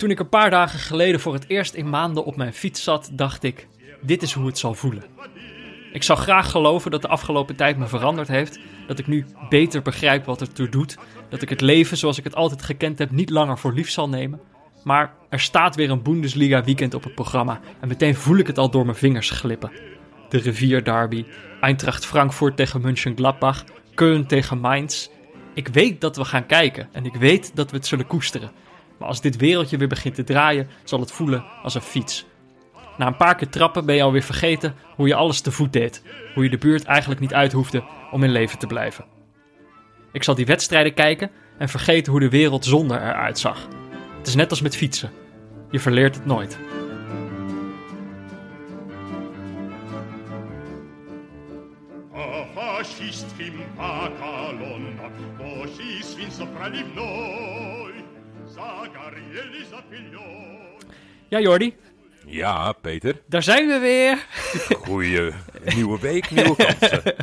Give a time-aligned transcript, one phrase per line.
[0.00, 3.10] Toen ik een paar dagen geleden voor het eerst in maanden op mijn fiets zat,
[3.12, 3.68] dacht ik:
[4.00, 5.04] dit is hoe het zal voelen.
[5.92, 8.58] Ik zou graag geloven dat de afgelopen tijd me veranderd heeft.
[8.86, 10.96] Dat ik nu beter begrijp wat er toe doet.
[11.28, 14.08] Dat ik het leven zoals ik het altijd gekend heb niet langer voor lief zal
[14.08, 14.40] nemen.
[14.84, 17.60] Maar er staat weer een Bundesliga weekend op het programma.
[17.80, 19.72] En meteen voel ik het al door mijn vingers glippen.
[20.28, 21.24] De rivierderby,
[21.60, 25.08] Eintracht Frankfurt tegen Mönchengladbach, Köln tegen Mainz.
[25.54, 28.50] Ik weet dat we gaan kijken en ik weet dat we het zullen koesteren.
[29.00, 32.26] Maar als dit wereldje weer begint te draaien, zal het voelen als een fiets.
[32.96, 36.02] Na een paar keer trappen ben je alweer vergeten hoe je alles te voet deed.
[36.34, 39.04] Hoe je de buurt eigenlijk niet uit hoefde om in leven te blijven.
[40.12, 43.68] Ik zal die wedstrijden kijken en vergeten hoe de wereld zonder eruit zag.
[44.18, 45.10] Het is net als met fietsen.
[45.70, 46.58] Je verleert het nooit.
[61.28, 61.76] Ja, Jordi,
[62.26, 63.20] Ja, Peter.
[63.26, 64.26] daar zijn we weer.
[64.76, 65.32] Goeie
[65.74, 67.14] nieuwe week, nieuwe kansen.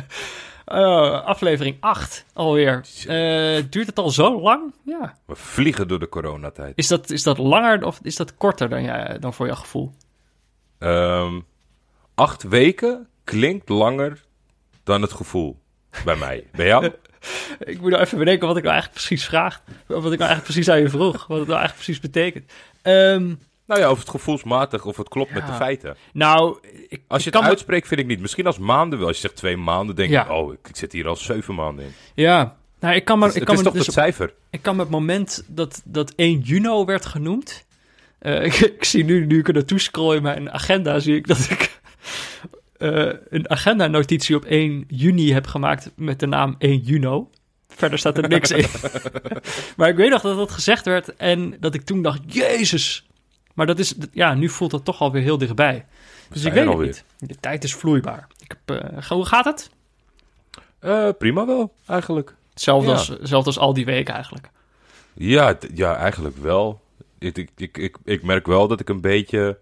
[0.66, 2.84] Uh, aflevering 8 alweer.
[3.06, 4.72] Uh, duurt het al zo lang?
[4.84, 5.18] Ja.
[5.24, 6.72] We vliegen door de coronatijd.
[6.76, 9.92] Is dat, is dat langer of is dat korter dan, jij, dan voor jouw gevoel?
[10.78, 11.46] Um,
[12.14, 14.24] acht weken klinkt langer
[14.82, 15.58] dan het gevoel
[16.04, 16.46] bij mij.
[16.52, 16.90] Bij jou?
[17.72, 19.62] ik moet nou even bedenken wat ik nou eigenlijk precies vraag.
[19.68, 21.26] Of wat ik nou eigenlijk precies aan je vroeg.
[21.26, 22.52] Wat het nou eigenlijk precies betekent.
[22.82, 25.34] Um, nou ja, of het gevoelsmatig of het klopt ja.
[25.34, 25.96] met de feiten.
[26.12, 28.20] Nou, ik, als je het uitspreekt, vind ik niet.
[28.20, 29.08] Misschien als maanden wel.
[29.08, 30.24] Als je zegt twee maanden, denk ja.
[30.24, 31.92] ik, oh, ik, ik, zit hier al zeven maanden in.
[32.14, 33.22] Ja, nou, ik kan.
[33.22, 34.34] Het, ik het kan is me toch dus het cijfer?
[34.50, 37.66] Ik kan me het moment dat, dat 1 juni werd genoemd.
[38.22, 41.26] Uh, ik, ik, zie nu, nu ik er naartoe scroll in mijn agenda, zie ik
[41.26, 41.80] dat ik
[42.78, 47.30] uh, een agenda-notitie op 1 juni heb gemaakt met de naam 1 Juno.
[47.68, 48.66] Verder staat er niks in.
[49.76, 53.06] maar ik weet nog dat dat gezegd werd en dat ik toen dacht, jezus.
[53.54, 55.86] Maar dat is, ja, nu voelt dat toch alweer heel dichtbij.
[56.30, 57.04] Dus ik weet het niet.
[57.18, 58.26] De tijd is vloeibaar.
[58.38, 59.70] Ik heb, uh, hoe gaat het?
[60.80, 62.34] Uh, prima wel, eigenlijk.
[62.50, 62.96] Hetzelfde, ja.
[62.96, 64.50] als, hetzelfde als al die weken eigenlijk.
[65.14, 66.80] Ja, ja eigenlijk wel.
[67.18, 69.58] Ik, ik, ik, ik, ik merk wel dat ik een beetje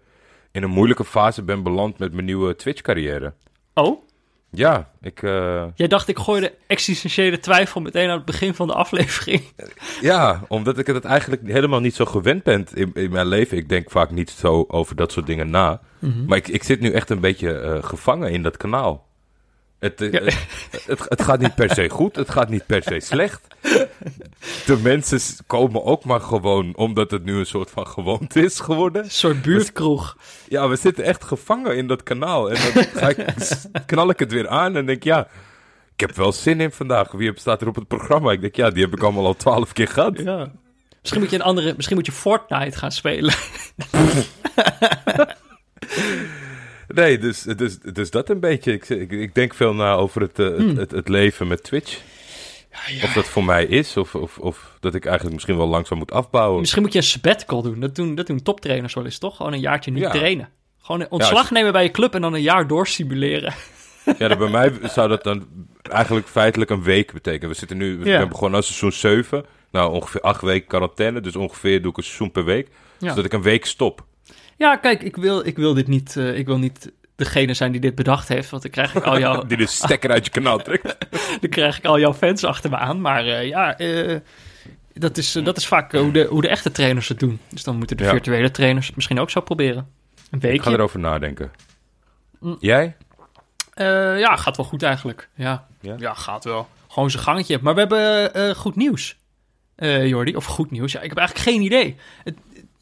[0.57, 3.33] in een moeilijke fase ben beland met mijn nieuwe Twitch-carrière.
[3.73, 4.05] Oh?
[4.49, 5.21] Ja, ik...
[5.21, 5.63] Uh...
[5.75, 9.43] Jij dacht, ik gooi de existentiële twijfel meteen aan het begin van de aflevering.
[10.01, 13.57] Ja, omdat ik het eigenlijk helemaal niet zo gewend ben in, in mijn leven.
[13.57, 15.81] Ik denk vaak niet zo over dat soort dingen na.
[15.99, 16.25] Mm -hmm.
[16.25, 19.07] Maar ik, ik zit nu echt een beetje uh, gevangen in dat kanaal.
[19.79, 20.07] Het, ja.
[20.09, 20.47] het,
[20.85, 23.47] het, het, gaat niet per se goed, het gaat niet per se slecht.
[24.65, 29.03] De mensen komen ook maar gewoon omdat het nu een soort van gewoonte is geworden.
[29.03, 30.17] Een soort buurtkroeg.
[30.47, 32.51] Ja, we zitten echt gevangen in dat kanaal.
[32.51, 33.25] En dan ga ik,
[33.85, 35.27] knal ik het weer aan en denk ja,
[35.93, 37.11] ik heb wel zin in vandaag.
[37.11, 38.31] Wie staat er op het programma?
[38.31, 40.19] Ik denk ja, die heb ik allemaal al twaalf keer gehad.
[40.19, 40.51] Ja.
[41.01, 43.33] Misschien moet je een andere, misschien moet je Fortnite gaan spelen.
[46.87, 48.71] Nee, dus, dus, dus dat een beetje.
[48.71, 50.77] Ik, ik, ik denk veel na over het, uh, hmm.
[50.77, 52.01] het, het, leven met Twitch.
[52.85, 53.03] Ja, ja.
[53.03, 56.11] Of dat voor mij is, of, of, of dat ik eigenlijk misschien wel langzaam moet
[56.11, 56.59] afbouwen.
[56.59, 57.79] Misschien moet je een sabbatical doen.
[57.79, 59.35] Dat doen, dat doen toptrainers wel eens, toch?
[59.35, 60.09] Gewoon een jaartje niet ja.
[60.09, 60.49] trainen.
[60.81, 63.53] Gewoon een ontslag nemen bij je club en dan een jaar doorsimuleren.
[64.17, 65.47] Ja, bij mij zou dat dan
[65.81, 67.49] eigenlijk feitelijk een week betekenen.
[67.49, 69.45] We zitten nu, we zijn begonnen als seizoen 7.
[69.71, 71.21] Nou, ongeveer acht weken quarantaine.
[71.21, 72.69] Dus ongeveer doe ik een seizoen per week.
[72.99, 74.05] Zodat ik een week stop.
[74.57, 76.15] Ja, kijk, ik wil, ik wil dit niet.
[76.15, 78.49] Uh, ik wil niet degene zijn die dit bedacht heeft.
[78.49, 79.43] Want dan krijg ik al jouw.
[79.47, 80.97] die de stekker uit je kanaal trekt.
[81.41, 83.01] dan krijg ik al jouw fans achter me aan.
[83.01, 84.19] Maar uh, ja, uh,
[84.93, 87.39] dat, is, dat is vaak hoe de, hoe de echte trainers het doen.
[87.49, 88.09] Dus dan moeten de ja.
[88.09, 89.87] virtuele trainers het misschien ook zo proberen.
[90.31, 90.57] Een weekje.
[90.57, 91.51] Ik ga erover nadenken.
[92.39, 92.57] Mm.
[92.59, 92.95] Jij?
[94.19, 95.29] ja, gaat wel goed eigenlijk.
[95.35, 95.95] Ja, ja?
[95.99, 96.67] ja gaat wel.
[96.87, 97.59] Gewoon zijn gangetje.
[97.61, 99.17] Maar we hebben goed nieuws,
[100.03, 100.35] Jordi.
[100.35, 100.91] Of goed nieuws.
[100.91, 101.95] Ja, ik heb eigenlijk geen idee.
[102.23, 102.35] Het,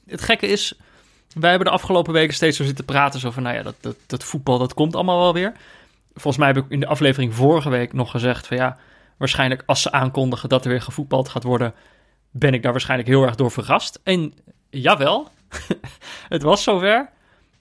[0.06, 0.78] het gekke is
[1.40, 3.20] wij hebben de afgelopen weken steeds zo zitten praten.
[3.20, 5.54] Zo van, nou ja, dat, dat, dat voetbal, dat komt allemaal wel weer.
[6.14, 8.78] Volgens mij heb ik in de aflevering vorige week nog gezegd van ja,
[9.18, 11.74] waarschijnlijk als ze aankondigen dat er weer gevoetbald gaat worden,
[12.32, 14.00] ben ik daar waarschijnlijk heel erg door verrast.
[14.04, 14.34] En
[14.70, 15.30] jawel,
[16.36, 17.10] het was zover.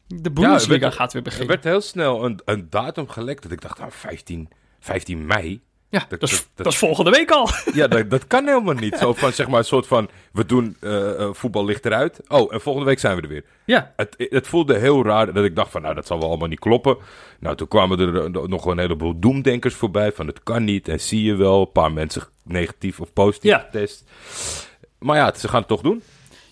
[0.06, 1.48] De Bundesliga ja, werd, gaat weer beginnen.
[1.48, 4.48] Er werd heel snel een, een datum gelekt dat ik dacht, nou, 15,
[4.80, 5.62] 15 mei.
[5.94, 7.48] Ja, dat, dat, is, dat, dat, is volgende week al.
[7.72, 8.96] Ja, dat, dat kan helemaal niet.
[8.98, 12.20] Zo van, zeg maar, een soort van, we doen uh, uh, voetbal ligt eruit.
[12.28, 13.44] Oh, en volgende week zijn we er weer.
[13.64, 13.92] Ja.
[13.96, 16.58] Het, het voelde heel raar dat ik dacht van, nou, dat zal wel allemaal niet
[16.58, 16.96] kloppen.
[17.40, 20.88] Nou, toen kwamen er nog een heleboel doemdenkers voorbij van, het kan niet.
[20.88, 23.58] En zie je wel, een paar mensen negatief of positief ja.
[23.58, 24.04] getest.
[24.98, 26.02] Maar ja, ze gaan het toch doen.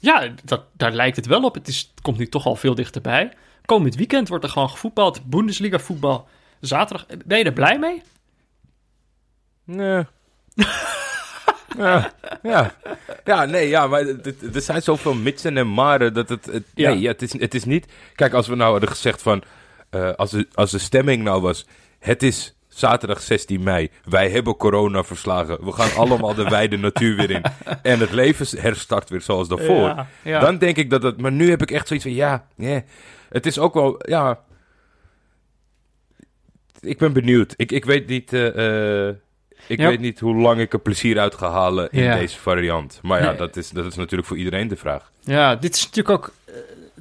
[0.00, 1.54] Ja, dat, daar lijkt het wel op.
[1.54, 3.32] Het, is, het komt nu toch al veel dichterbij.
[3.64, 5.24] Komend weekend wordt er gewoon gevoetbald.
[5.24, 6.28] Bundesliga voetbal.
[6.60, 7.06] Zaterdag.
[7.24, 8.02] Ben je er blij mee?
[9.64, 10.04] Nee.
[11.78, 12.12] Ja,
[12.42, 12.74] ja.
[13.24, 14.00] ja, nee, ja, maar
[14.54, 16.46] er zijn zoveel mitsen en maren dat het...
[16.46, 16.90] het Ja.
[16.90, 17.86] Nee, ja, het, is, het is niet...
[18.14, 19.42] Kijk, als we nou hadden gezegd van...
[19.90, 21.66] eh, als, de, als de stemming nou was...
[21.98, 23.90] Het is zaterdag 16 mei.
[24.04, 25.64] Wij hebben corona verslagen.
[25.64, 27.42] We gaan allemaal de wijde natuur weer in.
[27.82, 29.88] En het leven herstart weer zoals daarvoor.
[29.88, 30.40] Ja, ja.
[30.40, 31.20] Dan denk ik dat het...
[31.20, 32.14] Maar nu heb ik echt zoiets van...
[32.14, 32.84] Ja, nee.
[33.28, 33.96] Het is ook wel...
[33.98, 34.40] Ja...
[36.80, 37.54] Ik ben benieuwd.
[37.56, 38.32] Ik, ik weet niet...
[38.32, 39.14] eh, eh,
[39.66, 42.16] ik weet niet hoe lang ik er plezier uit ga halen in Ja.
[42.16, 42.98] deze variant.
[43.02, 43.36] Maar ja, Nee.
[43.36, 45.10] dat, is, dat is natuurlijk voor iedereen de vraag.
[45.20, 46.32] Ja, dit is natuurlijk ook...
[46.44, 46.54] eh,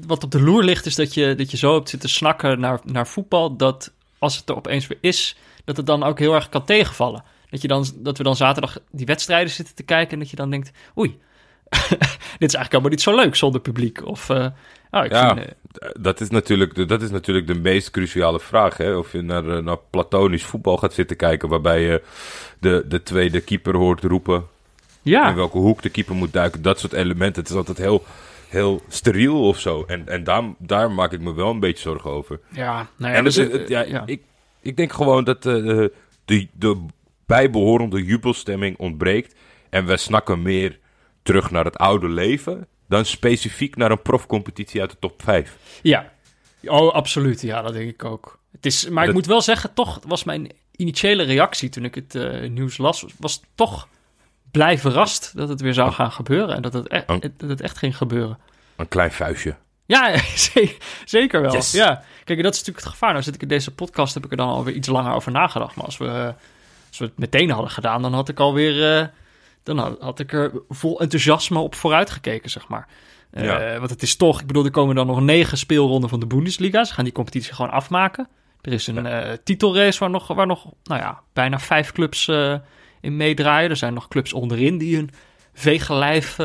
[0.08, 2.80] wat op de loer ligt, is dat je, dat je zo hebt zitten snakken naar,
[2.84, 3.56] naar voetbal...
[3.56, 7.24] dat als het er opeens weer is, dat het dan ook heel erg kan tegenvallen.
[7.50, 10.14] Dat, je dan, dat we dan zaterdag die wedstrijden zitten te kijken...
[10.14, 11.20] en dat je dan denkt, oei,
[12.40, 14.06] dit is eigenlijk helemaal niet zo leuk zonder publiek.
[14.06, 14.46] Of, eh,
[14.92, 15.36] oh, ik Ja.
[15.36, 15.48] vind,
[15.78, 18.78] eh, Dat is natuurlijk de, dat is natuurlijk de meest cruciale vraag.
[18.78, 18.96] Hè?
[18.96, 21.50] Of je naar, eh, naar platonisch voetbal gaat zitten kijken...
[21.50, 22.02] waarbij je
[22.60, 24.36] de, de tweede keeper hoort roepen...
[24.36, 26.62] in ja, welke hoek de keeper moet duiken.
[26.62, 27.42] Dat soort elementen.
[27.42, 28.04] Het is altijd heel,
[28.48, 29.84] heel steriel of zo.
[29.88, 32.40] En, en daar, daar maak ik me wel een beetje zorgen over.
[32.50, 34.04] ja, nou ja, en dus, het- ja, ja.
[34.06, 34.22] Ik,
[34.62, 35.92] ik denk gewoon dat de,
[36.26, 36.86] de, de
[37.26, 39.36] bijbehorende jubelstemming ontbreekt.
[39.70, 40.80] En we snakken meer
[41.24, 42.68] terug naar het oude leven...
[42.88, 45.58] dan specifiek naar een profcompetitie uit de top 5.
[45.82, 46.12] Ja,
[46.64, 47.42] oh, absoluut.
[47.42, 48.40] Ja, dat denk ik ook.
[48.52, 52.16] Het is, maar ik moet wel zeggen, toch was mijn initiële reactie toen ik het
[52.16, 53.88] eh, nieuws las, was toch
[54.52, 56.56] blij verrast dat het weer zou gaan gebeuren.
[56.56, 57.22] En dat het, e- Oh.
[57.38, 58.38] dat het echt ging gebeuren.
[58.76, 59.56] Een klein vuistje.
[59.86, 61.54] Ja, ze- zeker wel.
[61.54, 61.72] Yes.
[61.72, 62.04] Ja.
[62.24, 63.12] Kijk, dat is natuurlijk het gevaar.
[63.12, 65.76] Nou zit ik in deze podcast, heb ik er dan alweer iets langer over nagedacht.
[65.76, 66.34] Maar als we,
[66.90, 68.98] als we het meteen hadden gedaan, dan had ik alweer...
[69.00, 69.08] eh
[69.64, 72.88] dan had, had ik er vol enthousiasme op vooruit gekeken, zeg maar.
[73.32, 73.78] Eh.
[73.78, 76.84] Want het is toch, ik bedoel, er komen dan nog negen speelronden van de Bundesliga.
[76.84, 78.28] Ze gaan die competitie gewoon afmaken.
[78.62, 82.56] Er is een eh, titelrace waar nog, waar nog, nou ja, bijna vijf clubs eh,
[83.02, 83.70] in meedraaien.
[83.70, 85.10] Er zijn nog clubs onderin die hun
[85.54, 86.38] vegenlijf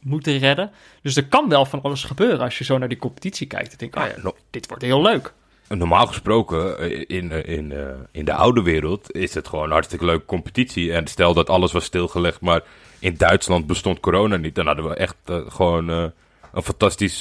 [0.00, 0.70] moeten redden.
[1.02, 3.72] Dus er kan wel van alles gebeuren als je zo naar die competitie kijkt.
[3.72, 5.32] En denk, oh ja, dit wordt heel leuk.
[5.68, 9.70] Normaal gesproken, eh, in, eh, in, eh, in de oude wereld, is het gewoon een
[9.70, 10.92] hartstikke leuke competitie.
[10.92, 12.60] En stel dat alles was stilgelegd, maar
[12.98, 17.16] in Duitsland bestond corona niet, dan hadden we echt gewoon een fantastisch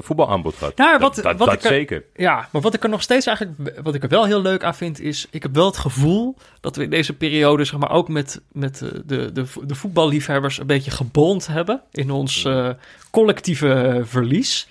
[0.00, 0.76] voetbalaanbod gehad.
[0.76, 2.04] Nou, wat- dat dat, wat dat ik er- zeker.
[2.16, 4.74] Ja, maar wat ik er nog steeds eigenlijk, wat ik er wel heel leuk aan
[4.74, 8.08] vind, is, ik heb wel het gevoel dat we in deze periode, zeg maar, ook
[8.08, 12.68] met, met de, de, de voetballiefhebbers een beetje gebond hebben in ons eh,
[13.10, 14.68] collectieve verlies.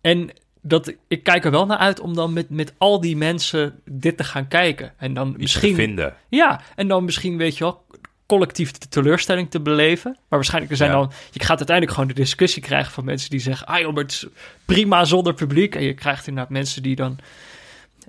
[0.00, 0.30] En
[0.62, 4.16] dat, ik kijk er wel naar uit om dan met, met al die mensen dit
[4.16, 4.92] te gaan kijken.
[4.96, 5.74] En dan Iets misschien...
[5.74, 6.14] vinden.
[6.28, 7.84] Ja, en dan misschien, weet je wel,
[8.26, 10.10] collectief de teleurstelling te beleven.
[10.10, 10.96] Maar waarschijnlijk er zijn Ja.
[10.96, 11.12] dan...
[11.30, 13.66] Je gaat uiteindelijk gewoon de discussie krijgen van mensen die zeggen...
[13.66, 14.26] Ah joh, maar het is
[14.64, 15.74] prima zonder publiek.
[15.74, 17.18] En je krijgt inderdaad mensen die dan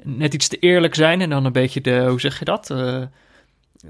[0.03, 1.21] net iets te eerlijk zijn...
[1.21, 2.69] en dan een beetje de, hoe zeg je dat...
[2.69, 3.01] Eh,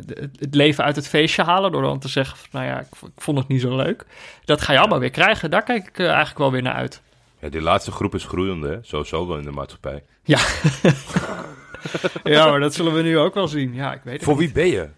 [0.06, 2.38] de- het leven uit het feestje halen door dan te zeggen...
[2.38, 4.06] van, nou ja, ik vond het niet zo leuk.
[4.46, 5.52] Dat ga je allemaal weer krijgen.
[5.52, 7.02] Daar kijk ik eh, eigenlijk wel weer naar uit.
[7.42, 8.78] Ja, die laatste groep is groeiende, hè?
[8.82, 10.04] sowieso wel in de maatschappij.
[10.24, 10.40] Ja.
[12.24, 13.74] ja, maar dat zullen we nu ook wel zien.
[13.74, 14.44] Ja, ik weet het Voor niet.
[14.44, 14.90] wie ben je?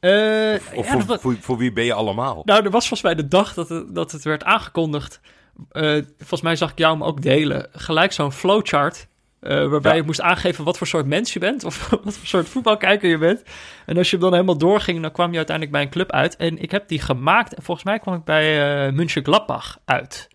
[0.00, 2.42] Eh, Of ja, voor, voor, voor wie ben je allemaal?
[2.44, 5.20] Nou, er was volgens mij de dag dat het, dat het werd aangekondigd.
[5.70, 7.66] eh, volgens mij zag ik jou hem ook delen.
[7.72, 9.06] Gelijk zo'n flowchart.
[9.40, 9.96] eh, waarbij Ja.
[9.98, 11.64] je moest aangeven wat voor soort mens je bent.
[11.64, 13.42] Of wat voor soort voetbalkijker je bent.
[13.86, 16.36] En als je hem dan helemaal doorging, dan kwam je uiteindelijk bij een club uit.
[16.36, 17.54] En ik heb die gemaakt.
[17.54, 20.28] En volgens mij kwam ik bij München Gladbach uit.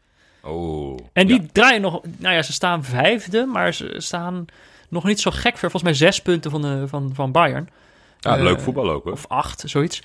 [0.43, 0.97] Oh.
[1.13, 1.47] En die ja.
[1.51, 2.01] draaien nog.
[2.17, 3.45] Nou ja, ze staan vijfde.
[3.45, 4.45] Maar ze staan
[4.89, 5.71] nog niet zo gek ver.
[5.71, 7.69] Volgens mij zes punten van, de, van, van Bayern.
[8.19, 9.13] Ja, eh, leuk voetbal ook, hoor.
[9.13, 10.01] Of acht, zoiets.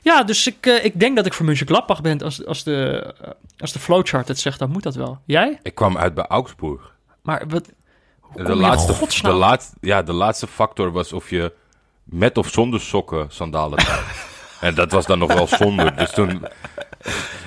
[0.00, 2.22] Ja, dus ik, eh, ik denk dat ik voor Mönchengladbach ben.
[2.22, 5.18] Als, als, de, eh, als de flowchart het zegt, dan moet dat wel.
[5.24, 5.58] Jij?
[5.62, 6.94] Ik kwam uit bij Augsburg.
[7.22, 7.72] Maar wat...
[8.34, 11.52] De laatste, de, laatste, ja, de laatste factor was of je
[12.04, 13.84] met of zonder sokken sandalen
[14.60, 15.96] en dat was dan nog wel zonder.
[15.96, 16.46] Dus toen...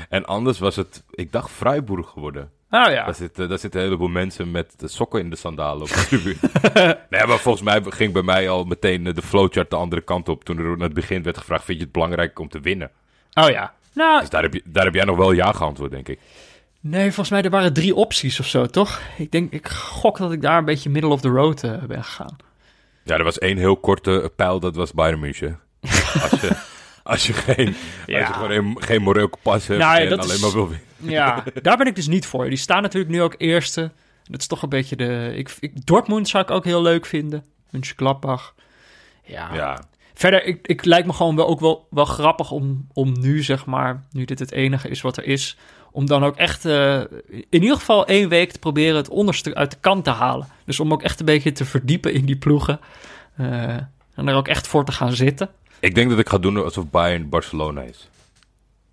[0.09, 2.51] En anders was het, ik dacht, Freiburg geworden.
[2.71, 3.05] Oh ja.
[3.05, 6.05] Daar, zitten, daar zitten een heleboel mensen met de sokken in de sandalen op de
[6.07, 6.37] tribune.
[7.09, 10.29] nee, maar volgens mij ging bij mij al meteen eh, de flowchart de andere kant
[10.29, 10.43] op.
[10.43, 12.91] Toen er aan het begin werd gevraagd, vind je het belangrijk om te winnen?
[13.33, 13.73] Oh ja.
[13.93, 16.19] Nou, Dus daar heb, je, daar heb jij nog wel ja geantwoord, denk ik.
[16.79, 19.01] nee, volgens mij er waren drie opties of zo, toch?
[19.17, 22.03] Ik denk, ik gok dat ik daar een beetje middle of the road eh, ben
[22.03, 22.35] gegaan.
[23.03, 25.59] Ja, er was één heel korte pijl, dat was Bayern München.
[26.21, 26.55] Als je,
[27.09, 27.75] als je, geen, als
[28.05, 28.17] Ja.
[28.19, 30.87] je gewoon een, geen moreel kompas hebt Nou en alleen is- maar wil winnen.
[30.97, 32.49] Ja, daar ben ik dus niet voor.
[32.49, 33.91] Die staan natuurlijk nu ook eerste.
[34.23, 35.31] Dat is toch een beetje de...
[35.35, 37.45] Ik, ik, Dortmund zou ik ook heel leuk vinden.
[37.69, 38.53] Mönchengladbach.
[39.23, 39.81] Ja, Ja,
[40.13, 43.65] Verder, ik, ik lijkt me gewoon wel ook wel, wel grappig om, om nu, zeg
[43.65, 45.57] maar, nu dit het enige is wat er is,
[45.91, 46.99] om dan ook echt eh,
[47.29, 50.47] in ieder geval één week te proberen het onderste uit de kant te halen.
[50.65, 52.79] Dus om ook echt een beetje te verdiepen in die ploegen.
[53.35, 53.47] eh,
[54.15, 55.49] en er ook echt voor te gaan zitten.
[55.79, 58.09] Ik denk dat ik ga doen alsof Bayern Barcelona is.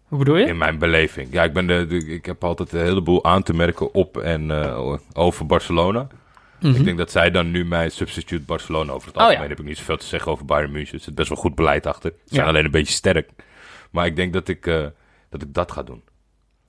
[0.08, 0.46] Hoe bedoel je?
[0.46, 1.32] In mijn beleving.
[1.32, 4.50] Ja, ik, ben de, de- ik heb altijd een heleboel aan te merken op en
[4.62, 6.06] eh, over Barcelona.
[6.60, 6.74] Mhm.
[6.74, 9.48] Ik denk dat zij dan nu mijn substitute Barcelona over het Oh, algemeen ja.
[9.50, 10.94] heb ik niet zoveel te zeggen over Bayern München.
[10.98, 12.10] Er zit best wel goed beleid achter.
[12.10, 12.48] Ze zijn Ja.
[12.50, 13.30] alleen een beetje sterk.
[13.90, 14.86] Maar ik denk dat ik, eh,
[15.30, 16.02] dat, ik dat ga doen.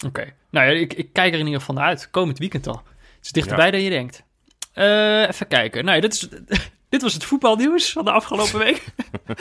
[0.05, 0.33] Oké.
[0.51, 2.09] Nou ja, ik, ik kijk er in ieder geval naar uit.
[2.11, 2.81] Komend weekend al.
[3.15, 4.23] Het is dichterbij dan je denkt.
[4.73, 5.83] Eh, even kijken.
[5.85, 6.29] Nou ja, dit, is,
[6.89, 8.85] dit was het voetbalnieuws van de afgelopen week.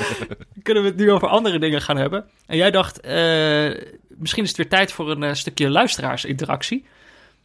[0.62, 2.24] Kunnen we het nu over andere dingen gaan hebben.
[2.46, 3.70] En jij dacht, eh,
[4.08, 6.84] misschien is het weer tijd voor een eh, stukje luisteraarsinteractie.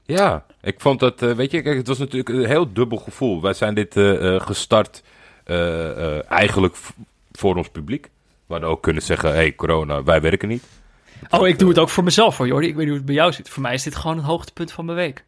[0.06, 3.42] Ja, ik vond dat, eh, weet je, kijk, het was natuurlijk een heel dubbel gevoel.
[3.42, 3.94] Wij zijn dit
[4.44, 5.04] gestart
[6.28, 6.76] eigenlijk
[7.32, 8.10] voor ons publiek.
[8.46, 10.64] We hadden ook kunnen zeggen, hey, corona, wij werken niet.
[11.30, 12.68] Oh, ik doe het ook voor mezelf hoor, Jordi.
[12.68, 13.50] Ik weet niet hoe het bij jou zit.
[13.50, 15.26] Voor mij is dit gewoon het hoogtepunt van mijn week.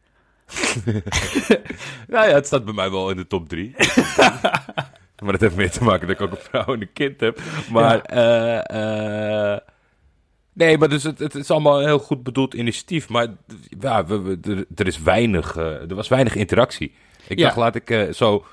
[2.07, 3.75] Nou ja, het staat bij mij wel in de top drie.
[5.23, 7.39] maar dat heeft meer te maken dat ik ook een vrouw en een kind heb.
[7.71, 9.59] Maar, eh, eh,
[10.53, 13.09] nee, maar dus het, het is allemaal een heel goed bedoeld initiatief.
[13.09, 13.27] Maar
[13.79, 16.93] ja, we, we- er, er is weinig, eh, er was weinig interactie.
[17.27, 17.43] Ik Ja.
[17.45, 18.45] dacht, laat ik zo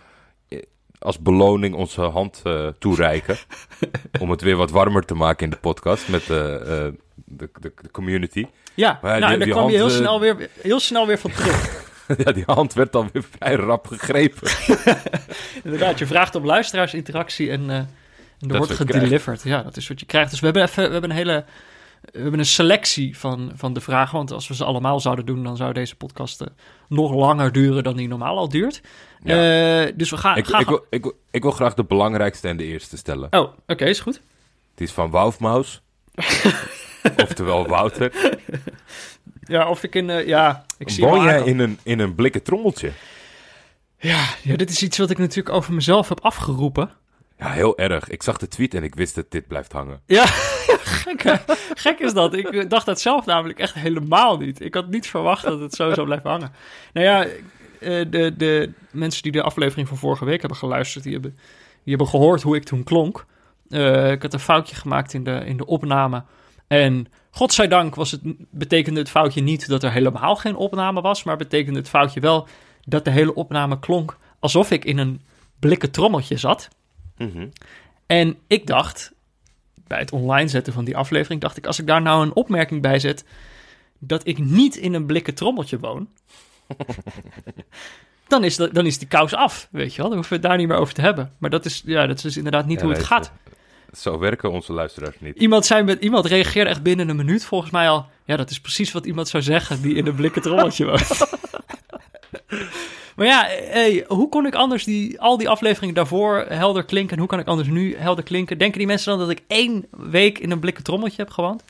[0.99, 2.43] als beloning onze hand
[2.79, 3.37] toereiken.
[4.21, 6.95] om het weer wat warmer te maken in de podcast met de,
[7.25, 8.47] de, de community.
[8.81, 11.31] Ja, Maar nou, die- daar kwam je heel eh, snel, weer, heel snel weer van
[11.31, 11.85] terug.
[12.25, 14.51] ja, die hand werd dan weer vrij rap gegrepen.
[15.65, 17.89] Inderdaad, je vraagt om luisteraarsinteractie en, eh, en
[18.51, 19.43] er wordt gedeliverd.
[19.43, 20.31] Ja, dat is wat je krijgt.
[20.31, 21.45] Dus we hebben, even, we hebben een hele
[22.13, 24.17] we hebben een selectie van, van de vragen.
[24.17, 26.47] Want als we ze allemaal zouden doen, dan zou deze podcast eh,
[26.89, 28.81] nog langer duren dan die normaal al duurt.
[29.23, 29.91] Ja.
[29.95, 30.37] Dus we gaan...
[30.37, 33.27] Ik, gaan ik, wil, ik, wil- ik wil graag de belangrijkste en de eerste stellen.
[33.31, 34.21] Oh, oké, is goed.
[34.71, 35.81] Het is van Woufmaus.
[37.25, 38.13] Oftewel Wouter.
[39.43, 40.11] Ja, of ik in...
[40.11, 42.93] eh, ja, ik zie Woon jij in een, in een blikken trommeltje?
[43.99, 46.91] Ja, ja, dit is iets wat ik natuurlijk over mezelf heb afgeroepen.
[47.39, 48.09] Ja, heel erg.
[48.09, 50.01] Ik zag de tweet en ik wist dat dit blijft hangen.
[50.07, 50.27] Ja,
[51.07, 51.41] gek,
[51.75, 52.35] gek is dat.
[52.35, 54.61] Ik dacht dat zelf namelijk echt helemaal niet.
[54.61, 56.53] Ik had niet verwacht dat het zo zou blijven hangen.
[56.93, 57.27] Nou ja,
[57.81, 61.31] eh, de, de mensen die de aflevering van vorige week hebben geluisterd, die hebben,
[61.85, 63.25] die hebben gehoord hoe ik toen klonk.
[63.69, 66.25] Eh, ik had een foutje gemaakt in de, in de opname.
[66.71, 71.37] En godzijdank was het, betekende het foutje niet dat er helemaal geen opname was, maar
[71.37, 72.49] betekende het foutje wel
[72.85, 75.21] dat de hele opname klonk alsof ik in een
[75.59, 76.69] blikken trommeltje zat.
[77.17, 77.49] Mhm.
[78.07, 79.13] En ik dacht,
[79.87, 82.83] bij het online zetten van die aflevering, dacht ik, als ik daar nou een opmerking
[82.83, 83.25] bij zet
[83.99, 86.09] dat ik niet in een blikken trommeltje woon,
[88.29, 90.07] dan is, dat, dan is die kous af, weet je wel.
[90.07, 91.33] Dan hoeven we het daar niet meer over te hebben.
[91.39, 93.33] Maar dat is, ja, dat is dus inderdaad niet Ja, hoe het gaat.
[93.93, 95.37] Zo werken onze luisteraars niet.
[95.37, 98.07] Iemand, zei met, iemand reageerde echt binnen een minuut volgens mij al.
[98.25, 101.19] Ja, dat is precies wat iemand zou zeggen die in een blikken trommeltje woont.
[103.17, 107.13] maar ja, hey, hoe kon ik anders die, al die afleveringen daarvoor helder klinken?
[107.13, 108.59] En hoe kan ik anders nu helder klinken?
[108.59, 111.63] Denken die mensen dan dat ik één week in een blikken trommeltje heb gewoond?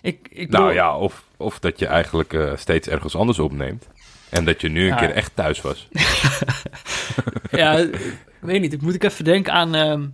[0.00, 3.88] Ik, ik Nou ja, of, of dat je eigenlijk eh, steeds ergens anders opneemt.
[4.30, 4.94] En dat je nu een Ja.
[4.96, 5.88] keer echt thuis was.
[7.50, 8.72] ja, ik weet niet.
[8.72, 10.06] Ik moet ik even denken aan ehm,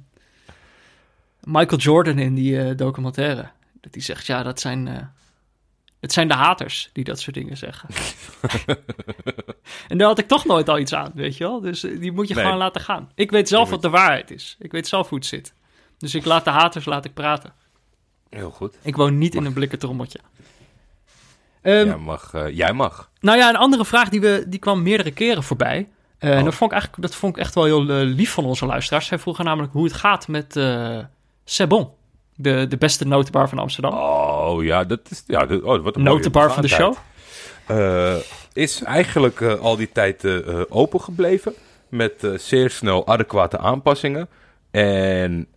[1.47, 3.49] Michael Jordan in die eh, documentaire.
[3.81, 5.03] Dat hij zegt, ja, dat zijn, eh,
[6.01, 7.89] het zijn de haters die dat soort dingen zeggen.
[9.89, 11.61] en daar had ik toch nooit al iets aan, weet je wel.
[11.61, 12.45] Dus eh, die moet je Nee.
[12.45, 13.11] gewoon laten gaan.
[13.15, 14.57] Ik weet zelf wat de waarheid is.
[14.59, 15.55] Ik weet zelf hoe het zit.
[15.99, 17.53] Dus ik laat de haters laat ik praten.
[18.31, 18.77] Heel goed.
[18.83, 20.19] Ik woon niet in een blikken trommeltje.
[21.63, 23.11] Ehm, jij, mag, jij mag.
[23.21, 25.89] nou ja, een andere vraag die, we, die kwam meerdere keren voorbij.
[26.19, 26.45] En Oh.
[26.45, 29.07] dat vond, ik eigenlijk, dat vond ik echt wel heel lief van onze luisteraars.
[29.07, 30.57] Zij vroegen namelijk hoe het gaat met
[31.45, 31.91] Sebon.
[32.37, 33.93] De, de beste notenbar van Amsterdam.
[33.95, 35.25] Oh ja, dat is.
[35.27, 36.95] Ja, dat, oh, wat een notenbar van de show.
[37.67, 38.17] Eh,
[38.53, 41.55] is eigenlijk eh, al die tijd eh, open gebleven.
[41.89, 44.29] Met zeer snel adequate aanpassingen.
[44.71, 45.49] En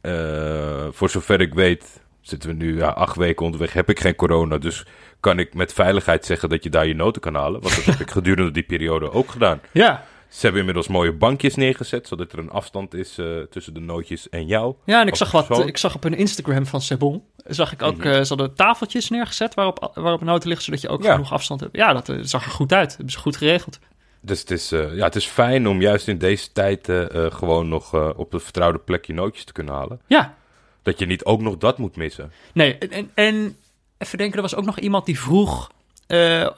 [0.92, 3.74] voor zover ik weet, zitten we nu ja, acht weken onderweg.
[3.74, 4.58] Heb ik geen corona.
[4.58, 4.86] Dus
[5.20, 7.62] kan ik met veiligheid zeggen dat je daar je noten kan halen.
[7.62, 9.62] Want dat heb ik gedurende die periode ook gedaan.
[9.72, 10.04] Ja.
[10.30, 12.08] Ze hebben inmiddels mooie bankjes neergezet.
[12.08, 14.76] Zodat er een afstand is eh, tussen de nootjes en jou.
[14.86, 17.24] ja, en ik zag, wat, ik zag op een Instagram van Sebon.
[17.46, 20.66] Zag ik ook, eh, ze hadden tafeltjes neergezet waarop, waarop noten liggen.
[20.66, 21.12] Zodat je ook Ja.
[21.12, 21.76] genoeg afstand hebt.
[21.76, 22.88] Ja, dat eh, zag er goed uit.
[22.88, 23.80] Dat hebben ze goed geregeld.
[24.22, 28.32] Dus het is, ja, het is fijn om juist in deze tijd gewoon nog op
[28.32, 30.02] de vertrouwde plek je nootjes te kunnen halen.
[30.08, 30.36] Ja,
[30.84, 32.32] Dat je niet ook nog dat moet missen.
[32.54, 33.56] Nee, en, en, en
[33.98, 35.72] even denken, er was ook nog iemand die vroeg,
[36.08, 36.50] eh, eh,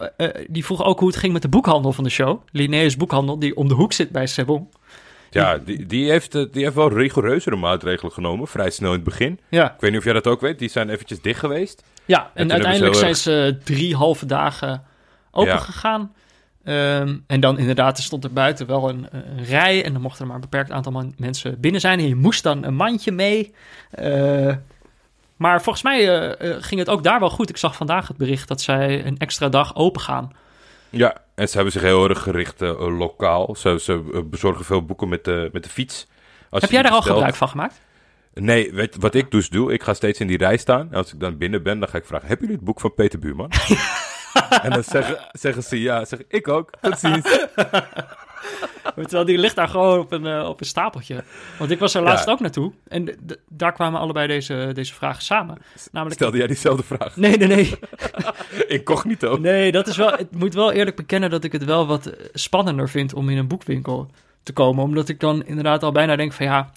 [0.48, 2.42] die vroeg ook hoe het ging met de boekhandel van de show.
[2.52, 4.70] Linnaeus Boekhandel, die om de hoek zit bij Sebon.
[5.30, 9.04] Ja, die, die, heeft, eh, die heeft wel rigoureuzere maatregelen genomen, vrij snel in het
[9.04, 9.40] begin.
[9.50, 11.84] Ja, Ik weet niet of jij dat ook weet, die zijn eventjes dicht geweest.
[12.06, 14.84] ja en, uiteindelijk zijn ze drie halve dagen
[15.32, 15.58] open Ja.
[15.58, 16.14] gegaan.
[16.64, 20.22] Ehm, en dan inderdaad, er stond er buiten wel een, een rij en er mochten
[20.22, 22.00] er maar een beperkt aantal man- mensen binnen zijn.
[22.00, 23.54] En je moest dan een mandje mee.
[23.92, 24.56] Eh,
[25.40, 27.50] Maar volgens mij eh, eh, ging het ook daar wel goed.
[27.50, 30.32] Ik zag vandaag het bericht dat zij een extra dag open gaan.
[30.90, 33.56] Ja, en ze hebben zich heel erg gericht eh, lokaal.
[33.56, 36.08] Ze, ze bezorgen veel boeken met de, met de fiets.
[36.50, 37.80] Als Heb jij daar al gebruik van gemaakt?
[38.34, 40.88] Nee, weet, wat ik dus doe, ik ga steeds in die rij staan.
[40.92, 42.94] En als ik dan binnen ben, dan ga ik vragen, hebben jullie het boek van
[42.94, 43.52] Peter Buurman?
[44.64, 47.26] en dan zeggen, zeggen ze ja, zeg ik, ik ook, tot ziens.
[48.96, 51.24] Terwijl die ligt daar gewoon op een, eh, op een stapeltje.
[51.58, 52.32] Want ik was er laatst Ja.
[52.32, 52.72] ook naartoe.
[52.88, 53.16] En
[53.50, 55.58] daar kwamen allebei deze, deze vragen samen.
[55.92, 56.20] Namelijk...
[56.20, 57.16] Stelde jij diezelfde vraag?
[57.16, 57.80] Nee, nee, nee.
[58.68, 59.38] Incognito.
[59.38, 60.12] Nee, dat is wel...
[60.12, 63.38] Het moet wel eerlijk bekennen dat ik het wel wat eh, spannender vind om in
[63.38, 64.10] een boekwinkel
[64.44, 64.84] te komen.
[64.84, 66.72] Omdat ik dan inderdaad al bijna denk van ja...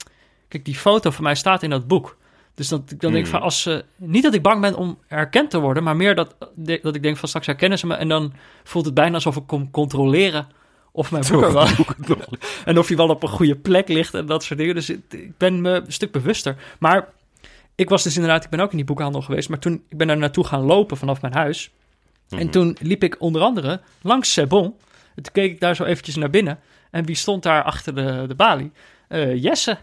[0.49, 2.17] Kijk, die foto van mij staat in dat boek.
[2.55, 3.33] Dus dat ik dan denk Hmm.
[3.35, 3.85] van als ze...
[3.97, 7.03] Niet dat ik bang ben om herkend te worden, maar meer dat, de- dat ik
[7.03, 7.95] denk van straks herkennen ze me.
[7.95, 8.33] En dan
[8.65, 10.47] voelt het bijna alsof ik kom controleren
[10.93, 11.67] of mijn boek er wel...
[12.65, 14.75] En of hij wel op een goede plek ligt en dat soort dingen.
[14.75, 16.57] Dus ik ben me een stuk bewuster.
[16.79, 17.09] Maar
[17.75, 19.49] ik was dus inderdaad, ik ben ook in die boekhandel geweest.
[19.49, 21.71] Maar toen, ik ben daar naartoe gaan lopen vanaf mijn huis.
[22.29, 22.41] Mhm.
[22.41, 24.65] En toen liep ik onder andere langs Sebon.
[25.15, 26.59] En toen keek ik daar zo eventjes naar binnen.
[26.91, 28.73] En wie stond daar achter de, de balie?
[29.09, 29.79] Eh, Jesse.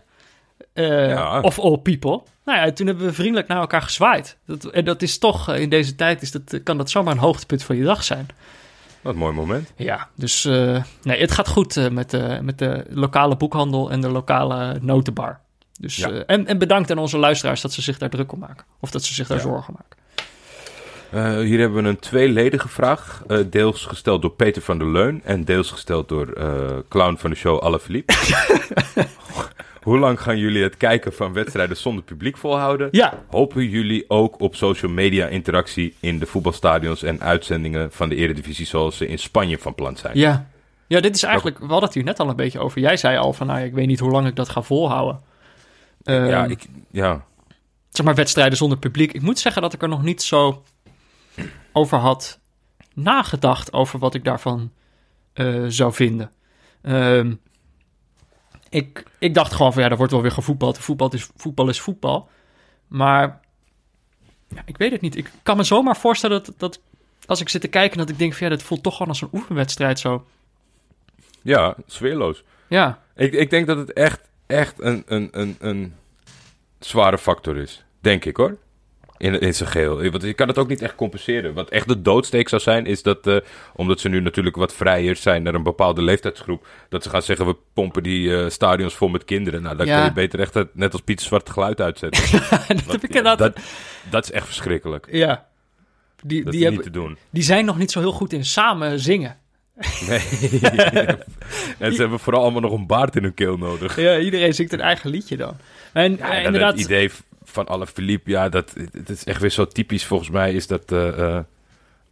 [0.74, 1.42] Ja.
[1.42, 2.22] Of all people.
[2.46, 4.38] Nou ja, toen hebben we vriendelijk naar elkaar gezwaaid.
[4.46, 7.20] Dat, en dat is toch, eh, in deze tijd is dat, kan dat zomaar een
[7.20, 8.28] hoogtepunt van je dag zijn.
[9.02, 9.74] Wat een mooi moment.
[9.76, 14.02] Ja, dus eh, nee, het gaat goed eh, met, de, met de lokale boekhandel en
[14.02, 15.40] de lokale notenbar.
[15.80, 16.10] Dus, Ja.
[16.10, 18.66] en, en bedankt aan onze luisteraars dat ze zich daar druk om maken.
[18.80, 19.44] Of dat ze zich daar Ja.
[19.44, 19.98] zorgen maken.
[21.46, 23.24] Hier hebben we een tweeledige vraag.
[23.50, 26.34] deels gesteld door Peter van der Leun en deels gesteld door
[26.90, 28.14] clown van de show Alle Philippe.
[29.90, 32.88] Hoe lang gaan jullie het kijken van wedstrijden zonder publiek volhouden?
[32.92, 38.16] Ja, Hopen jullie ook op social media interactie in de voetbalstadions en uitzendingen van de
[38.16, 40.18] Eredivisie zoals ze in Spanje van plan zijn?
[40.18, 40.48] ja.
[40.88, 42.82] Ja, dit is eigenlijk, we hadden het hier net al een beetje over.
[42.82, 45.22] Jij zei al van, nou ik weet niet hoe lang ik dat ga volhouden.
[46.04, 47.26] Ehm, ja, ik, ja.
[47.90, 49.14] Zeg maar wedstrijden zonder publiek.
[49.14, 50.64] Ik moet zeggen dat ik er nog niet zo
[51.72, 52.40] over had
[52.94, 54.72] nagedacht over wat ik daarvan
[55.34, 56.32] eh, zou vinden.
[56.82, 57.34] Ehm,
[58.70, 60.78] ik, ik dacht gewoon van ja, er wordt wel weer gevoetbald.
[60.78, 61.70] Voetbal is voetbal.
[61.70, 62.30] Is voetbal.
[62.88, 63.40] Maar
[64.48, 65.16] ja, ik weet het niet.
[65.16, 66.80] Ik kan me zomaar voorstellen dat, dat
[67.26, 69.22] als ik zit te kijken, dat ik denk van ja, dat voelt toch gewoon als
[69.22, 70.26] een oefenwedstrijd zo.
[71.42, 72.44] ja, sfeerloos.
[72.68, 75.96] Ja, Ik, ik denk dat het echt, echt een, een, een, een
[76.80, 77.84] zware factor is.
[78.00, 78.58] Denk ik hoor.
[79.20, 80.10] In, in zijn geheel.
[80.12, 81.54] Want je kan het ook niet echt compenseren.
[81.54, 83.38] Wat echt de doodsteek zou zijn, is dat, eh,
[83.76, 87.46] omdat ze nu natuurlijk wat vrijer zijn naar een bepaalde leeftijdsgroep, dat ze gaan zeggen,
[87.46, 89.62] we pompen die eh, stadions vol met kinderen.
[89.62, 89.96] Nou, dan Ja.
[89.98, 92.32] kun je beter echt het- net als Pieter Zwart geluid uitzetten.
[92.86, 93.60] dat heb ik ja, dat,
[94.10, 95.08] dat is echt verschrikkelijk.
[95.12, 95.48] ja.
[96.24, 97.18] Die, Dat die, hebben, niet te doen.
[97.30, 99.38] die zijn nog niet zo heel goed in samen zingen.
[100.08, 100.20] Nee.
[101.78, 103.96] en ze hebben vooral allemaal nog een baard in hun keel nodig.
[104.00, 105.58] Ja, iedereen zingt een eigen liedje dan.
[105.94, 107.12] En Ja, eh, en inderdaad, het idee
[107.50, 110.92] van alle Philippe, ja, dat het is echt weer zo typisch volgens mij, is dat
[110.92, 111.44] eh, eh,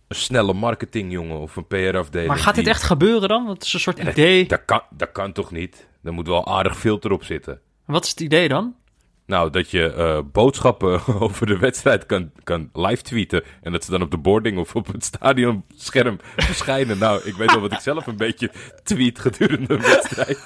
[0.08, 2.30] een snelle marketingjongen of een PR-afdeling.
[2.30, 3.45] maar gaat dit die- echt gebeuren dan?
[3.45, 4.45] Wat is een soort Ja, dat- idee?
[4.47, 5.88] Dat kan, dat kan toch niet?
[6.04, 7.60] Er moet wel aardig filter op zitten.
[7.86, 8.76] Wat is het idee dan?
[9.27, 13.43] Nou, dat je eh, boodschappen over de wedstrijd kan, kan live tweeten.
[13.61, 16.97] En dat ze dan op de boarding of op het stadionscherm verschijnen.
[16.97, 18.51] Nou, ik weet wel wat ik zelf een beetje
[18.83, 20.39] tweet gedurende een wedstrijd.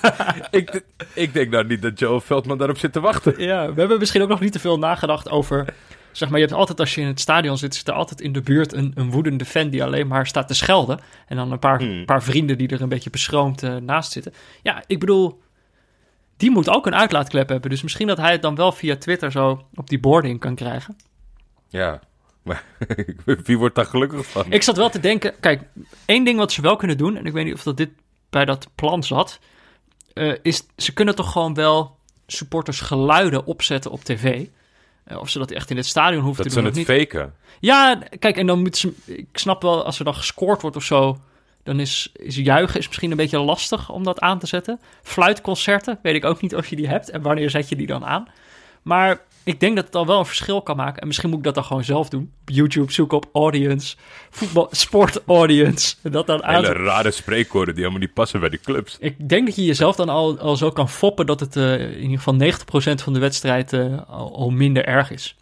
[0.52, 3.34] ik, ik denk nou niet dat Joe Veldman daarop zit te wachten.
[3.38, 5.66] Ja, we hebben misschien ook nog niet te veel nagedacht over...
[6.12, 8.32] Zeg maar, je hebt altijd als je in het stadion zit, zit er altijd in
[8.32, 11.00] de buurt een, een woedende fan die alleen maar staat te schelden.
[11.28, 12.06] En dan een paar, Hmm.
[12.06, 14.34] paar vrienden die er een beetje beschroomd eh, naast zitten.
[14.62, 15.42] Ja, ik bedoel,
[16.42, 17.70] die moet ook een uitlaatklep hebben.
[17.70, 20.96] Dus misschien dat hij het dan wel via Twitter zo op die boarding kan krijgen.
[21.68, 22.00] Ja,
[22.42, 22.64] maar
[23.46, 24.46] wie wordt daar gelukkig van?
[24.50, 25.64] Ik zat wel te denken, kijk,
[26.06, 27.90] één ding wat ze wel kunnen doen, en ik weet niet of dat dit
[28.30, 29.40] bij dat plan zat,
[30.14, 34.48] eh, is ze kunnen toch gewoon wel supporters geluiden opzetten op tv.
[35.04, 36.98] Eh, of ze dat echt in het stadion hoeven dat te ze doen het of
[36.98, 37.10] niet.
[37.10, 37.34] faken.
[37.60, 40.84] Ja, kijk, en dan moeten ze, ik snap wel, als er dan gescoord wordt of
[40.84, 41.18] zo,
[41.64, 44.80] dan is, is juichen is misschien een beetje lastig om dat aan te zetten.
[45.04, 48.06] Fluitconcerten, weet ik ook niet of je die hebt en wanneer zet je die dan
[48.06, 48.28] aan.
[48.82, 51.02] Maar ik denk dat het al wel een verschil kan maken.
[51.02, 52.32] En misschien moet ik dat dan gewoon zelf doen.
[52.42, 53.96] Op YouTube zoek op audience,
[54.30, 55.96] voetbal, sport audience.
[56.04, 58.98] En dat dan Hele rare spreekwoorden die helemaal niet passen bij die clubs.
[59.00, 62.02] Ik denk dat je jezelf dan al, al zo kan foppen dat het eh, in
[62.02, 62.36] ieder geval
[62.92, 65.36] 90% van de wedstrijd eh, al, al minder erg is.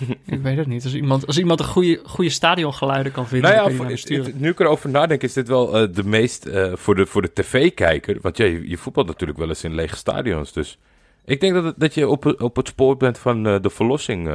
[0.26, 0.84] ik weet het niet.
[0.84, 3.76] Als iemand, als iemand een goede, goede stadiongeluiden kan vinden, Nou ja,
[4.08, 7.22] je nu ik erover nadenk, is dit wel eh, de meest eh, voor de, voor
[7.22, 8.18] de tv-kijker.
[8.20, 10.52] Want ja, je, je voetbalt natuurlijk wel eens in lege stadions.
[10.52, 10.78] Dus
[11.24, 14.28] ik denk dat, het- dat je op, op het spoor bent van eh, de verlossing?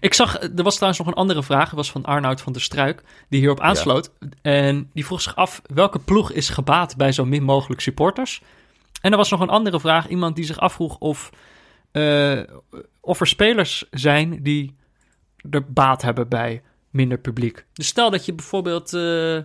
[0.00, 1.64] Ik zag, er was trouwens nog een andere vraag.
[1.66, 4.10] Dat was van Arnoud van der Struik, die hierop aansloot.
[4.42, 8.42] En die vroeg zich af, welke ploeg is gebaat bij zo min mogelijk supporters?
[9.00, 10.08] En er was nog een andere vraag.
[10.08, 11.30] Iemand die zich afvroeg of
[11.96, 12.40] eh,
[13.00, 14.76] of er spelers zijn die
[15.50, 17.64] er baat hebben bij minder publiek.
[17.72, 18.92] Dus stel dat je bijvoorbeeld...
[18.94, 19.38] eh,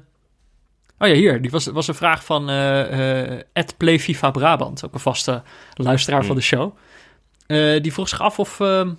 [0.97, 1.41] Oh ja, hier.
[1.41, 4.85] Die was, was een vraag van eh eh Ed Play FIFA Brabant.
[4.85, 6.77] Ook een vaste luisteraar van de show.
[7.47, 8.93] Eh, die vroeg zich af of, ehm,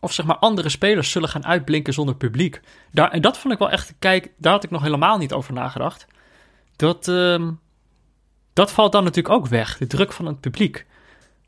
[0.00, 2.60] of zeg maar andere spelers zullen gaan uitblinken zonder publiek.
[2.92, 3.94] Daar, en dat vond ik wel echt...
[3.98, 6.06] Kijk, daar had ik nog helemaal niet over nagedacht.
[6.76, 7.50] Dat, ehm,
[8.52, 9.78] dat valt dan natuurlijk ook weg.
[9.78, 10.86] De druk van het publiek.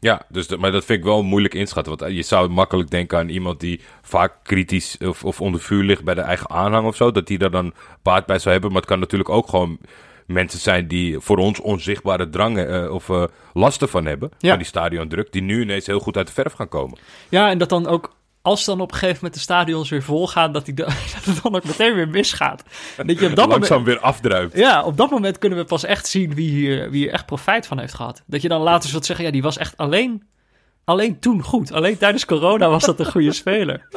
[0.01, 1.97] Ja, dus dat- maar dat vind ik wel moeilijk inschatten.
[1.99, 6.05] Want je zou makkelijk denken aan iemand die vaak kritisch of, of onder vuur ligt
[6.05, 7.11] bij de eigen aanhang of zo.
[7.11, 8.71] Dat die daar dan baat bij zou hebben.
[8.73, 9.79] Maar het kan natuurlijk ook gewoon
[10.27, 14.31] mensen zijn die voor ons onzichtbare drangen eh, of eh, lasten van hebben.
[14.39, 14.49] Ja.
[14.49, 15.33] Van die stadiondruk.
[15.33, 16.99] Die nu ineens heel goed uit de verf gaan komen.
[17.29, 18.15] Ja, en dat dan ook...
[18.47, 20.53] Als dan op een gegeven moment de stadions weer vol gaan...
[20.53, 22.63] dat, die, da- dat het dan ook meteen weer misgaat.
[22.97, 24.57] Dat je op dat moment, Langzaam weer afdruipt.
[24.57, 27.67] Ja, op dat moment kunnen we pas echt zien wie hier, wie hier echt profijt
[27.67, 28.23] van heeft gehad.
[28.27, 30.23] Dat je dan later zult zeggen, ja, die was echt alleen,
[30.85, 31.73] alleen toen goed.
[31.73, 33.89] Alleen tijdens corona was dat een goede speler.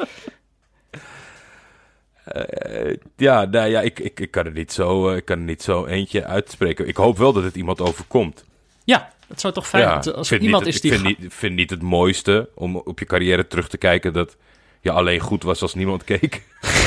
[2.23, 5.43] Eh, ja, nou ja, ik, ik, ik, kan er niet zo, eh, ik kan er
[5.45, 6.87] niet zo eentje uitspreken.
[6.87, 8.45] Ik hoop wel dat het iemand overkomt.
[8.83, 10.15] Ja, dat zou toch fijn Ja, zijn.
[10.15, 11.09] Als ik er vind iemand niet, is het- die...
[11.11, 14.37] Ik vind niet, vind niet het mooiste om op je carrière terug te kijken dat
[14.81, 16.41] je alleen goed was als niemand keek.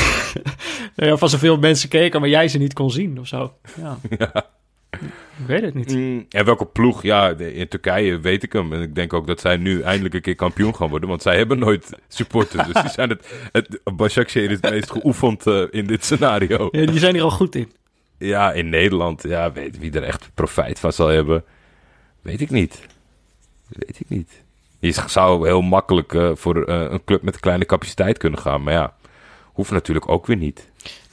[0.97, 3.55] Ja, van zoveel mensen keken, maar jij ze niet kon zien of zo.
[3.81, 3.99] Ja.
[5.39, 5.95] Ik weet het niet.
[5.95, 7.03] Mm, en welke ploeg?
[7.03, 8.73] Ja, in Turkije weet ik hem.
[8.73, 11.09] En ik denk ook dat zij nu eindelijk een keer kampioen gaan worden.
[11.09, 12.67] Want zij hebben nooit supporters.
[12.67, 13.27] dus die zijn het...
[13.53, 16.69] het Başakşehir is het meest geoefend eh, in dit scenario.
[16.71, 17.73] Ja, die zijn hier al goed in.
[18.19, 19.23] Ja, in Nederland.
[19.23, 21.45] Ja, weet wie er echt profijt van zal hebben.
[22.23, 22.81] Weet ik niet.
[23.69, 24.31] Weet ik niet.
[24.79, 28.63] Je zou heel makkelijk eh, voor eh, een club met een kleine capaciteit kunnen gaan.
[28.63, 28.95] Maar ja,
[29.43, 30.71] hoeft natuurlijk ook weer niet.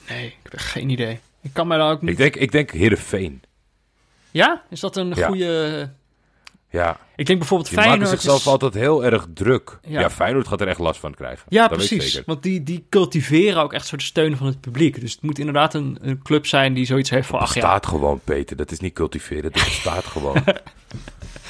[0.08, 1.18] Nee, ik heb geen idee.
[1.42, 2.10] Ik kan mij daar ook niet...
[2.10, 3.42] Ik denk, ik denk Heerenveen.
[4.30, 4.62] Ja?
[4.70, 5.26] Is dat een Ja.
[5.26, 5.90] goede...
[6.72, 9.78] Ja, Ik denk bijvoorbeeld die maken Feyenoord zichzelf is- altijd heel erg druk.
[9.82, 10.00] Ja.
[10.00, 10.10] Ja.
[10.10, 11.46] Feyenoord gaat er echt last van krijgen.
[11.48, 12.12] Ja, dat Weet ik precies.
[12.12, 12.26] zeker.
[12.28, 15.00] Want die, die cultiveren ook echt soort steun van het publiek.
[15.00, 17.38] Dus het moet inderdaad een, een club zijn die zoiets heeft van...
[17.38, 18.56] Het Ach ja, bestaat gewoon, Peter.
[18.56, 20.36] Dat is niet cultiveren, dat bestaat gewoon.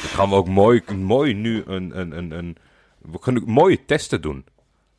[0.00, 2.56] Dan gaan we ook mooi, mooi nu een, een, een, een...
[2.98, 4.44] We kunnen mooie testen doen.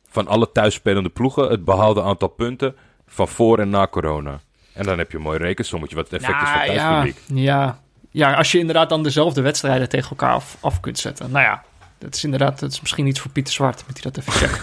[0.08, 2.76] Van alle thuisspelende ploegen, het behaalde aantal punten
[3.06, 4.40] van voor en na corona.
[4.72, 7.44] En dan heb je een mooi rekensommetje wat het effect is van Nou, ja, thuispubliek.
[7.44, 11.30] ja, ja, als je inderdaad dan dezelfde wedstrijden tegen elkaar af, af kunt zetten.
[11.30, 11.62] Nou ja,
[11.98, 14.62] dat is inderdaad, dat is misschien iets voor Pieter Zwart, moet hij dat even checken.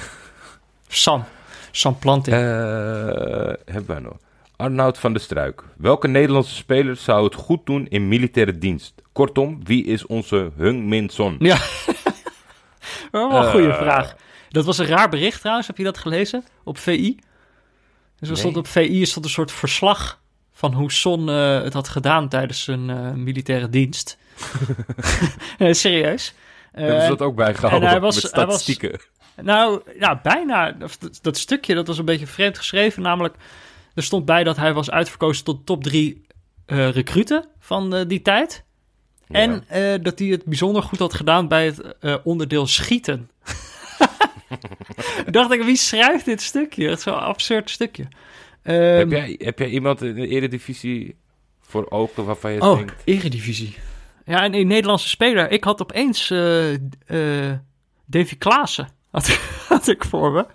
[0.87, 1.23] Sam,
[1.71, 2.35] Sam Planting.
[2.35, 2.41] Eh,
[3.65, 4.17] hebben wij nog.
[4.59, 5.63] Arnoud van der Struik.
[5.77, 8.93] Welke Nederlandse speler zou het goed doen in militaire dienst?
[9.11, 11.35] Kortom, wie is onze Hung Min Son?
[11.39, 11.57] Ja,
[13.11, 13.77] wel een goede Eh.
[13.81, 14.15] vraag.
[14.49, 16.43] Dat was een raar bericht trouwens, heb je dat gelezen?
[16.63, 17.17] Op VI.
[18.19, 18.63] Dus er stond Nee.
[18.63, 20.19] op VI stond een soort verslag
[20.53, 24.17] van hoe Son eh, het had gedaan tijdens zijn eh, militaire dienst.
[25.57, 26.33] nee, serieus.
[26.71, 28.99] Eh, Hebben ze dat ook bijgehouden en hij was- met hij was- statistieken?
[29.41, 30.71] Nou, ja, bijna.
[30.71, 33.01] Dat, dat stukje, dat was een beetje vreemd geschreven.
[33.01, 33.35] Namelijk,
[33.99, 36.25] er stond bij dat hij was uitverkozen tot top drie
[36.65, 38.63] eh recruten van eh, die tijd.
[39.27, 43.29] En eh, dat hij het bijzonder goed had gedaan bij het onderdeel schieten.
[45.31, 46.89] Dacht ik, wie schrijft dit stukje?
[46.89, 48.07] Het is zo'n absurd stukje.
[48.61, 51.15] Ehm, heb, jij, heb jij iemand in de eredivisie
[51.61, 53.01] voor ogen waarvan je oh, denkt...
[53.05, 53.75] eredivisie.
[54.25, 55.51] Ja, en een Nederlandse speler.
[55.51, 56.27] Ik had opeens
[58.05, 59.27] Davy Klaassen had,
[59.67, 60.45] had ik voor me.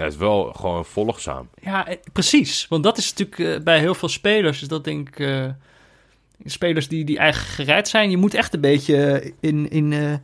[0.00, 1.48] Hij is wel gewoon volgzaam.
[1.62, 2.66] Ja, eh, precies.
[2.68, 5.44] Want dat is natuurlijk eh, bij heel veel spelers, is dat denk ik, eh,
[6.44, 8.10] spelers die, die eigen gereid zijn.
[8.10, 10.20] Je moet echt een beetje in, in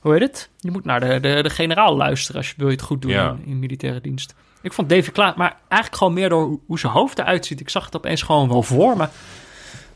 [0.00, 0.50] hoe heet het?
[0.58, 3.10] Je moet naar de, de, de generaal luisteren als je wil je het goed doen
[3.10, 3.30] Ja.
[3.30, 4.34] in, in militaire dienst.
[4.62, 7.60] Ik vond Davy Klaas, maar eigenlijk gewoon meer door hoe- zijn hoofd eruit ziet.
[7.60, 9.08] Ik zag het opeens gewoon wel voor me.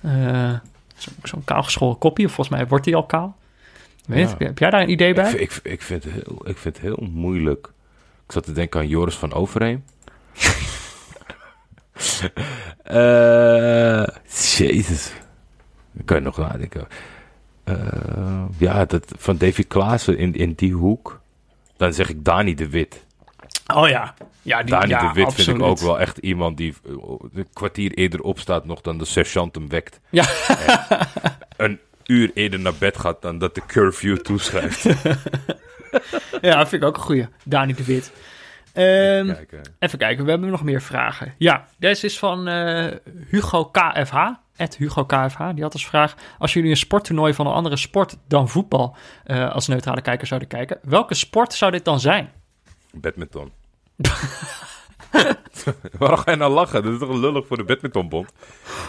[0.01, 0.53] Eh,
[0.97, 3.37] zo- Zo'n kaalgeschoren kopje, volgens mij wordt hij al kaal.
[3.97, 4.29] Ik Weet Ja.
[4.31, 5.27] het, heb, jij- daar een idee Ik, bij?
[5.31, 7.73] vind- ik, ik, vind het heel, ik vind het heel moeilijk.
[8.29, 9.85] Ik zat te denken aan Joris van Overheem.
[12.83, 14.07] Eh
[14.57, 15.13] Jezus.
[15.93, 16.87] Dan kan je nog nadenken.
[17.65, 21.21] Eh, ja, dat, van Davy Klaassen in, in die hoek.
[21.77, 23.05] Dan zeg ik Dani de Wit.
[23.75, 24.15] Oh ja.
[24.43, 26.93] Ja, die, Dani ja, de Wit vind ik ook wel echt iemand die eh,
[27.33, 30.01] een kwartier eerder opstaat nog dan de sergeant hem wekt.
[30.11, 30.27] Ja.
[31.57, 34.87] Een uur eerder naar bed gaat dan dat de curfew toeschrijft.
[36.41, 37.27] Ja, vind ik ook een goeie.
[37.45, 38.13] Dani de Wit.
[38.73, 39.63] Ehm, Kijken.
[39.79, 41.35] Even kijken, we hebben nog meer vragen.
[41.39, 42.87] Ja, deze is van eh,
[43.29, 44.17] Hugo KFH.
[44.57, 45.43] Het Hugo KFH.
[45.55, 49.53] Die had als vraag: Als jullie een sporttoernooi van een andere sport dan voetbal eh,
[49.53, 52.31] als neutrale kijker zouden kijken, welke sport zou dit dan zijn?
[52.93, 53.53] Badminton.
[55.99, 56.83] Waarom ga je nou lachen?
[56.83, 58.33] Dat is toch lullig voor de badmintonbond?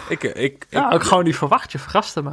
[0.10, 2.32] Ik, ik, ik, Ja, ook gewoon die verwacht je, verraste me.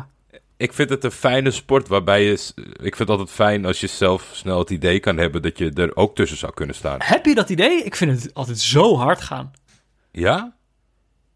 [0.57, 2.33] Ik vind het een fijne sport waarbij je...
[2.73, 5.71] Ik vind het altijd fijn als je zelf snel het idee kan hebben dat je
[5.73, 6.99] er ook tussen zou kunnen staan.
[7.03, 7.83] Heb je dat idee?
[7.83, 9.53] Ik vind het altijd zo hard gaan.
[10.13, 10.55] Ja?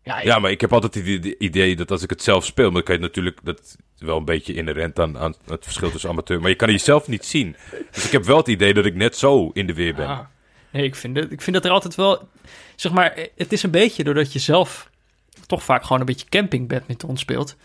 [0.03, 2.45] Ja, ik- Ja, maar ik heb altijd het ide- idee dat als ik het zelf
[2.45, 2.65] speel...
[2.65, 3.39] Maar dan kan je natuurlijk...
[3.43, 6.41] Dat wel een beetje inherent aan, aan het verschil tussen amateur.
[6.41, 7.57] Maar je kan het jezelf niet zien.
[7.91, 10.07] Dus ik heb wel het idee dat ik net zo in de weer ben.
[10.07, 10.19] Ah.
[10.73, 12.29] Nee, ik vind, het, ik vind dat er altijd wel...
[12.77, 14.91] Zeg maar, het is een beetje doordat je zelf
[15.47, 17.57] toch vaak gewoon een beetje camping badminton speelt.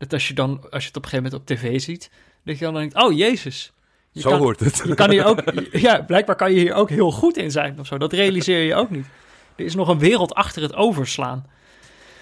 [0.00, 2.10] Dat als je dan, als je het op een gegeven moment op tv ziet,
[2.44, 3.72] dat je dan denkt, oh jezus.
[4.12, 4.82] Je zo kan, hoort het.
[4.86, 5.42] Je kan hier ook,
[5.86, 7.98] ja, blijkbaar kan je hier ook heel goed in zijn of zo.
[7.98, 9.06] Dat realiseer je ook niet.
[9.56, 11.46] Er is nog een wereld achter het overslaan.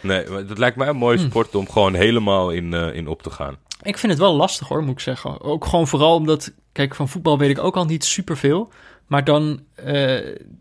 [0.01, 1.25] Nee, dat lijkt mij een mooie Hm.
[1.25, 3.57] sport om gewoon helemaal in, eh, in op te gaan.
[3.83, 5.41] Ik vind het wel lastig hoor, moet ik zeggen.
[5.41, 8.73] Ook gewoon vooral omdat, kijk, van voetbal weet ik ook al niet superveel.
[9.07, 10.19] Maar dan eh,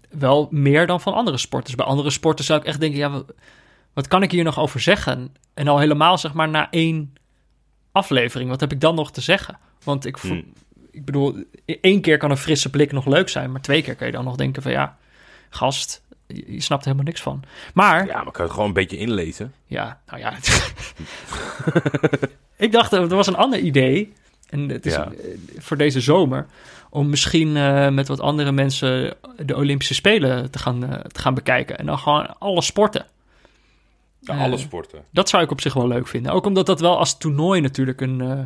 [0.09, 1.67] wel meer dan van andere sporten.
[1.67, 3.23] Dus bij andere sporten zou ik echt denken, ja,
[3.97, 5.35] wat kan ik hier nog over zeggen?
[5.53, 7.13] En al helemaal zeg maar na één
[7.91, 9.57] aflevering, wat heb ik dan nog te zeggen?
[9.83, 10.43] Want ik, Hmm.
[10.91, 13.95] ik bedoel, e- één keer kan een frisse blik nog leuk zijn, maar twee keer
[13.95, 14.97] kan je dan nog denken van ja,
[15.49, 17.43] gast, je, je snapt er helemaal niks van.
[17.73, 19.53] Maar Ja, maar kan je gewoon een beetje inlezen.
[19.65, 20.33] ja, nou ja.
[22.57, 24.13] ik dacht, er was een ander idee.
[24.49, 25.11] En het is Ja.
[25.11, 25.17] eh,
[25.57, 26.45] voor deze zomer.
[26.89, 31.33] Om misschien eh, met wat andere mensen de Olympische Spelen te gaan, eh, te gaan
[31.33, 31.77] bekijken.
[31.77, 33.05] En dan gewoon alle sporten.
[34.27, 35.03] Ja, Eh, alle sporten.
[35.11, 36.31] Dat zou ik op zich wel leuk vinden.
[36.31, 38.39] Ook omdat dat wel als toernooi natuurlijk een, eh,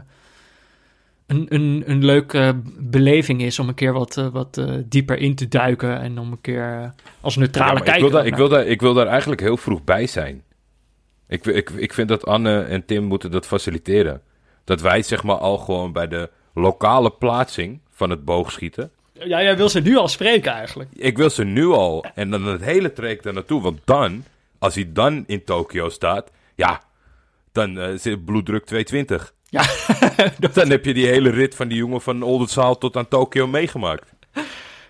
[1.27, 3.59] een, een, een leuke beleving is.
[3.59, 5.99] Om een keer wat, eh, wat dieper in te duiken.
[5.99, 7.93] En om een keer als neutrale Ja, kijker.
[7.95, 10.43] ik, wil daar, ik, wil daar, ik wil daar eigenlijk heel vroeg bij zijn.
[11.27, 14.21] Ik, ik, ik vind dat Anne en Tim moeten dat faciliteren.
[14.63, 18.91] Dat wij zeg maar al gewoon bij de lokale plaatsing van het boogschieten.
[19.13, 20.89] Ja, jij wil ze nu al spreken eigenlijk.
[20.93, 22.05] Ik wil ze nu al.
[22.15, 23.61] En dan het hele traject daar naartoe.
[23.61, 24.23] Want dan,
[24.61, 26.31] als hij dan in Tokio staat.
[26.55, 26.81] Ja,
[27.51, 29.33] dan eh, zit bloeddruk 220.
[29.49, 29.63] Ja,
[30.53, 34.13] Dan heb je die hele rit van die jongen van Oldenzaal tot aan Tokio meegemaakt.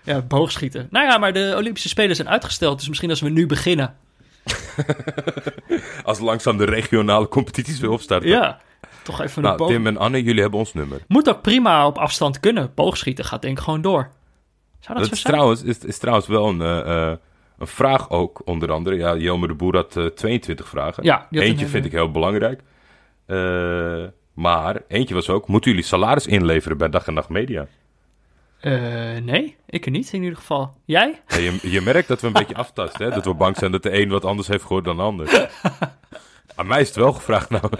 [0.02, 0.88] Ja, boogschieten.
[0.90, 2.78] Nou ja, maar de Olympische Spelen zijn uitgesteld.
[2.78, 3.96] Dus misschien als we nu beginnen.
[6.04, 8.28] Als langzaam de regionale competities weer opstarten.
[8.28, 8.60] Ja,
[9.02, 9.68] toch even een Nou, boog...
[9.68, 11.00] Tim en Anne, jullie hebben ons nummer.
[11.08, 12.72] Moet ook prima op afstand kunnen.
[12.74, 14.10] Boogschieten gaat denk ik gewoon door.
[14.80, 15.32] Zou dat, Dat zo is zijn?
[15.32, 17.16] trouwens, is, is trouwens wel een, eh, eh,
[17.62, 18.96] een vraag ook, onder andere.
[18.96, 21.04] Ja, Jelmer de Boer had eh, 22 vragen.
[21.04, 22.60] Ja, Eentje een vind hele- ik heel belangrijk.
[23.26, 27.66] Eh, maar eentje was ook, moeten jullie salaris inleveren bij Dag en Nacht Media?
[28.60, 28.72] Eh,
[29.22, 30.74] nee, ik er niet in ieder geval.
[30.84, 31.20] Jij?
[31.28, 33.10] Ja, je, je merkt dat we een beetje aftasten, hè?
[33.14, 35.50] Dat we bang zijn dat de een wat anders heeft gehoord dan de ander.
[36.56, 37.62] Aan mij is het wel gevraagd nou.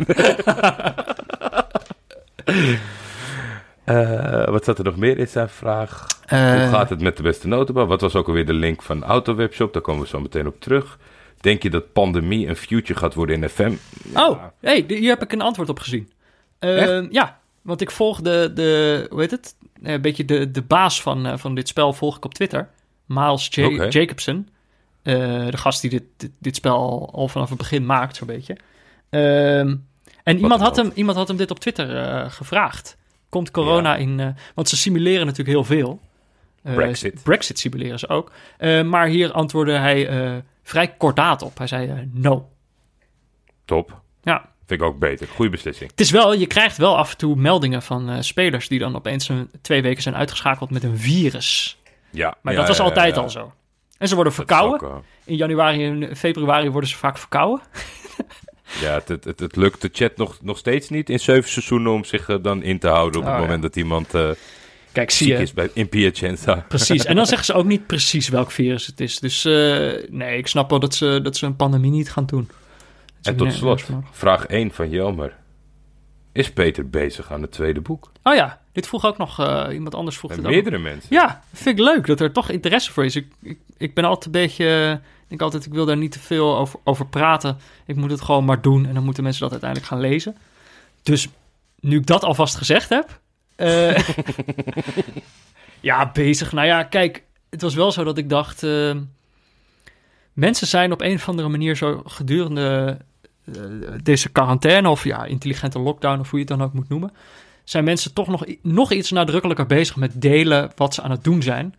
[3.84, 6.06] Eh, wat zat er nog meer in zijn vraag?
[6.28, 7.86] Hoe Eh, gaat het met de beste notenbouw?
[7.86, 9.72] Wat was ook alweer de link van Autowebshop?
[9.72, 10.98] Daar komen we zo meteen op terug.
[11.40, 13.72] Denk je dat pandemie een future gaat worden in FM?
[14.14, 16.10] Oh, hey, hier heb ik een antwoord op gezien.
[16.58, 19.54] Eh, ja, want ik volg de, de hoe heet het?
[19.82, 22.68] Eh, een beetje de, de baas van, van dit spel volg ik op Twitter.
[23.06, 23.86] Miles J-.
[23.88, 24.48] Jacobson.
[25.02, 28.56] De gast die dit, dit, dit spel al, vanaf het begin maakt, zo'n beetje.
[29.10, 29.76] Ehm,
[30.22, 32.96] en iemand had, hem, iemand had hem dit op Twitter gevraagd.
[33.32, 34.20] Komt corona in...
[34.20, 36.00] eh, want ze simuleren natuurlijk heel veel.
[36.62, 37.22] Eh, Brexit.
[37.22, 38.32] Brexit simuleren ze ook.
[38.58, 41.58] Eh, maar hier antwoordde hij vrij kordaat op.
[41.58, 42.48] Hij zei no.
[43.64, 44.00] Top.
[44.22, 45.28] Ja, Vind ik ook beter.
[45.28, 45.90] Goeie beslissing.
[45.90, 49.28] het is wel, je krijgt wel af en toe meldingen van spelers die dan opeens
[49.28, 51.78] een, twee weken zijn uitgeschakeld met een virus.
[52.10, 53.52] Ja, Maar ja, dat was altijd al zo.
[53.98, 54.90] En ze worden verkouden.
[54.90, 57.64] ook, In januari en februari worden ze vaak verkouden.
[58.80, 61.92] Ja, het, het, het, het lukt de chat nog, nog steeds niet in zeven seizoenen
[61.92, 63.44] om zich eh, dan in te houden op Oh, het ja.
[63.46, 64.30] moment dat iemand eh,
[64.92, 65.42] Kijk, zie ziek je.
[65.42, 66.64] is bij, in Piacenza.
[66.68, 67.04] Precies.
[67.04, 69.18] En dan zeggen ze ook niet precies welk virus het is.
[69.18, 72.48] Dus eh, nee, ik snap wel dat ze, dat ze een pandemie niet gaan doen.
[73.20, 75.36] Ze En tot slot, vraag 1 van Jelmer.
[76.32, 78.12] Is Peter bezig aan het tweede boek?
[78.22, 79.38] Oh ja, dit vroeg ook nog
[79.72, 80.50] iemand anders vroeg dit ook.
[80.52, 81.06] meerdere mensen.
[81.10, 83.16] Ja, vind ik leuk dat er toch interesse voor is.
[83.16, 85.00] Ik, ik, ik ben altijd een beetje...
[85.32, 87.58] Ik altijd, ik wil daar niet te veel over, over praten.
[87.86, 90.36] Ik moet het gewoon maar doen en dan moeten mensen dat uiteindelijk gaan lezen.
[91.02, 91.28] Dus
[91.80, 93.20] nu ik dat alvast gezegd heb...
[93.56, 93.98] eh,
[95.80, 96.52] ja, bezig.
[96.52, 98.62] Nou ja, kijk, het was wel zo dat ik dacht...
[98.62, 98.96] eh,
[100.32, 102.98] mensen zijn op een of andere manier zo gedurende
[103.44, 103.54] eh,
[104.02, 104.88] deze quarantaine...
[104.88, 107.12] of ja, intelligente lockdown of hoe je het dan ook moet noemen
[107.64, 111.42] zijn mensen toch nog, nog iets nadrukkelijker bezig met delen wat ze aan het doen
[111.42, 111.74] zijn.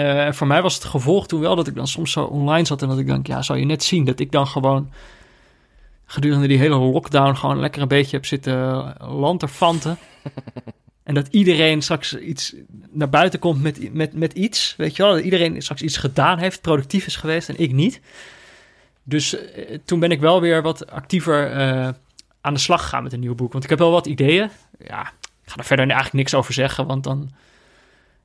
[0.00, 2.66] Eh, en voor mij was het gevolg toen wel dat ik dan soms zo online
[2.66, 4.90] zat en dat ik denk, ja, zou je net zien dat ik dan gewoon
[6.06, 9.98] gedurende die hele lockdown gewoon lekker een beetje heb zitten lanterfanten.
[11.02, 12.54] en dat iedereen straks iets
[12.90, 15.12] naar buiten komt met, met, met iets, weet je wel.
[15.12, 18.00] Dat iedereen straks iets gedaan heeft, productief is geweest en ik niet.
[19.02, 21.88] Dus eh, toen ben ik wel weer wat actiever eh,
[22.40, 23.52] aan de slag gaan met een nieuw boek.
[23.52, 24.50] Want ik heb wel wat ideeën.
[24.78, 25.00] Ja,
[25.44, 27.30] ik ga er verder eigenlijk niks over zeggen, want dan,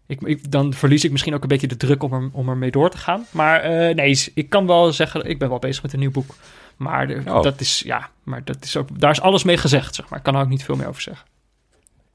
[0.07, 2.71] ik, ik- dan verlies ik misschien ook een beetje de druk om, er, om ermee
[2.71, 3.25] door te gaan.
[3.31, 6.35] Maar eh, nee, ik kan wel zeggen, ik ben wel bezig met een nieuw boek.
[6.77, 7.41] Maar, de- Oh.
[7.43, 10.17] dat is, ja, maar dat is ook, daar is alles mee gezegd, zeg maar.
[10.19, 11.27] Ik kan er ook niet veel meer over zeggen.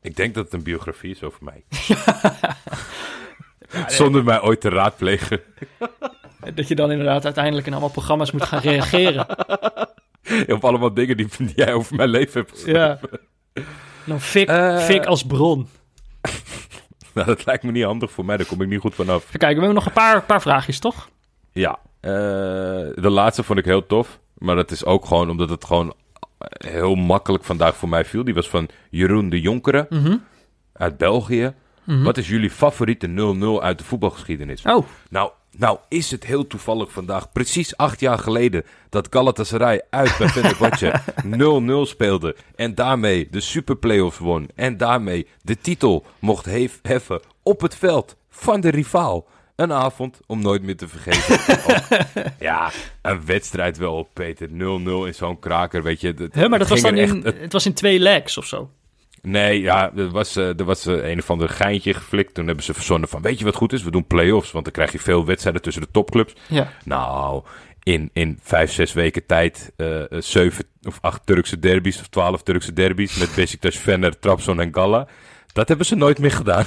[0.02, 1.62] Ik denk dat het een biografie is over mij.
[3.88, 5.40] Zonder mij ooit te raadplegen.
[6.54, 9.26] Dat je dan inderdaad uiteindelijk in allemaal programma's moet gaan reageren.
[10.48, 12.76] Op allemaal dingen die, die jij over mijn leven hebt gezegd.
[12.76, 12.98] Ja.
[14.04, 14.78] Dan fik, Eh.
[14.78, 15.68] fik als bron.
[17.20, 18.36] Nou, dat lijkt me niet handig voor mij.
[18.36, 19.16] Daar kom ik niet goed vanaf.
[19.26, 21.08] Even kijken, we hebben nog een paar, paar vraagjes, toch?
[21.52, 22.10] Ja, eh,
[22.94, 24.18] de laatste vond ik heel tof.
[24.38, 25.94] Maar dat is ook gewoon omdat het gewoon
[26.66, 28.24] heel makkelijk vandaag voor mij viel.
[28.24, 30.16] Die was van Jeroen de Jonkere Mhm.
[30.72, 31.52] uit België.
[31.84, 32.02] Mhm.
[32.02, 34.62] Wat is jullie favoriete 0-0 uit de voetbalgeschiedenis?
[34.62, 40.14] Oh, Nou, nou is het heel toevallig vandaag, precies acht jaar geleden, dat Galatasaray uit
[40.18, 41.00] bij Fenerbahce
[41.86, 42.36] 0-0 speelde.
[42.56, 44.48] En daarmee de Super Playoffs won.
[44.54, 49.26] En daarmee de titel mocht hef- heffen op het veld van de rivaal.
[49.56, 51.38] Een avond om nooit meer te vergeten.
[51.70, 52.70] Oh, ja,
[53.02, 54.48] een wedstrijd wel, Peter.
[54.48, 54.52] 0-0
[55.06, 56.28] in zo'n kraker, weet je.
[56.48, 58.70] Maar dat was dan in, echt- het- het was in twee legs of zo.
[59.22, 62.34] Nee, ja, er was, eh, er was eh, een of ander geintje geflikt.
[62.34, 63.82] Toen hebben ze verzonnen van, weet je wat goed is?
[63.82, 66.34] We doen play-offs, want dan krijg je veel wedstrijden tussen de topclubs.
[66.48, 66.72] Ja.
[66.84, 67.42] Nou,
[67.82, 72.72] in, in vijf, zes weken tijd eh, zeven of acht Turkse derbies of twaalf Turkse
[72.72, 75.08] derbies met Besiktas, Fener, Trabzon en Gala.
[75.52, 76.66] Dat hebben ze nooit meer gedaan.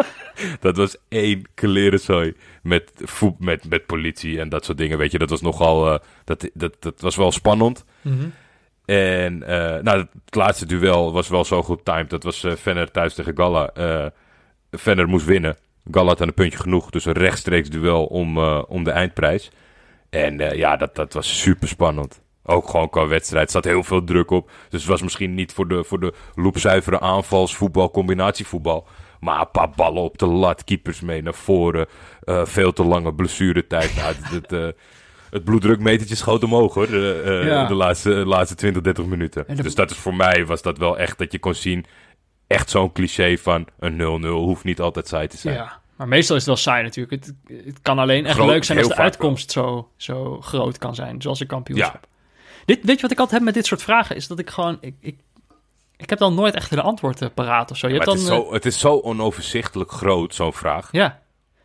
[0.60, 5.18] dat was één klerenzooi met, voet, met, met politie en dat soort dingen, weet je.
[5.18, 7.84] Dat was nogal, dat, dat, dat was wel spannend.
[8.00, 8.28] Mhm.
[8.84, 12.10] En eh, nou, het laatste duel was wel zo goed timed.
[12.10, 13.70] Dat was eh Venner thuis tegen Galla.
[13.74, 14.06] Eh
[14.70, 15.56] Venner moest winnen.
[15.90, 16.90] Galla had aan een puntje genoeg.
[16.90, 19.50] Dus een rechtstreeks duel om, eh, om de eindprijs.
[20.10, 22.20] En eh, ja, dat, dat was super spannend.
[22.44, 23.46] Ook gewoon qua wedstrijd.
[23.46, 24.50] Er zat heel veel druk op.
[24.68, 28.86] Dus het was misschien niet voor de, voor de loepzuivere aanvalsvoetbal, combinatievoetbal.
[29.20, 31.86] Maar een paar ballen op de lat, keepers mee naar voren.
[32.24, 33.96] eh, veel te lange blessuretijd.
[33.96, 34.68] Nou, het, eh,
[35.32, 36.86] het bloeddrukmetertje schoot omhoog hoor.
[36.88, 37.66] eh, eh, Ja.
[37.66, 39.48] De laatste, laatste 20, 30 minuten.
[39.48, 41.84] En de- Dus dat is voor mij was dat wel echt dat je kon zien.
[42.46, 45.54] Echt zo'n cliché van een 0-0 hoeft niet altijd saai te zijn.
[45.54, 47.24] Ja, maar meestal is het wel saai natuurlijk.
[47.24, 47.34] Het,
[47.66, 51.22] het kan alleen echt Groot- leuk zijn als de uitkomst zo, zo groot kan zijn,
[51.22, 52.06] zoals een kampioenschap.
[52.64, 54.16] Dit, weet je wat ik altijd heb met dit soort vragen?
[54.16, 54.78] Is dat ik gewoon...
[54.80, 55.16] Ik, ik,
[55.96, 57.88] ik heb dan nooit echt een antwoord eh, paraat of zo.
[57.88, 60.84] Je Maar hebt het, dan, is zo, het is zo onoverzichtelijk groot, zo'n vraag.
[60.86, 61.21] eh, ja.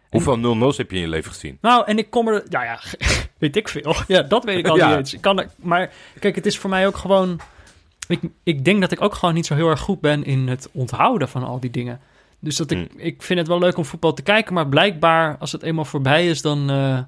[0.10, 0.38] Hoeveel
[0.72, 1.58] 0-0's heb je in je leven gezien?
[1.62, 2.44] Nou, en ik kom er...
[2.50, 2.80] Ja, ja,
[3.38, 3.96] weet ik veel.
[4.08, 4.88] Ja, dat weet ik al Ja.
[4.90, 5.14] niet eens.
[5.14, 7.40] Ik kan maar kijk, het is voor mij ook gewoon...
[8.08, 10.70] Ik, ik denk dat ik ook gewoon niet zo heel erg goed ben in het
[10.74, 12.00] onthouden van al die dingen.
[12.40, 13.00] Dus dat ik, Hmm.
[13.00, 16.28] ik vind het wel leuk om voetbal te kijken, maar blijkbaar als het eenmaal voorbij
[16.30, 17.00] is, dan, eh,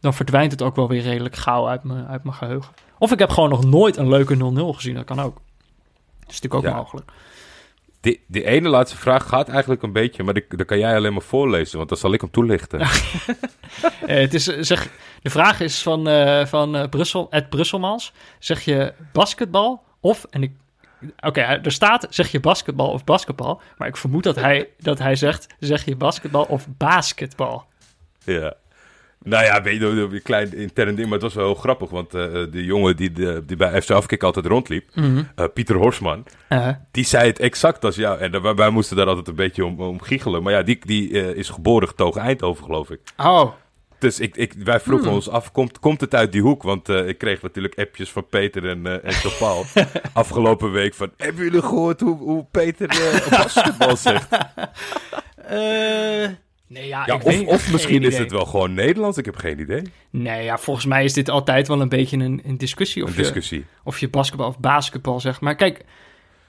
[0.00, 2.72] dan verdwijnt het ook wel weer redelijk gauw uit mijn, uit mijn geheugen.
[2.98, 5.34] Of ik heb gewoon nog nooit een leuke 0-0 gezien, dat kan ook.
[6.20, 6.76] Dat is natuurlijk ook Ja.
[6.76, 7.10] mogelijk.
[8.02, 11.22] Die, die ene laatste vraag gaat eigenlijk een beetje, maar dat kan jij alleen maar
[11.22, 12.80] voorlezen, want dan zal ik hem toelichten.
[14.06, 14.88] Eh, het is, eh, zeg,
[15.22, 18.12] de vraag is van, eh, van Brussel, Ed Brusselmans.
[18.38, 20.52] Zeg je basketbal of, en ik,
[21.20, 25.16] oké, er staat, zeg je basketbal of basketbal, maar ik vermoed dat hij, dat hij
[25.16, 27.64] zegt, zeg je basketbal of basketbal.
[28.24, 28.54] Ja.
[29.24, 32.14] Nou ja, weet je, een klein intern ding, maar het was wel heel grappig, want
[32.14, 36.68] eh, de jongen die, de, die bij FC Afkik altijd rondliep, eh, Pieter Horsman, Eh,
[36.90, 38.18] die zei het exact als jou.
[38.18, 40.42] En wij, wij moesten daar altijd een beetje om, om giechelen.
[40.42, 43.00] Maar ja, die, die eh, is geboren getogen Eindhoven, geloof ik.
[43.16, 43.52] oh,
[43.98, 45.14] Dus ik, ik, wij vroegen Hmm.
[45.16, 46.62] ons af, komt, komt het uit die hoek?
[46.62, 49.64] Want eh, ik kreeg natuurlijk appjes van Peter en, eh en Topal
[50.12, 51.10] afgelopen week van...
[51.16, 54.28] Hebben jullie gehoord hoe, hoe Peter eh, basketbal zegt?
[56.72, 59.36] nee, ja, Ja, ik of weet- of misschien is het wel gewoon Nederlands, ik heb
[59.36, 59.82] geen idee.
[60.10, 63.02] Nee, ja, volgens mij is dit altijd wel een beetje een, een discussie.
[63.02, 63.64] Of, Een Je, discussie.
[63.84, 65.40] of je basketbal of basketbal zegt.
[65.40, 65.84] Maar kijk,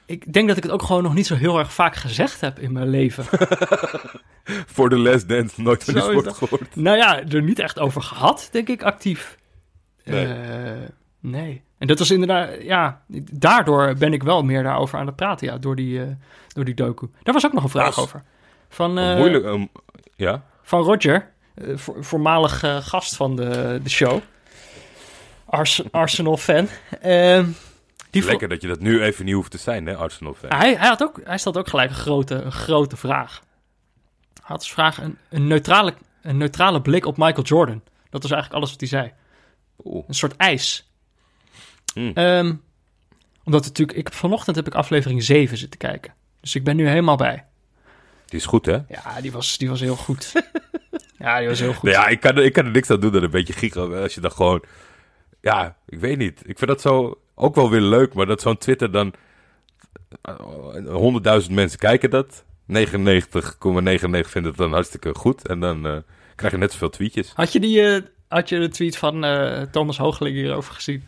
[0.05, 2.59] ik denk dat ik het ook gewoon nog niet zo heel erg vaak gezegd heb
[2.59, 3.25] in mijn leven.
[4.75, 6.75] Voor de les dance, nooit van die sport gehoord.
[6.75, 9.37] nou ja, er niet echt over gehad, denk ik, actief.
[10.03, 10.25] Nee.
[10.25, 10.71] Eh,
[11.19, 11.61] nee.
[11.77, 13.01] En dat was inderdaad, ja,
[13.31, 16.07] daardoor ben ik wel meer daarover aan het praten, ja, door die, eh,
[16.47, 17.07] door die docu.
[17.23, 18.23] Daar was ook nog een vraag over.
[18.69, 19.65] Van, eh, Moeilijk, ehm,
[20.15, 20.43] ja?
[20.63, 24.21] van Roger, eh, voor- voormalig eh, gast van de, de show.
[25.45, 26.67] Ars- Arsenal-fan.
[27.01, 27.47] Ehm,
[28.09, 30.49] die Lekker dat je dat nu even niet hoeft te zijn, hè, Arsenal-fan.
[30.57, 33.41] hij, hij, had ook, hij stelde ook gelijk een grote, een grote vraag.
[34.33, 37.81] Hij had als vraag een, een, neutrale, een neutrale blik op Michael Jordan.
[38.09, 39.11] Dat was eigenlijk alles wat hij zei.
[39.83, 40.03] Oeh.
[40.07, 40.91] Een soort ijs.
[41.93, 42.11] Hmm.
[42.13, 42.55] Ehm,
[43.43, 43.97] omdat natuurlijk...
[43.97, 46.13] Ik, vanochtend heb ik aflevering 7 zitten kijken.
[46.41, 47.45] Dus ik ben nu helemaal bij.
[48.33, 48.73] Die is goed, hè?
[48.87, 50.31] Ja, die was, die was heel goed.
[51.19, 51.91] ja, die was heel goed.
[51.91, 54.01] Nou ja, ik kan, er- ik kan er niks aan doen dan een beetje giechelen.
[54.01, 54.63] Als je dan gewoon...
[55.41, 56.41] Ja, ik weet niet.
[56.45, 57.19] Ik vind dat zo...
[57.35, 59.13] ook wel weer leuk, maar dat zo'n Twitter dan...
[60.21, 62.43] eh, 100.000 mensen kijken dat.
[62.43, 62.69] 99,99
[64.29, 65.47] vinden het dan hartstikke goed.
[65.47, 65.97] En dan eh,
[66.35, 67.31] krijg je net zoveel tweetjes.
[67.35, 71.03] Had je, die, eh, had je de tweet van eh, Thomas Hoogeling hierover gezien?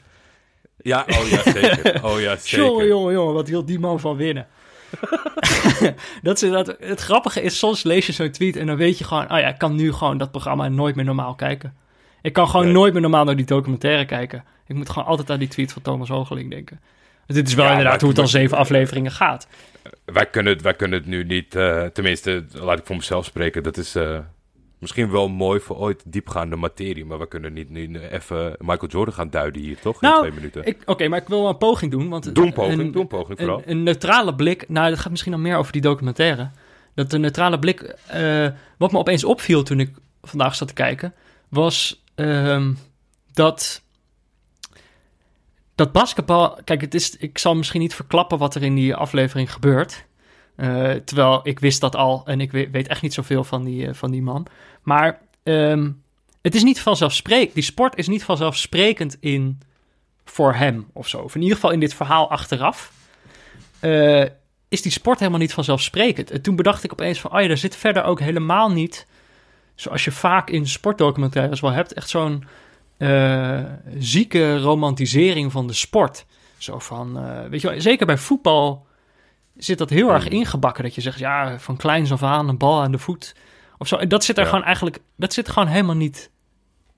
[0.77, 2.03] Ja, oh ja, zeker.
[2.03, 2.65] Oh ja, zeker.
[2.65, 4.47] Jongen, jongen, jongen, wat wil die man van winnen?
[6.23, 9.03] dat is inderdaad, het grappige is, soms lees je zo'n tweet en dan weet je
[9.03, 11.73] gewoon, oh ja, ik kan nu gewoon dat programma nooit meer normaal kijken.
[12.21, 12.73] Ik kan gewoon Nee.
[12.73, 14.43] nooit meer normaal naar die documentaire kijken.
[14.67, 16.79] Ik moet gewoon altijd aan die tweet van Thomas Hoogeling denken.
[17.25, 19.47] Dus dit is wel Ja, inderdaad hoe het al zeven afleveringen gaat.
[20.05, 23.63] Wij kunnen, het, wij kunnen het nu niet, eh, tenminste, laat ik voor mezelf spreken.
[23.63, 24.19] Dat is eh,
[24.85, 27.05] misschien wel mooi voor ooit diepgaande materie.
[27.05, 30.01] Maar we kunnen niet nu even Michael Jordan gaan duiden hier, toch?
[30.01, 30.75] In Nou, twee minuten.
[30.85, 32.09] Oké, maar ik wil wel een poging doen.
[32.09, 33.57] Want Doe een poging, een, doe een poging vooral.
[33.57, 36.49] Een, een neutrale blik, nou dat gaat misschien nog meer over die documentaire.
[36.93, 41.13] Dat de neutrale blik, eh, wat me opeens opviel toen ik vandaag zat te kijken,
[41.49, 42.73] was ehm,
[43.33, 43.81] dat,
[45.75, 49.53] dat basketbal, kijk het is, ik zal misschien niet verklappen wat er in die aflevering
[49.53, 50.05] gebeurt.
[50.55, 53.87] Eh, terwijl ik wist dat al en ik weet, weet echt niet zoveel van die,
[53.87, 54.47] eh, van die man.
[54.85, 55.91] Maar ehm,
[56.41, 59.59] het is niet vanzelfsprekend, die sport is niet vanzelfsprekend in
[60.25, 61.17] voor hem of zo.
[61.17, 62.91] Of in ieder geval in dit verhaal achteraf.
[63.79, 64.23] eh,
[64.69, 66.31] is die sport helemaal niet vanzelfsprekend.
[66.31, 69.07] En toen bedacht ik opeens van, oh ja, er zit verder ook helemaal niet,
[69.75, 72.43] zoals je vaak in sportdocumentaires wel hebt, echt zo'n
[72.97, 73.63] eh,
[73.97, 76.25] zieke romantisering van de sport.
[76.57, 78.85] Zo van, eh, weet je wel, zeker bij voetbal
[79.57, 80.33] zit dat heel erg Hmm.
[80.33, 80.83] ingebakken.
[80.83, 83.35] Dat je zegt, ja, van kleins af aan, een bal aan de voet.
[83.77, 83.95] Of zo.
[83.95, 84.49] En dat zit er Ja.
[84.49, 86.29] gewoon eigenlijk, dat zit gewoon helemaal niet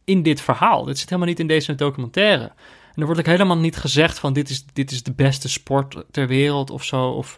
[0.05, 0.85] in dit verhaal.
[0.85, 2.43] Dat zit helemaal niet in deze documentaire.
[2.43, 6.03] En er wordt ook helemaal niet gezegd van dit is, dit is de beste sport
[6.11, 7.09] ter wereld of zo.
[7.09, 7.37] Of,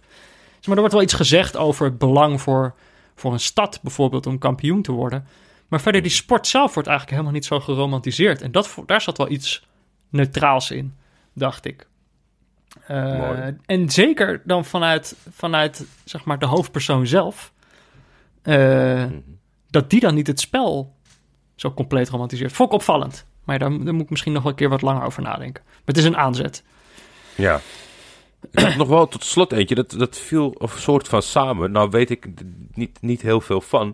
[0.51, 2.75] zeg maar er wordt wel iets gezegd over het belang voor,
[3.15, 5.27] voor een stad bijvoorbeeld om kampioen te worden.
[5.67, 8.41] Maar verder, die sport zelf wordt eigenlijk helemaal niet zo geromantiseerd.
[8.41, 9.67] En dat, daar zat wel iets
[10.09, 10.95] neutraals in,
[11.33, 11.87] dacht ik.
[12.87, 17.53] Eh, en zeker dan vanuit, vanuit zeg maar, de hoofdpersoon zelf.
[18.49, 19.19] Eh, Mhm.
[19.69, 20.95] dat die dan niet het spel
[21.55, 22.51] zo compleet romantiseert.
[22.51, 23.25] Vond ik opvallend.
[23.43, 25.63] Maar daar, daar moet ik misschien nog wel een keer wat langer over nadenken.
[25.65, 26.63] Maar het is een aanzet.
[27.35, 27.59] Ja.
[28.77, 31.71] Nog wel tot slot eentje, dat, dat viel een soort van samen.
[31.71, 32.27] Nou weet ik
[32.73, 33.93] niet, niet heel veel van.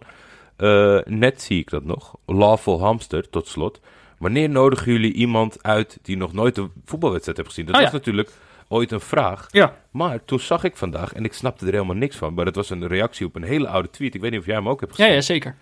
[0.55, 2.15] Eh, net zie ik dat nog.
[2.25, 3.79] Lawful Hamster, tot slot.
[4.17, 7.65] Wanneer nodigen jullie iemand uit die nog nooit een voetbalwedstrijd heeft gezien?
[7.65, 7.97] Dat Oh, was ja.
[7.97, 8.31] natuurlijk
[8.67, 9.47] ooit een vraag.
[9.51, 9.75] Ja.
[9.91, 12.69] Maar toen zag ik vandaag, en ik snapte er helemaal niks van, maar dat was
[12.69, 14.15] een reactie op een hele oude tweet.
[14.15, 15.15] Ik weet niet of jij hem ook hebt Ja, gezien.
[15.15, 15.55] ja, zeker.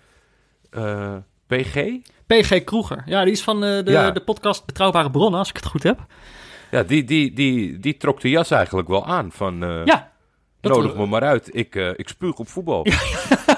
[0.70, 1.14] Eh,
[1.46, 1.84] PG?
[2.26, 3.02] PG Kroeger.
[3.06, 4.10] Ja, die is van eh, de, Ja.
[4.10, 6.06] de podcast Betrouwbare Bronnen, als ik het goed heb.
[6.70, 9.62] Ja, die, die, die, die trok de jas eigenlijk wel aan van...
[9.64, 10.12] eh, Ja.
[10.60, 11.54] dat- Nodig me maar uit.
[11.56, 12.88] Ik, eh, ik spuug op voetbal.
[12.88, 12.98] Ja,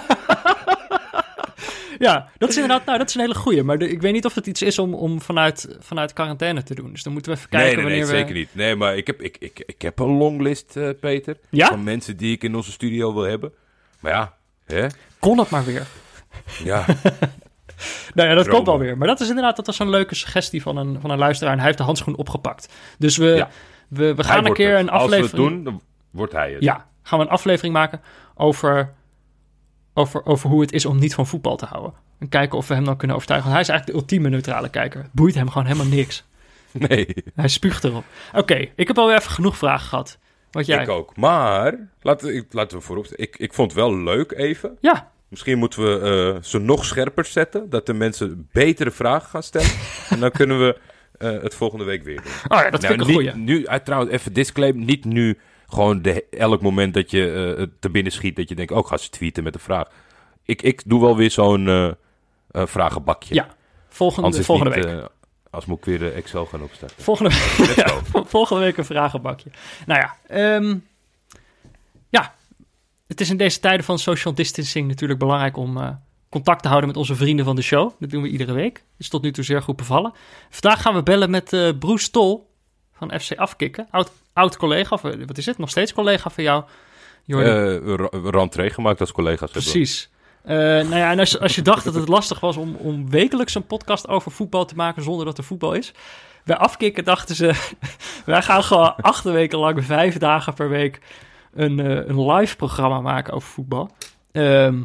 [2.38, 3.62] dat is inderdaad nou, dat is een hele goeie.
[3.62, 6.74] Maar de- ik weet niet of het iets is om, om vanuit, vanuit quarantaine te
[6.74, 6.90] doen.
[6.92, 8.20] Dus dan moeten we even kijken nee, nee, nee, wanneer we...
[8.28, 8.54] zeker niet.
[8.54, 11.36] Nee, maar ik heb, ik, ik, ik heb een longlist, eh, Peter.
[11.50, 11.66] Ja?
[11.66, 13.52] Van mensen die ik in onze studio wil hebben.
[14.00, 14.34] Maar ja,
[14.66, 14.86] hè?
[15.18, 15.86] Kon het maar weer.
[16.64, 16.84] Ja,
[18.14, 18.64] Nou ja, dat Dromen.
[18.64, 18.98] komt wel weer.
[18.98, 21.52] Maar dat is inderdaad, dat was een leuke suggestie van een, van een luisteraar.
[21.52, 22.68] En hij heeft de handschoen opgepakt.
[22.98, 23.48] Dus we, Ja.
[23.88, 24.80] we, we gaan een keer het.
[24.80, 25.36] een Als aflevering...
[25.36, 26.62] we het doen, dan wordt hij het.
[26.62, 28.00] Ja, gaan we een aflevering maken
[28.34, 28.94] over,
[29.96, 31.92] over, over hoe het is om niet van voetbal te houden.
[32.18, 33.50] En kijken of we hem dan kunnen overtuigen.
[33.50, 35.02] Want hij is eigenlijk de ultieme neutrale kijker.
[35.02, 36.24] Het boeit hem gewoon helemaal niks.
[36.88, 38.04] Nee, Hij spuugt erop.
[38.34, 40.18] Oké, ik heb alweer even genoeg vragen gehad.
[40.50, 40.82] Wat jij?
[40.82, 41.16] ik ook.
[41.16, 43.06] Maar, laten, laten we voorop...
[43.06, 44.76] Ik, ik vond het wel leuk even.
[44.80, 46.00] Ja, Misschien moeten we
[46.36, 47.70] eh, ze nog scherper zetten.
[47.70, 49.70] Dat de mensen betere vragen gaan stellen.
[50.10, 50.78] en dan kunnen we
[51.18, 52.32] eh, het volgende week weer doen.
[52.48, 53.44] oh ja, dat Nou, vind ik een niet- goeie.
[53.44, 54.84] Nu, eh, trouwens, even disclaim.
[54.84, 58.36] Niet nu gewoon de, elk moment dat je het te binnen schiet...
[58.36, 59.88] dat je denkt, oh, ik ga ze tweeten met een vraag.
[60.42, 61.94] Ik, ik doe wel weer zo'n
[62.56, 63.34] eh, vragenbakje.
[63.34, 63.48] Ja,
[63.88, 65.08] volgende, volgende niet, week.
[65.50, 67.02] als moet ik weer de Excel gaan opstarten.
[67.02, 67.30] Volgende,
[67.76, 69.50] ja, volgende week een vragenbakje.
[69.86, 70.76] Nou ja, ehm,
[72.08, 72.34] ja,
[73.06, 75.98] het is in deze tijden van social distancing natuurlijk belangrijk om
[76.28, 77.92] contact te houden met onze vrienden van de show.
[77.98, 78.84] Dat doen we iedere week.
[78.98, 80.12] Is tot nu toe zeer goed bevallen.
[80.50, 82.45] Vandaag gaan we bellen met Broes Tol
[82.98, 83.86] van FC Afkikken.
[83.90, 85.58] Oud, oud collega, of wat is het?
[85.58, 86.64] Nog steeds collega van jou.
[87.24, 87.50] Jordi.
[87.50, 89.50] Eh gemaakt als collega's.
[89.50, 90.10] Precies.
[90.42, 93.54] Eh, nou ja, en als, als je dacht dat het lastig was om, om wekelijks
[93.54, 95.92] een podcast over voetbal te maken zonder dat er voetbal is.
[96.44, 97.52] Bij afkikken dachten ze,
[98.24, 101.00] wij gaan gewoon acht weken lang, vijf dagen per week,
[101.54, 103.90] een, eh, een live programma maken over voetbal.
[104.32, 104.82] Ehm,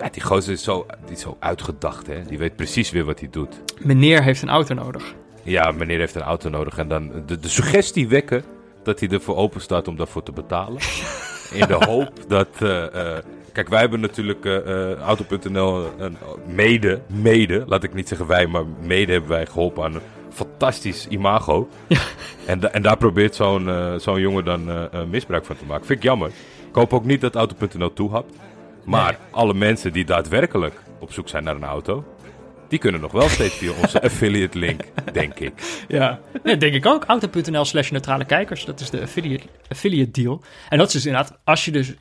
[0.00, 2.22] ja, die gozer is zo, die is zo uitgedacht, hè.
[2.24, 3.60] Die weet precies weer wat hij doet.
[3.78, 5.14] Meneer heeft een auto nodig.
[5.42, 6.78] Ja, meneer heeft een auto nodig.
[6.78, 8.44] En dan de, de suggestie wekken
[8.82, 10.80] dat hij ervoor open staat om daarvoor te betalen.
[11.60, 12.48] In de hoop dat...
[12.58, 13.22] eh, eh,
[13.52, 18.64] kijk, wij hebben natuurlijk eh, Auto.nl een- mede, mede, laat ik niet zeggen wij, maar
[18.82, 20.00] mede hebben wij geholpen aan een
[20.32, 21.68] fantastisch imago.
[22.46, 25.86] En, da- en daar probeert zo'n zo'n jongen dan misbruik van te maken.
[25.86, 26.28] Vind ik jammer.
[26.68, 28.34] Ik hoop ook niet dat Auto.nl toehapt.
[28.84, 32.04] Maar alle mensen die daadwerkelijk op zoek zijn naar een auto,
[32.68, 35.84] die kunnen nog wel steeds via onze affiliate link, denk ik.
[35.88, 37.04] Ja, ja denk ik ook.
[37.04, 38.64] Auto.nl slash neutrale kijkers.
[38.64, 40.42] Dat is de affiliate, affiliate deal.
[40.68, 41.94] En dat is dus inderdaad, als je dus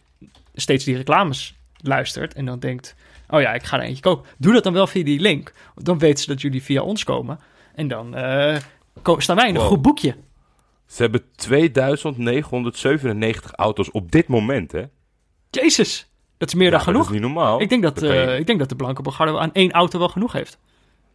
[0.54, 2.96] steeds die reclames luistert en dan denkt...
[3.30, 4.30] Oh ja, ik ga er eentje kopen.
[4.38, 5.54] Doe dat dan wel via die link.
[5.76, 7.40] Dan weten ze dat jullie via ons komen.
[7.76, 8.58] En dan eh,
[9.18, 9.70] staan wij in een Wow.
[9.70, 10.16] goed boekje.
[10.88, 14.84] Ze hebben 2997 auto's op dit moment, hè?
[15.50, 16.09] Jezus,
[16.40, 17.06] dat is meer Ja, dan genoeg.
[17.06, 17.62] Dat is niet normaal.
[17.62, 20.10] Ik denk dat, je- eh, ik denk dat de Blanke Bogarde aan één auto wel
[20.10, 20.58] genoeg heeft.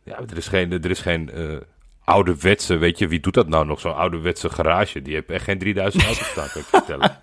[0.05, 1.57] Ja, er is geen, er is geen eh,
[2.05, 3.81] ouderwetse, weet je, wie doet dat nou nog?
[3.81, 7.17] Zo'n ouderwetse garage, die heeft echt geen 3000 auto's staan, kan ik je vertellen.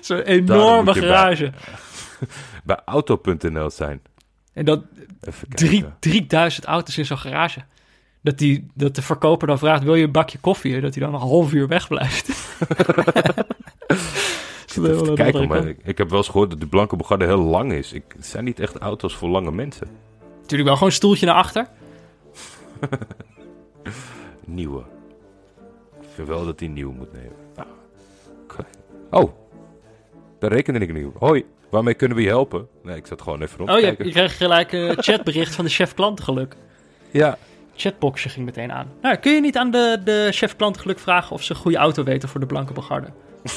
[0.00, 1.52] Zo'n enorme bij- garage.
[2.64, 4.00] Bij auto.nl zijn.
[4.52, 4.82] En dat
[5.48, 5.96] drie, kijken.
[6.00, 7.60] 3000 auto's in zo'n garage.
[8.22, 10.74] Dat, die, dat de verkoper dan vraagt, wil je een bakje koffie?
[10.74, 12.28] En dat hij dan een half uur wegblijft.
[14.84, 17.72] Even kijken, maar ik, ik heb wel eens gehoord dat de blanke Bogarde heel lang
[17.72, 17.92] is.
[17.92, 19.86] Ik, het zijn niet echt auto's voor lange mensen.
[20.40, 21.66] Natuurlijk wel gewoon een stoeltje naar achter.
[24.44, 24.82] Nieuwe.
[26.00, 27.36] Ik vind wel dat hij nieuw moet nemen.
[27.56, 27.66] Ah,
[28.42, 28.64] oké.
[29.10, 29.32] Oh,
[30.38, 31.16] daar rekende ik niet op.
[31.18, 32.68] Hoi, waarmee kunnen we je helpen?
[32.82, 35.64] Nee, ik zat gewoon even rond te Oh, je, je kreeg gelijk een chatbericht van
[35.64, 36.56] de chef klantengeluk.
[37.10, 37.38] Ja,
[37.78, 38.92] Chatboxje ging meteen aan.
[39.02, 42.04] Nou, kun je niet aan de, de chef klantengeluk vragen of ze een goede auto
[42.04, 43.08] weten voor de Blanke Bogarde?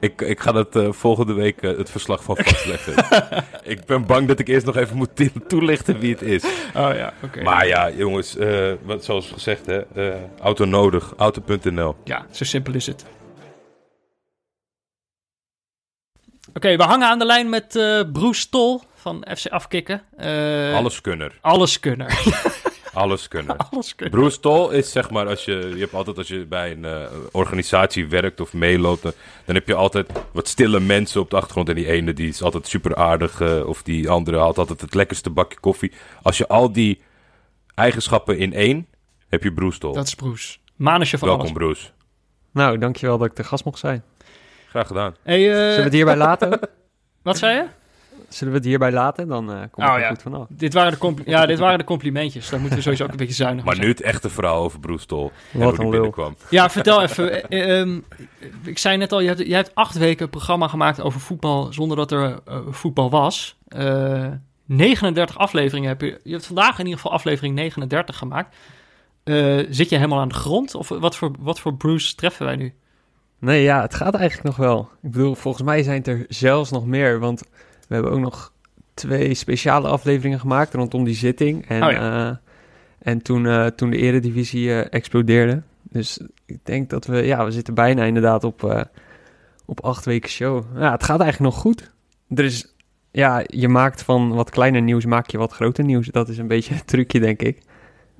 [0.00, 2.94] ik, ik ga dat eh, volgende week eh, het verslag van vastleggen.
[3.72, 6.44] ik ben bang dat ik eerst nog even moet to- toelichten wie het is.
[6.74, 7.42] Oh ja, oké.
[7.42, 11.96] Maar ja, jongens, eh, wat, zoals gezegd, hè, eh, auto nodig, auto.nl.
[12.04, 13.04] Ja, zo simpel is het.
[16.54, 20.02] Oké, we hangen aan de lijn met eh Bruce Tol van FC Afkikken.
[20.16, 20.74] Eh,
[21.40, 22.14] Alles kunner,
[22.92, 23.56] Alles kunner.
[24.12, 27.06] alles Toll is zeg maar, als je, je hebt altijd als je bij een eh,
[27.32, 29.12] organisatie werkt of meeloopt, dan,
[29.44, 31.68] dan heb je altijd wat stille mensen op de achtergrond.
[31.68, 34.94] En die ene die is altijd super aardig, eh, of die andere haalt altijd het
[34.94, 35.92] lekkerste bakje koffie.
[36.22, 37.02] Als je al die
[37.74, 38.86] eigenschappen in één,
[39.28, 39.94] heb je Bruce Toll.
[39.94, 40.58] Dat is Bruce.
[40.76, 41.58] Manusje van Welkom alles.
[41.58, 41.90] Bruce.
[42.50, 44.04] Nou, dankjewel dat ik de gast mocht zijn.
[44.68, 45.16] Graag gedaan.
[45.22, 46.60] Hey, eh, Zullen we het hierbij laten?
[47.22, 47.66] Wat zei je?
[48.28, 49.28] Zullen we het hierbij laten?
[49.28, 50.08] Dan eh komt Oh, het er ja.
[50.08, 50.46] goed vanaf.
[50.48, 52.48] Dit waren, de compli- ja, dit waren de complimentjes.
[52.50, 53.96] Daar moeten we sowieso ook een beetje zuinig Maar op nu zijn.
[53.96, 54.98] het echte verhaal over en
[55.60, 55.90] Wat een lul.
[55.90, 56.36] binnenkwam.
[56.50, 57.48] Ja, vertel even.
[57.48, 57.98] eh, eh, ehm,
[58.64, 61.72] ik zei net al, je hebt, je hebt acht weken een programma gemaakt over voetbal
[61.72, 63.56] zonder dat er eh, voetbal was.
[63.68, 64.26] Eh
[64.64, 66.20] 39 afleveringen heb je.
[66.24, 68.56] Je hebt vandaag in ieder geval aflevering 39 gemaakt.
[69.24, 70.74] Eh, zit je helemaal aan de grond?
[70.74, 72.74] Of wat voor, wat voor Bruce treffen wij nu?
[73.38, 74.88] Nee, ja, het gaat eigenlijk nog wel.
[75.02, 77.18] Ik bedoel, volgens mij zijn het er zelfs nog meer.
[77.18, 77.42] Want
[77.92, 78.52] we hebben ook nog
[78.94, 81.68] twee speciale afleveringen gemaakt rondom die zitting.
[81.68, 82.28] En, Oh ja.
[82.28, 82.36] eh,
[82.98, 85.62] en toen, eh, toen de eredivisie eh, explodeerde.
[85.82, 88.86] Dus ik denk dat we, ja, we zitten bijna inderdaad op,
[89.64, 90.64] op acht weken show.
[90.76, 91.90] Ja, het gaat eigenlijk nog goed.
[92.28, 92.74] Er is,
[93.10, 96.06] ja, je maakt van wat kleiner nieuws, maak je wat groter nieuws.
[96.06, 97.62] Dat is een beetje het trucje, denk ik.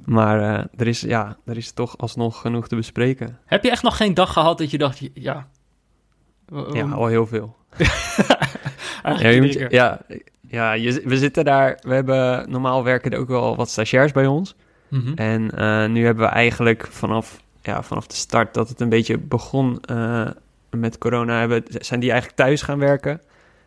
[0.05, 3.39] Maar er, is, ja, er is toch alsnog genoeg te bespreken.
[3.45, 5.49] Heb je echt nog geen dag gehad dat je dacht, ja.
[6.73, 7.57] Ja, al heel veel.
[9.03, 9.73] Ja, je moet, zeker.
[9.73, 10.01] ja,
[10.49, 11.79] ja je, we zitten daar.
[11.83, 14.55] We hebben normaal werken er ook wel wat stagiairs bij ons.
[14.89, 15.13] Mhm.
[15.15, 19.19] En eh, nu hebben we eigenlijk vanaf, ja, vanaf de start dat het een beetje
[19.19, 20.29] begon eh,
[20.71, 23.21] met corona, hebben, zijn die eigenlijk thuis gaan werken.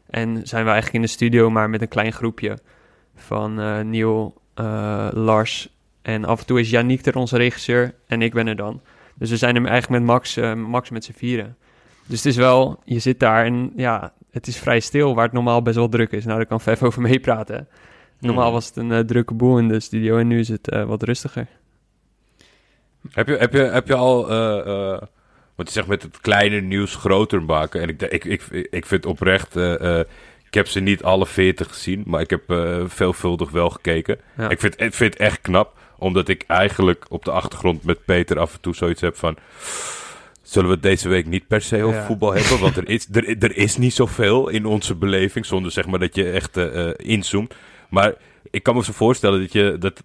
[0.09, 2.57] En zijn we eigenlijk in de studio, maar met een klein groepje
[3.15, 4.41] van eh Neil,
[5.13, 5.69] Lars
[6.01, 8.81] en af en toe is Yannick er, onze regisseur, en ik ben er dan.
[9.15, 11.55] Dus we zijn er eigenlijk met Max, Max met z'n vieren.
[12.05, 15.33] Dus het is wel, je zit daar en ja, het is vrij stil, waar het
[15.33, 16.25] normaal best wel druk is.
[16.25, 17.67] Nou, daar kan Vef over meepraten.
[18.19, 18.53] Normaal Mhm.
[18.53, 21.03] was het een eh, drukke boel in de studio en nu is het eh, wat
[21.03, 21.47] rustiger.
[23.11, 25.01] Heb je, heb je, heb je al, eh,
[25.55, 27.81] wat je zegt met het kleine nieuws groter maken.
[27.81, 29.99] En ik, ik, ik, ik vind oprecht, eh,
[30.49, 32.43] heb ze niet alle 40 gezien, maar ik heb
[32.87, 34.17] veelvuldig wel gekeken.
[34.37, 34.49] Ja.
[34.49, 38.39] Ik vind, ik vind het echt knap, omdat ik eigenlijk op de achtergrond met Peter
[38.39, 39.37] af en toe zoiets heb van...
[40.45, 42.05] Zullen we het deze week niet per se over Ja.
[42.05, 42.59] voetbal hebben?
[42.59, 46.15] Want er is, er, er is niet zoveel in onze beleving, zonder zeg maar dat
[46.15, 47.53] je echt eh, eh, inzoomt.
[47.89, 48.13] Maar
[48.51, 49.75] ik kan me zo voorstellen dat je...
[49.79, 50.03] Dat,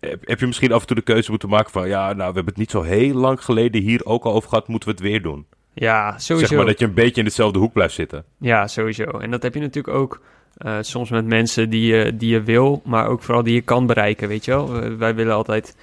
[0.00, 1.88] heb, je misschien af en toe de keuze moeten maken van...
[1.88, 4.68] Ja, nou, we hebben het niet zo heel lang geleden hier ook al over gehad,
[4.68, 5.46] moeten we het weer doen?
[5.74, 6.48] Ja, sowieso.
[6.48, 8.24] Zeg maar dat je een beetje in dezelfde hoek blijft zitten.
[8.38, 9.04] Ja, sowieso.
[9.04, 10.20] En dat heb je natuurlijk ook
[10.56, 13.86] eh, soms met mensen die je, die je wil, maar ook vooral die je kan
[13.86, 14.72] bereiken, weet je wel.
[14.72, 15.76] We- wij willen altijd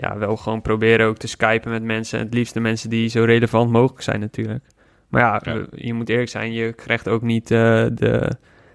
[0.00, 2.18] ja, wel gewoon proberen ook te skypen met mensen.
[2.18, 4.64] Het liefst de mensen die zo relevant mogelijk zijn natuurlijk.
[5.08, 5.54] Maar ja, Ja.
[5.54, 8.30] we- je moet eerlijk zijn, je krijgt ook niet eh, de,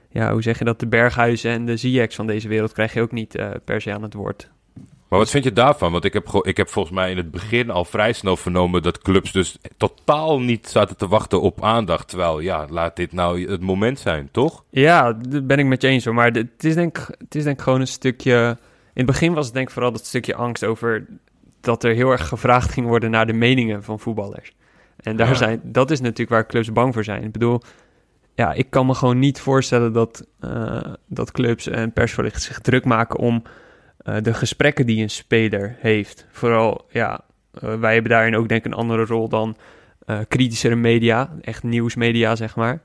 [0.09, 3.01] ja, hoe zeg je dat, de Berghuizen en de Ziyechs van deze wereld krijg je
[3.01, 4.49] ook niet eh, per se aan het woord.
[5.09, 5.91] Maar wat vind je daarvan?
[5.91, 9.01] Want ik heb, ik heb volgens mij in het begin al vrij snel vernomen dat
[9.01, 12.07] clubs dus totaal niet zaten te wachten op aandacht.
[12.07, 14.63] Terwijl, ja, laat dit nou het moment zijn, toch?
[14.69, 16.13] Ja, dat ben ik met je eens hoor.
[16.13, 18.57] Maar het is, denk, het is denk ik gewoon een stukje...
[18.93, 21.05] In het begin was het denk ik vooral dat stukje angst over...
[21.61, 24.55] dat er heel erg gevraagd ging worden naar de meningen van voetballers.
[24.97, 25.33] En daar Ja.
[25.33, 27.23] zijn, dat is natuurlijk waar clubs bang voor zijn.
[27.23, 27.61] Ik bedoel,
[28.35, 32.85] ja, ik kan me gewoon niet voorstellen dat, eh, dat clubs en persverlichters zich druk
[32.85, 33.43] maken om
[33.97, 36.25] eh, de gesprekken die een speler heeft.
[36.31, 37.21] Vooral, ja,
[37.53, 39.57] eh, wij hebben daarin ook denk ik een andere rol dan
[40.27, 42.81] kritischere media, echt nieuwsmedia zeg maar.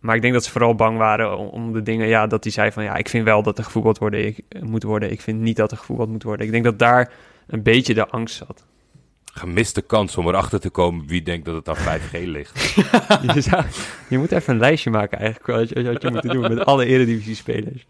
[0.00, 2.52] Maar ik denk dat ze vooral bang waren om, om de dingen, ja, dat hij
[2.52, 5.10] zei van ja, ik vind wel dat er gevoetbald worden, ik, moet worden.
[5.10, 6.46] Ik vind niet dat er gevoetbald moet worden.
[6.46, 7.12] Ik denk dat daar
[7.46, 8.64] een beetje de angst zat.
[9.32, 12.72] Gemiste kans om erachter te komen wie denkt dat het aan 5G ligt.
[13.34, 13.64] je, zou-
[14.08, 16.84] je moet even een lijstje maken eigenlijk, wat je, wat je moet doen met alle
[16.86, 17.86] eredivisie-spelers.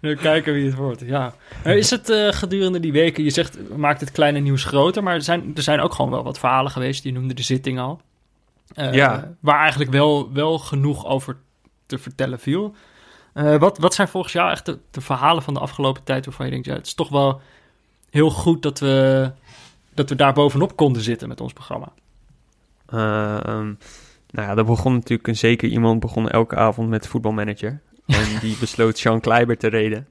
[0.00, 1.34] Nu kijken wie het wordt, ja.
[1.64, 5.14] Maar is het eh, gedurende die weken, je zegt, maakt het kleine nieuws groter, maar
[5.14, 8.00] er zijn, er zijn ook gewoon wel wat verhalen geweest, je noemde de zitting al.
[8.74, 9.34] Eh, Ja.
[9.40, 11.36] Waar eigenlijk wel, wel genoeg over
[11.86, 12.74] te vertellen viel.
[13.32, 16.46] Eh, wat, wat zijn volgens jou echt de, de verhalen van de afgelopen tijd waarvan
[16.46, 17.40] je denkt, ja, het is toch wel
[18.10, 19.30] heel goed dat we,
[19.94, 21.92] dat we daar bovenop konden zitten met ons programma.
[22.86, 23.72] Ehm,
[24.30, 27.80] nou ja, er begon natuurlijk een zeker iemand begon elke avond met voetbalmanager.
[28.06, 30.08] En die besloot Sean Kleiber te reden.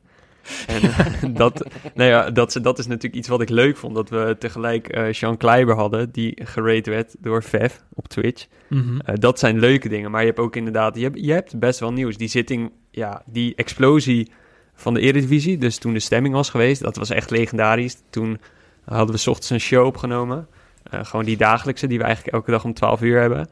[0.68, 1.06] En eh,
[1.42, 3.96] dat, nou ja, dat, dat is natuurlijk iets wat ik leuk vond.
[3.96, 8.48] Dat we tegelijk eh Sean Kleiber hadden, die gerate werd door Vev op Twitch.
[8.70, 10.12] Eh, dat zijn leuke dingen.
[10.12, 12.18] Maar je hebt ook inderdaad, je hebt, je hebt best wel nieuws.
[12.18, 14.32] Die zitting, ja, die explosie
[14.74, 15.58] van de Eredivisie.
[15.58, 17.98] Dus toen de stemming was geweest, dat was echt legendarisch.
[18.10, 18.40] Toen
[18.86, 20.48] hadden we 's ochtends een show opgenomen.
[20.90, 23.50] Gewoon die dagelijkse, die we eigenlijk elke dag om 12 uur hebben.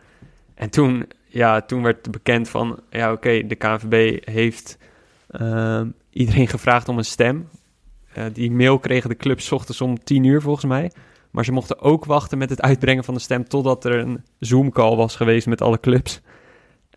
[0.55, 4.77] En toen, ja, toen werd bekend van, ja oké, de KNVB heeft
[5.27, 7.49] ehm, iedereen gevraagd om een stem.
[8.13, 10.91] Eh, die mail kregen de clubs ochtends om 10 uur volgens mij.
[11.31, 14.95] Maar ze mochten ook wachten met het uitbrengen van de stem totdat er een Zoom-call
[14.95, 16.21] was geweest met alle clubs.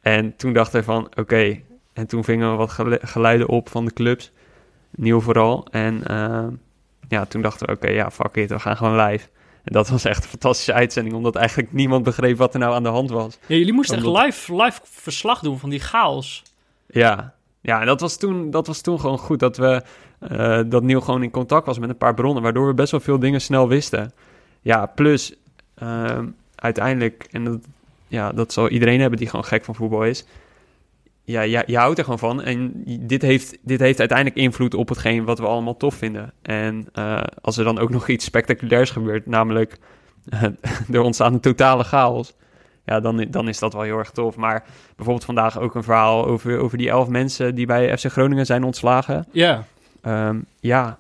[0.01, 1.61] En toen dachten we van, oké.
[1.93, 4.33] En toen vingen we wat gelu- geluiden op van de clubs.
[4.91, 5.67] Nieuw vooral.
[5.71, 6.51] En ehm,
[7.09, 9.29] ja, toen dachten we, oké, ja, fuck it, we gaan gewoon live.
[9.65, 12.83] En dat was echt een fantastische uitzending, omdat eigenlijk niemand begreep wat er nou aan
[12.83, 13.39] de hand was.
[13.47, 16.43] Ja, jullie moesten echt live, live verslag doen van die chaos.
[16.87, 17.35] Ja,
[17.65, 19.83] ja en dat was, toen, dat was toen gewoon goed dat we
[20.19, 23.01] eh, dat Neil gewoon in contact was met een paar bronnen, waardoor we best wel
[23.01, 24.13] veel dingen snel wisten.
[24.61, 25.35] Ja, plus
[25.75, 27.59] ehm, uiteindelijk, en dat,
[28.09, 30.27] ja, dat zal iedereen hebben die gewoon gek van voetbal is.
[31.25, 32.43] Ja, je, je houdt er gewoon van.
[32.43, 36.33] En dit heeft, dit heeft uiteindelijk invloed op hetgeen wat we allemaal tof vinden.
[36.43, 39.79] En eh, als er dan ook nog iets spectaculairs gebeurt, namelijk
[40.93, 42.35] er ontstaat een totale chaos.
[42.85, 44.37] Ja, dan, dan is dat wel heel erg tof.
[44.37, 44.65] Maar
[44.97, 48.65] bijvoorbeeld vandaag ook een verhaal over, over die elf mensen die bij FC Groningen zijn
[48.65, 49.27] ontslagen.
[49.33, 49.65] Ja,
[50.03, 50.99] Ehm, ja,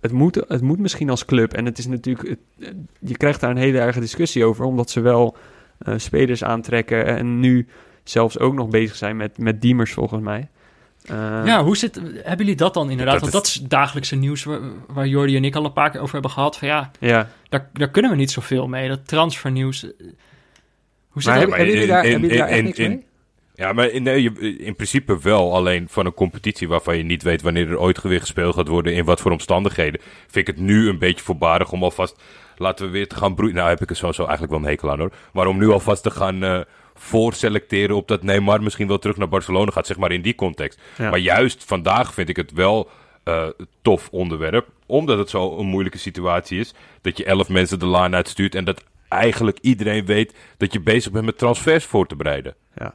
[0.00, 1.52] het moet, het moet misschien als club.
[1.52, 5.00] En het is natuurlijk, het- je krijgt daar een hele erge discussie over, omdat ze
[5.00, 5.36] wel
[5.78, 7.66] eh, spelers aantrekken en nu
[8.02, 10.48] zelfs ook nog bezig zijn met, met Diemers volgens mij.
[11.04, 13.20] Eh, ja, hoe zit, hebben jullie dat dan inderdaad?
[13.20, 15.90] Dat Want is- dat is dagelijkse nieuws waar, waar Jordi en ik al een paar
[15.90, 16.58] keer over hebben gehad.
[16.58, 17.28] Van ja, ja.
[17.48, 18.88] daar, daar kunnen we niet zoveel mee.
[18.88, 19.86] Dat transfernieuws.
[21.14, 21.50] Hoe zit Maar dat?
[21.50, 23.04] hebben, hebben jullie daar, in- hebben jullie daar echt in- niks in- mee?
[23.56, 25.54] Ja, maar in, nee, in principe wel.
[25.54, 28.94] Alleen van een competitie waarvan je niet weet wanneer er ooit weer gespeeld gaat worden.
[28.94, 30.00] In wat voor omstandigheden.
[30.28, 32.22] Vind ik het nu een beetje voorbarig om alvast.
[32.56, 33.54] Laten we weer te gaan broeien.
[33.54, 35.12] Nou heb ik er sowieso eigenlijk wel een hekel aan hoor.
[35.32, 36.60] Maar om nu alvast te gaan eh
[36.96, 39.86] voorselecteren op dat Neymar misschien wel terug naar Barcelona gaat.
[39.86, 40.80] Zeg maar in die context.
[40.98, 41.10] Ja.
[41.10, 42.90] Maar juist vandaag vind ik het wel
[43.24, 43.46] eh,
[43.82, 44.68] tof onderwerp.
[44.86, 46.74] Omdat het zo een moeilijke situatie is.
[47.00, 48.54] Dat je elf mensen de laan uitstuurt.
[48.54, 48.84] En dat
[49.14, 52.54] eigenlijk iedereen weet dat je bezig bent met transfers voor te bereiden.
[52.76, 52.94] Ja.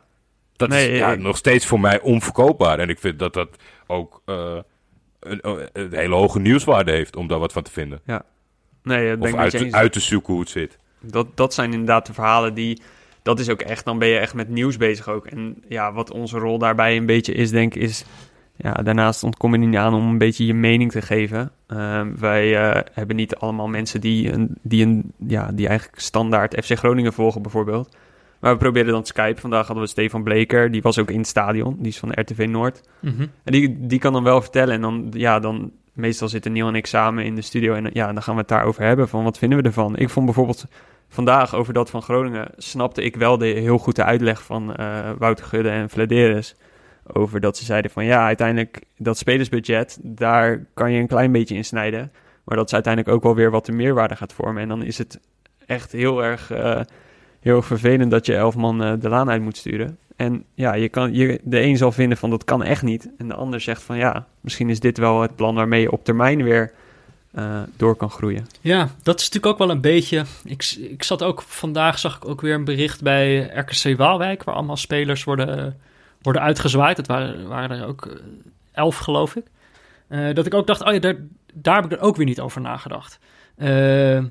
[0.55, 2.79] Dat Nee, is ja, ik- nog steeds voor mij onverkoopbaar.
[2.79, 3.49] En ik vind dat dat
[3.87, 4.57] ook eh,
[5.19, 5.39] een,
[5.73, 8.01] een hele hoge nieuwswaarde heeft om daar wat van te vinden.
[8.83, 9.73] Nee, dat ben Of uit, eens.
[9.73, 10.77] uit te zoeken hoe het zit.
[10.99, 12.81] Dat, dat zijn inderdaad de verhalen die...
[13.21, 15.25] dat is ook echt, dan ben je echt met nieuws bezig ook.
[15.27, 18.05] En ja, wat onze rol daarbij een beetje is, denk ik, is...
[18.61, 21.51] Ja, daarnaast ontkom je niet aan om een beetje je mening te geven.
[21.67, 26.65] Ehm, wij eh, hebben niet allemaal mensen die, een, die, een, ja, die eigenlijk standaard
[26.65, 27.97] FC Groningen volgen bijvoorbeeld.
[28.39, 29.41] Maar we proberen dan Skype.
[29.41, 31.75] Vandaag hadden we Stefan Bleker, die was ook in het stadion.
[31.77, 32.81] Die is van de RTV Noord.
[32.99, 33.21] Mhm.
[33.43, 34.73] En die, die kan dan wel vertellen.
[34.73, 37.73] En dan, ja, dan meestal zitten Neil en ik samen in de studio.
[37.73, 39.07] En ja, dan gaan we het daarover hebben.
[39.07, 39.97] Van wat vinden we ervan?
[39.97, 40.65] Ik vond bijvoorbeeld
[41.09, 42.47] vandaag over dat van Groningen.
[42.57, 46.55] snapte ik wel de heel goede uitleg van eh Wouter Gudde en Vladeris.
[47.13, 49.99] Over dat ze zeiden van ja, uiteindelijk dat spelersbudget.
[50.01, 52.11] daar kan je een klein beetje in snijden.
[52.43, 54.61] Maar dat is uiteindelijk ook wel weer wat de meerwaarde gaat vormen.
[54.61, 55.19] En dan is het
[55.65, 56.51] echt heel erg.
[56.51, 56.81] eh,
[57.39, 59.97] heel vervelend dat je elf man eh, de laan uit moet sturen.
[60.15, 63.09] En ja, je kan, je, de een zal vinden van dat kan echt niet.
[63.17, 66.05] En de ander zegt van ja, misschien is dit wel het plan waarmee je op
[66.05, 66.71] termijn weer
[67.31, 68.47] eh, door kan groeien.
[68.61, 70.25] Ja, dat is natuurlijk ook wel een beetje.
[70.43, 74.55] Ik, ik zat ook vandaag, zag ik ook weer een bericht bij RKC Waalwijk, waar
[74.55, 75.77] allemaal spelers worden,
[76.21, 76.97] worden uitgezwaaid.
[76.97, 78.13] Het waren, waren er ook eh,
[78.71, 79.45] elf, geloof ik.
[80.07, 81.15] Eh, dat ik ook dacht, oh ja, daar,
[81.53, 83.19] daar heb ik er ook weer niet over nagedacht.
[83.55, 84.23] Eh,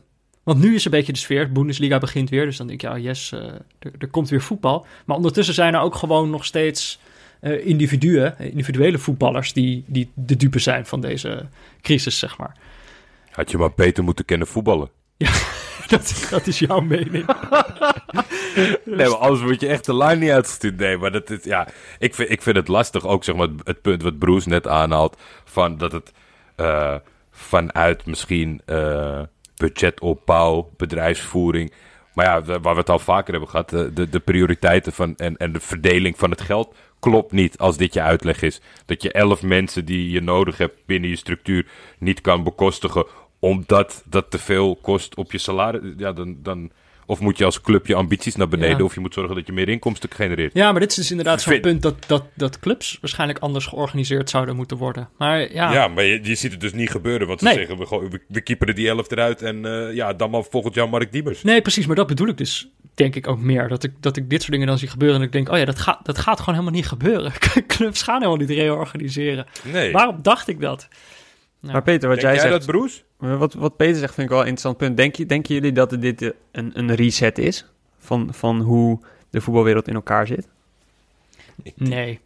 [0.42, 1.52] want nu is een beetje de sfeer.
[1.52, 2.44] Bundesliga begint weer.
[2.44, 3.62] Dus dan denk je, oh yes, er,
[3.98, 4.86] er komt weer voetbal.
[5.04, 7.00] Maar ondertussen zijn er ook gewoon nog steeds
[7.40, 11.46] individuen, individuele voetballers, die, die de dupe zijn van deze
[11.82, 12.56] crisis, zeg maar.
[13.30, 14.90] Had je maar beter moeten kennen voetballen.
[15.92, 17.26] Dat, dat is jouw mening.
[18.84, 20.76] Nee, maar anders word je echt de line niet uitgestuurd.
[20.76, 21.68] Nee, maar dat is, ja,
[21.98, 25.16] ik vind, ik vind het lastig ook, zeg maar, het punt wat Bruce net aanhaalt,
[25.44, 26.12] van dat het
[26.56, 26.94] eh,
[27.30, 29.20] vanuit misschien eh,
[29.56, 31.72] budgetopbouw, bedrijfsvoering,
[32.14, 35.36] maar ja, waar we het al vaker hebben gehad, de, de, de prioriteiten van, en,
[35.36, 38.60] en de verdeling van het geld klopt niet als dit je uitleg is.
[38.86, 41.66] Dat je elf mensen die je nodig hebt binnen je structuur
[41.98, 43.06] niet kan bekostigen,
[43.38, 45.80] omdat dat te veel kost op je salaris.
[45.96, 46.70] Ja, dan, dan,
[47.06, 48.84] of moet je als club je ambities naar beneden, Ja.
[48.84, 50.54] of je moet zorgen dat je meer inkomsten genereert.
[50.54, 54.30] Ja, maar dit is dus inderdaad zo'n punt dat, dat, dat clubs waarschijnlijk anders georganiseerd
[54.30, 55.08] zouden moeten worden.
[55.18, 57.26] Maar ja, Ja, maar je, je ziet het dus niet gebeuren.
[57.26, 57.54] Want ze Nee.
[57.54, 60.88] zeggen, we, we, we keeperen die elf eruit en eh, ja, dan maar volgend jaar
[60.88, 61.42] Mark Diemers.
[61.42, 61.86] nee, precies.
[61.86, 63.68] Maar dat bedoel ik dus, denk ik ook meer.
[63.68, 65.64] Dat ik, dat ik dit soort dingen dan zie gebeuren en ik denk, oh ja,
[65.64, 67.32] dat gaat, dat gaat gewoon helemaal niet gebeuren.
[67.66, 69.46] clubs gaan helemaal niet reorganiseren.
[69.72, 69.92] Nee.
[69.92, 70.88] Waarom dacht ik dat?
[71.60, 71.72] Ja.
[71.72, 73.02] Maar Peter, wat Denk jij, jij zegt, dat, Bruce?
[73.16, 74.96] wat, wat Peter zegt vind ik wel een interessant punt.
[74.96, 77.66] Denk je, denken jullie dat dit een, een reset is
[77.98, 79.00] van, van hoe
[79.30, 80.48] de voetbalwereld in elkaar zit?
[81.74, 82.20] Nee.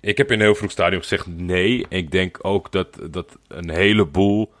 [0.00, 1.86] Ik heb in een heel vroeg stadium gezegd nee.
[1.88, 4.52] Ik denk ook dat, dat een heleboel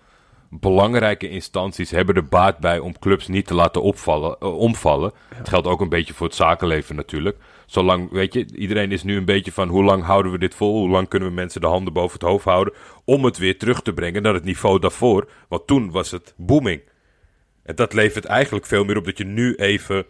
[0.48, 5.12] belangrijke instanties hebben er baat bij om clubs niet te laten opvallen, eh, omvallen.
[5.34, 7.36] Het geldt ook een beetje voor het zakenleven natuurlijk.
[7.66, 10.78] Zolang, weet je, iedereen is nu een beetje van hoe lang houden we dit vol?
[10.78, 12.74] Hoe lang kunnen we mensen de handen boven het hoofd houden?
[13.04, 15.28] Om het weer terug te brengen naar het niveau daarvoor.
[15.48, 16.80] Want toen was het booming.
[17.62, 20.04] En dat levert eigenlijk veel meer op dat je nu even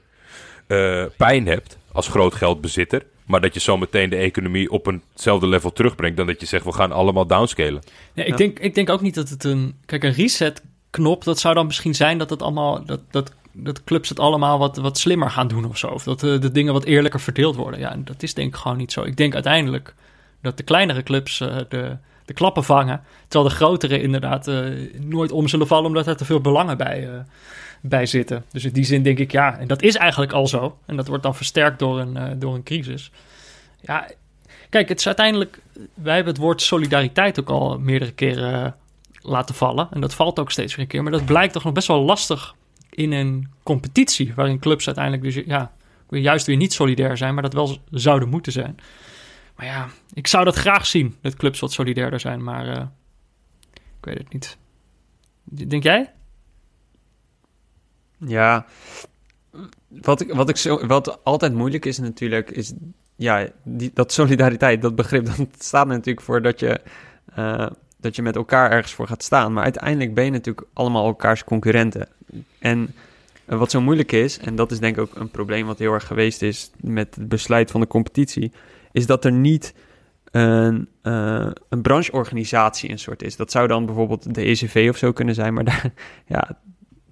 [0.67, 3.03] eh, pijn hebt als groot geldbezitter.
[3.27, 6.17] Maar dat je zometeen de economie op eenzelfde level terugbrengt.
[6.17, 7.83] Dan dat je zegt, we gaan allemaal downscalen.
[8.15, 8.37] Nee, ik, Ja.
[8.37, 9.75] denk, ik denk ook niet dat het een...
[9.87, 12.85] Kijk, een reset-knop, dat zou dan misschien zijn dat het allemaal...
[12.85, 15.87] Dat, dat, dat clubs het allemaal wat, wat slimmer gaan doen of zo.
[15.87, 17.81] Of dat de, de dingen wat eerlijker verdeeld worden.
[17.81, 19.03] Ja, dat is denk ik gewoon niet zo.
[19.03, 19.95] Ik denk uiteindelijk
[20.43, 23.03] dat de kleinere clubs eh, de, de klappen vangen.
[23.29, 24.65] Terwijl de grotere inderdaad eh,
[25.01, 25.87] nooit om zullen vallen...
[25.87, 27.21] omdat er te veel belangen bij, eh,
[27.87, 28.45] bij zitten.
[28.51, 30.79] Dus in die zin denk ik, ja, en dat is eigenlijk al zo.
[30.87, 33.11] En dat wordt dan versterkt door een, eh, door een crisis.
[33.81, 34.09] Ja,
[34.71, 35.61] kijk, het is uiteindelijk...
[35.95, 38.71] Wij hebben het woord solidariteit ook al meerdere keren eh,
[39.23, 39.89] laten vallen.
[39.91, 41.03] En dat valt ook steeds weer een keer.
[41.03, 42.55] Maar dat blijkt toch nog best wel lastig
[42.95, 44.33] in een competitie...
[44.35, 45.73] waarin clubs uiteindelijk dus ja,
[46.09, 47.35] juist weer niet solidair zijn...
[47.35, 48.77] maar dat wel zouden moeten zijn.
[49.57, 52.43] Maar ja, ik zou dat graag zien, dat clubs wat solidairder zijn.
[52.43, 52.87] Maar eh,
[53.73, 54.57] ik weet het niet.
[55.69, 56.13] Denk jij?
[58.19, 58.67] Ja,
[59.89, 62.73] wat, ik, wat, ik zo, wat altijd moeilijk is natuurlijk, is
[63.17, 66.81] ja, die, dat solidariteit, dat begrip, dat staat natuurlijk voor dat je,
[67.35, 67.67] eh,
[67.97, 69.53] dat je met elkaar ergens voor gaat staan.
[69.53, 72.09] Maar uiteindelijk ben je natuurlijk allemaal elkaars concurrenten.
[72.59, 72.95] En
[73.45, 75.93] eh, wat zo moeilijk is, en dat is denk ik ook een probleem wat heel
[75.93, 78.53] erg geweest is met het besluit van de competitie,
[78.93, 79.75] is dat er niet
[80.31, 83.37] een, eh, een brancheorganisatie een soort is.
[83.37, 85.93] Dat zou dan bijvoorbeeld de ECV of zo kunnen zijn, maar daar,
[86.27, 86.59] ja,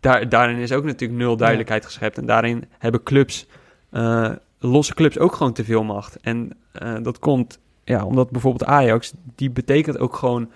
[0.01, 2.19] daar, daarin is ook natuurlijk nul duidelijkheid geschept.
[2.19, 3.47] En daarin hebben clubs,
[3.91, 6.17] eh, losse clubs, ook gewoon te veel macht.
[6.21, 6.57] En
[7.03, 10.51] dat komt, ja, omdat bijvoorbeeld Ajax, die betekent ook gewoon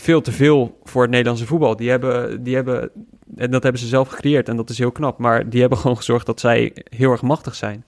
[0.00, 1.76] veel te veel voor het Nederlandse voetbal.
[1.76, 2.90] Die hebben, die hebben,
[3.36, 5.18] en dat hebben ze zelf gecreëerd en dat is heel knap.
[5.18, 7.84] Maar die hebben gewoon gezorgd dat zij heel erg machtig zijn.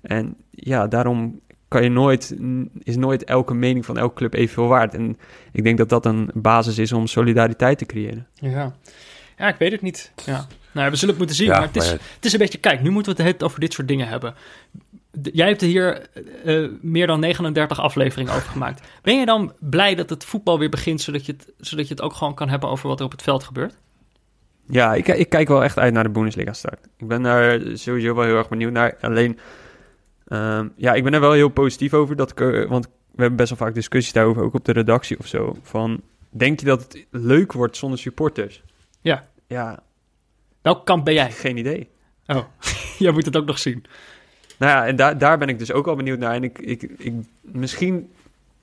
[0.00, 2.36] En ja, daarom kan je nooit,
[2.82, 4.94] is nooit elke mening van elke club evenveel waard.
[4.94, 5.18] En
[5.52, 8.26] ik denk dat dat een basis is om solidariteit te creëren.
[8.34, 8.74] Ja.
[9.38, 10.12] Ja, ik weet het niet.
[10.24, 10.46] Ja.
[10.72, 11.46] Nou, we zullen het moeten zien.
[11.46, 12.58] Ja, maar het is, maar het is een beetje...
[12.58, 14.34] Kijk, nu moeten we het over dit soort dingen hebben.
[15.22, 16.08] Jij hebt er hier
[16.44, 18.86] eh, meer dan 39 afleveringen over gemaakt.
[19.02, 21.00] Ben je dan blij dat het voetbal weer begint...
[21.00, 23.22] Zodat je, het, zodat je het ook gewoon kan hebben over wat er op het
[23.22, 23.74] veld gebeurt?
[24.66, 26.88] Ja, ik, ik kijk wel echt uit naar de Bundesliga start.
[26.96, 28.96] Ik ben daar sowieso wel heel erg benieuwd naar.
[29.00, 29.38] Alleen,
[30.26, 32.16] ehm, ja, ik ben er wel heel positief over.
[32.16, 35.26] Dat ik, want we hebben best wel vaak discussies daarover, ook op de redactie of
[35.26, 35.56] zo.
[35.62, 36.00] Van,
[36.30, 38.62] denk je dat het leuk wordt zonder supporters?
[39.00, 39.28] Ja.
[39.46, 39.82] Ja,
[40.64, 41.30] Welk kamp ben jij?
[41.30, 41.88] geen idee.
[42.26, 42.44] Oh,
[42.98, 43.84] jij moet het ook nog zien.
[44.58, 46.34] Nou ja, en daar, daar ben ik dus ook wel benieuwd naar.
[46.34, 48.12] En ik, ik, ik, misschien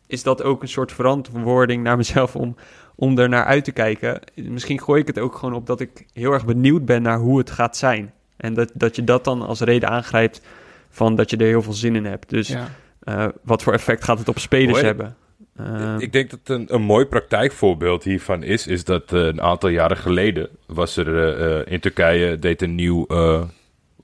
[0.08, 2.56] is dat ook een soort verantwoording naar mezelf om,
[2.96, 4.20] om er naar uit te kijken.
[4.36, 7.38] Misschien gooi ik het ook gewoon op dat ik heel erg benieuwd ben naar hoe
[7.38, 8.14] het gaat zijn.
[8.38, 10.42] En dat, dat je dat dan als reden aangrijpt
[10.90, 12.30] van dat je er heel veel zin in hebt.
[12.30, 12.68] Dus Ja.
[13.04, 15.16] eh, wat voor effect gaat het op spelers hebben?
[15.56, 19.70] Eh, ik denk dat een, een mooi praktijkvoorbeeld hiervan is, is dat eh, een aantal
[19.70, 23.42] jaren geleden was er eh, eh, in Turkije deed een nieuw eh,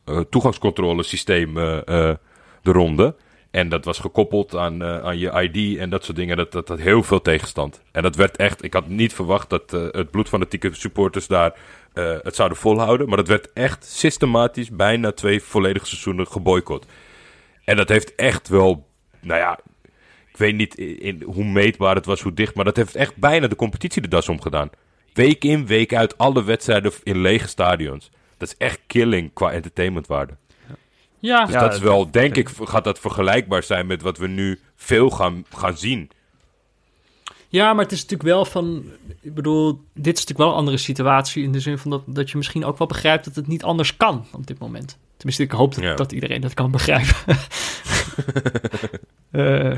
[0.05, 2.15] eh, toegangscontrolesysteem eh, eh,
[2.61, 3.15] de ronde.
[3.52, 6.38] En dat was gekoppeld aan, eh, aan je ID en dat soort dingen.
[6.38, 7.82] Dat, dat had heel veel tegenstand.
[7.91, 11.54] En dat werd echt, ik had niet verwacht dat eh, het bloedfanatieke supporters daar
[11.93, 13.08] eh, het zouden volhouden.
[13.08, 16.86] Maar dat werd echt systematisch bijna twee volledige seizoenen geboycott.
[17.64, 18.88] En dat heeft echt wel,
[19.20, 19.60] nou ja,
[20.30, 23.16] ik weet niet in, in hoe meetbaar het was, hoe dicht, maar dat heeft echt
[23.16, 24.70] bijna de competitie de das omgedaan.
[25.14, 28.10] Week in, week uit, alle wedstrijden in lege stadions.
[28.38, 30.34] Dat is echt killing qua entertainmentwaarde.
[31.20, 34.18] Ja, Dus Ja, dat is wel, dat- denk ik, gaat dat vergelijkbaar zijn met wat
[34.18, 36.09] we nu veel gaan, gaan zien.
[37.49, 38.84] Ja, maar het is natuurlijk wel van...
[39.22, 41.43] Ik bedoel, dit is natuurlijk wel een andere situatie...
[41.43, 43.26] in de zin van dat, dat je misschien ook wel begrijpt...
[43.26, 44.97] dat het niet anders kan op dit moment.
[45.18, 45.95] Tenminste, ik hoop dat, Ja.
[45.95, 47.15] dat iedereen dat kan begrijpen.
[49.32, 49.74] Eh,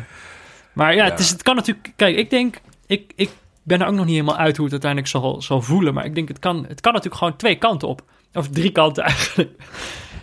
[0.74, 1.20] maar ja, Het, Ja.
[1.20, 1.94] is, het kan natuurlijk...
[1.96, 2.60] Kijk, ik denk...
[2.88, 3.30] Ik, ik
[3.64, 5.94] ben er ook nog niet helemaal uit hoe het uiteindelijk zal, zal voelen...
[5.94, 8.02] maar ik denk, het kan, het kan natuurlijk gewoon twee kanten op.
[8.34, 9.52] Of drie kanten eigenlijk.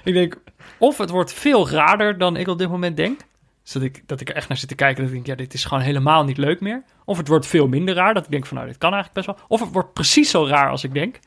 [0.04, 0.36] ik denk,
[0.78, 3.20] of het wordt veel raarder dan ik op dit moment denk...
[3.62, 4.96] Dus dat ik, dat ik er echt naar zit te kijken.
[4.96, 6.82] Dat ik denk, ja, dit is gewoon helemaal niet leuk meer.
[7.04, 8.14] Of het wordt veel minder raar.
[8.14, 9.46] Dat ik denk van, nou, dit kan eigenlijk best wel.
[9.48, 11.18] Of het wordt precies zo raar als ik denk.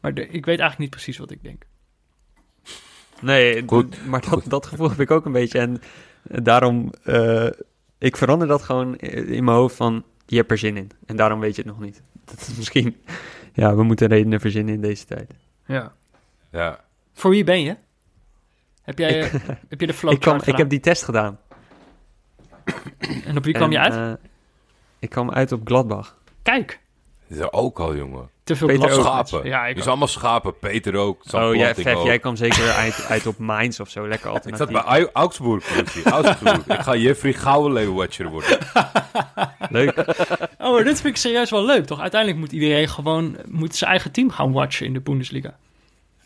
[0.00, 1.62] Maar de- ik weet eigenlijk niet precies wat ik denk.
[3.20, 4.06] Nee, Goed.
[4.06, 5.58] maar dat, dat gevoel heb ik ook een beetje.
[5.58, 5.82] En
[6.22, 7.46] daarom, eh,
[7.98, 10.90] ik verander dat gewoon in mijn hoofd van, je hebt er zin in.
[11.06, 12.02] En daarom weet je het nog niet.
[12.24, 12.96] Dat is misschien,
[13.54, 15.32] ja, we moeten redenen verzinnen in deze tijd.
[15.66, 15.92] Ja.
[16.50, 16.80] Ja.
[17.12, 17.76] Voor wie ben je?
[18.82, 19.32] Heb jij eh,
[19.68, 20.60] heb je de Ik, flowchart ik gedaan?
[20.60, 21.38] heb die test gedaan.
[23.24, 23.92] En op wie kwam je uit?
[23.94, 24.26] eh,
[24.98, 26.16] ik kwam uit op Gladbach.
[26.42, 26.80] Kijk,
[27.28, 28.28] Is er ook al, jongen.
[28.44, 28.92] te veel Peter.
[28.92, 29.44] Schapen.
[29.44, 29.88] Ja, ik Het is ook.
[29.88, 30.58] allemaal schapen.
[30.58, 31.22] Peter ook.
[31.24, 31.74] Sam Oh, jij,
[32.04, 34.08] jij kwam zeker uit, uit op Mainz of zo.
[34.08, 34.84] Lekker Ik zat alternatief.
[34.84, 36.04] bij Au- Augsburg.
[36.04, 36.66] Augsburg.
[36.66, 38.58] ik ga Jeffrey Gouwenleeuw-watcher worden.
[39.70, 39.98] Leuk.
[40.58, 42.00] Oh, maar dit vind ik serieus wel leuk, toch?
[42.00, 45.56] Uiteindelijk moet iedereen gewoon moet zijn eigen team gaan watchen in de Bundesliga.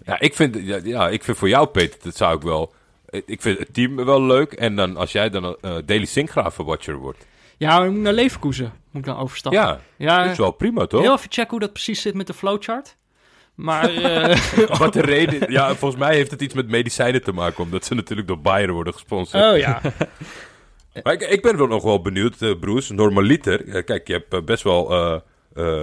[0.06, 2.72] Ja, ik vind, ja, ja, ik vind voor jou, Peter, dat zou ik wel...
[3.10, 4.52] Ik vind het team wel leuk.
[4.52, 7.26] En dan als jij dan uh, Daily Sinkgraven-watcher wordt.
[7.56, 8.72] Ja, dan moet ik naar Leverkusen.
[8.90, 9.60] Moet ik dan overstappen.
[9.60, 11.00] Ja, ja dat is wel prima, toch?
[11.00, 12.96] heel even checken hoe dat precies zit met de flowchart.
[13.54, 14.36] Maar eh,
[14.78, 15.50] Wat de reden...
[15.50, 17.62] Ja, volgens mij heeft het iets met medicijnen te maken.
[17.62, 19.44] Omdat ze natuurlijk door Bayern worden gesponsord.
[19.44, 19.80] oh ja.
[21.02, 22.90] Maar ik, ik ben wel nog wel benieuwd, eh Broes.
[22.90, 23.68] Normaliter.
[23.68, 25.20] eh, kijk, je hebt eh, best wel eh,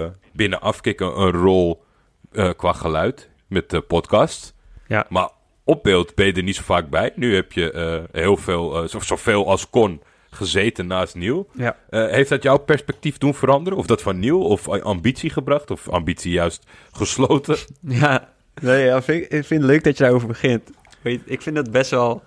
[0.02, 1.84] eh, binnen afkicken een rol
[2.32, 4.54] eh, qua geluid met de podcast.
[4.86, 5.06] Ja.
[5.08, 5.28] Maar
[5.64, 7.12] op beeld ben je er niet zo vaak bij.
[7.14, 11.48] Nu heb je eh, heel veel, eh, zo, zoveel als kon, gezeten naast Niel.
[11.52, 11.76] Ja.
[11.90, 13.78] Eh, heeft dat jouw perspectief doen veranderen?
[13.78, 14.40] Of dat van Niel?
[14.40, 15.70] Of ambitie gebracht?
[15.70, 17.56] Of ambitie juist gesloten?
[17.80, 18.28] Ja,
[18.62, 20.70] nee, ja, vind, ik vind het leuk dat je daarover begint.
[21.00, 22.22] Weet, ik vind het best wel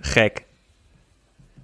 [0.00, 0.44] gek.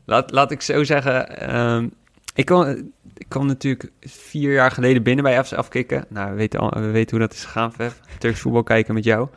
[0.05, 1.89] Laat, laat ik zo zeggen, ehm,
[2.35, 6.05] ik, kwam, ik kwam natuurlijk vier jaar geleden binnen bij FC Afkikken.
[6.09, 8.01] Nou, we weten, al, we weten hoe dat is gegaan, Vef.
[8.19, 9.29] Turks voetbal kijken met jou.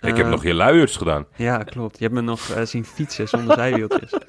[0.00, 1.26] ik heb Eh, nog je luiers gedaan.
[1.36, 1.98] Ja, klopt.
[1.98, 4.12] Je hebt me nog eh, zien fietsen zonder zijwieltjes.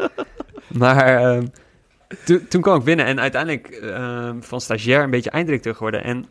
[0.67, 1.45] Maar ehm,
[2.25, 6.03] toen- toen kwam ik binnen en uiteindelijk ehm, van stagiair een beetje einddirecteur geworden.
[6.03, 6.25] En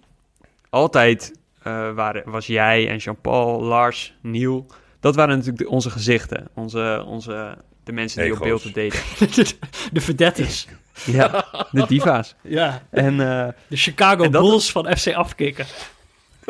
[0.70, 4.66] altijd eh, waren, was jij en Jean-Paul, Lars, Niel.
[5.01, 6.49] Dat waren natuurlijk de- onze gezichten.
[6.55, 9.01] Onze, onze, de mensen die op beeld deden.
[9.93, 10.68] de verdettes.
[11.07, 12.34] Ja, de diva's.
[12.40, 15.66] Ja, En eh, de Chicago En dat- Bulls van FC afkicken.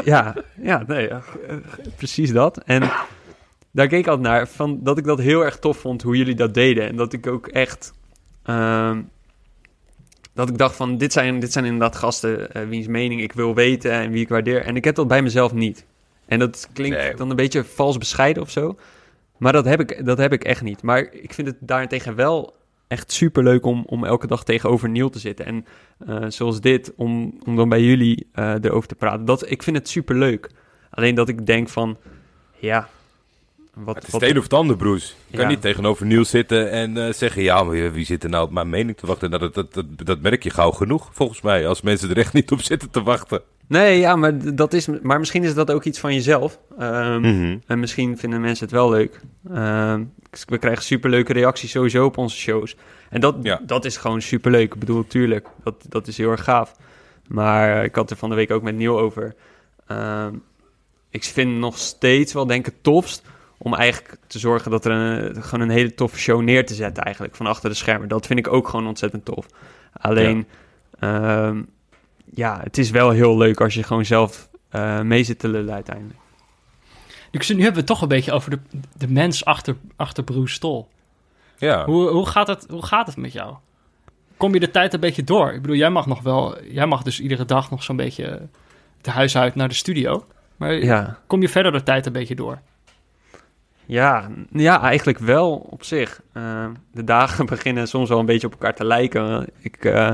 [0.05, 1.17] ja, ja nee, eh,
[1.97, 2.59] precies dat.
[2.59, 2.91] En
[3.71, 6.35] daar keek ik altijd naar, van, dat ik dat heel erg tof vond hoe jullie
[6.35, 6.89] dat deden.
[6.89, 7.93] En dat ik ook echt...
[8.43, 9.01] ehm,
[10.35, 13.55] dat ik dacht van, dit zijn, dit zijn inderdaad gasten eh, wiens mening ik wil
[13.55, 14.63] weten en wie ik waardeer.
[14.65, 15.85] En ik heb dat bij mezelf niet.
[16.27, 17.15] En dat klinkt Nee.
[17.15, 18.79] dan een beetje vals bescheiden of zo.
[19.37, 20.83] Maar dat heb ik, dat heb ik echt niet.
[20.83, 22.55] Maar ik vind het daarentegen wel
[22.93, 25.47] echt super leuk om, om elke dag tegenover Neil te zitten.
[25.47, 25.65] En
[26.07, 29.25] eh, zoals dit, om, om dan bij jullie eh, erover te praten.
[29.25, 30.51] Dat, ik vind het super leuk.
[30.91, 31.97] Alleen dat ik denk van,
[32.59, 32.89] ja,
[33.75, 33.95] wat...
[33.95, 35.17] Het is wat het een of het ander, Broes.
[35.27, 35.51] Je kan Ja.
[35.51, 37.43] niet tegenover Niels zitten en eh, zeggen...
[37.43, 39.31] ja, maar wie zit er nou op mijn mening te wachten?
[39.31, 41.67] Nou, dat, dat, dat, dat merk je gauw genoeg, volgens mij.
[41.67, 43.43] Als mensen er echt niet op zitten te wachten.
[43.67, 46.59] Nee, ja, maar, dat is, maar misschien is dat ook iets van jezelf.
[46.79, 47.57] Ehm, Mhm.
[47.67, 49.21] En misschien vinden mensen het wel leuk.
[49.51, 50.05] Ehm,
[50.47, 52.77] we krijgen superleuke reacties sowieso op onze shows.
[53.11, 53.61] En dat, Ja.
[53.67, 54.73] dat is gewoon superleuk.
[54.75, 56.75] Ik bedoel, tuurlijk, dat, dat is heel erg gaaf.
[57.29, 59.35] Maar eh, ik had er van de week ook met Neil over.
[59.87, 60.35] Ehm,
[61.11, 63.23] ik vind nog steeds wel, denk ik, het tofst...
[63.65, 67.05] om eigenlijk te zorgen dat er een, gewoon een hele toffe show neer te zetten...
[67.05, 68.09] eigenlijk, van achter de schermen.
[68.09, 69.47] Dat vind ik ook gewoon ontzettend tof.
[69.93, 70.47] Alleen,
[71.01, 71.55] ja,
[72.35, 75.75] ja het is wel heel leuk als je gewoon zelf eh, mee zit te lullen
[75.75, 76.19] uiteindelijk.
[77.31, 78.59] Dus nu hebben we het toch een beetje over de,
[78.97, 80.89] de mens achter, achter Bruce Stol.
[81.59, 81.85] Ja.
[81.85, 83.55] Hoe, hoe, gaat het, hoe gaat het met jou?
[84.37, 85.53] Kom je de tijd een beetje door?
[85.53, 86.63] Ik bedoel, jij mag nog wel...
[86.65, 88.49] Jij mag dus iedere dag nog zo'n beetje
[88.97, 90.27] het huis uit naar de studio.
[90.57, 91.19] Maar Ja.
[91.27, 92.59] kom je verder de tijd een beetje door?
[93.87, 96.21] Ja, ja, eigenlijk wel op zich.
[96.33, 99.47] Eh, de dagen beginnen soms wel een beetje op elkaar te lijken.
[99.59, 100.11] Ik, eh,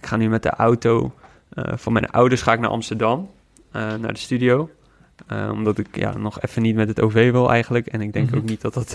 [0.00, 1.12] ik ga nu met de auto
[1.54, 3.30] eh, van mijn ouders ga ik naar Amsterdam,
[3.72, 4.70] naar de studio.
[5.52, 7.86] Omdat ik ja, nog even niet met het OV wil eigenlijk.
[7.86, 8.38] En ik denk Mhm.
[8.38, 8.92] ook niet dat dat,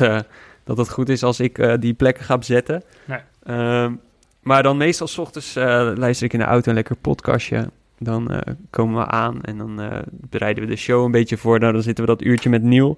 [0.63, 2.83] dat dat goed is als ik die plekken ga bezetten.
[3.05, 3.19] Nee.
[3.43, 3.93] Ehm,
[4.41, 5.53] maar dan meestal s ochtends
[5.95, 7.69] luister ik in de auto een lekker podcastje.
[7.99, 8.31] Dan
[8.69, 11.59] komen we aan en dan bereiden we de show een beetje voor.
[11.59, 12.97] Nou, dan zitten we dat uurtje met Niel.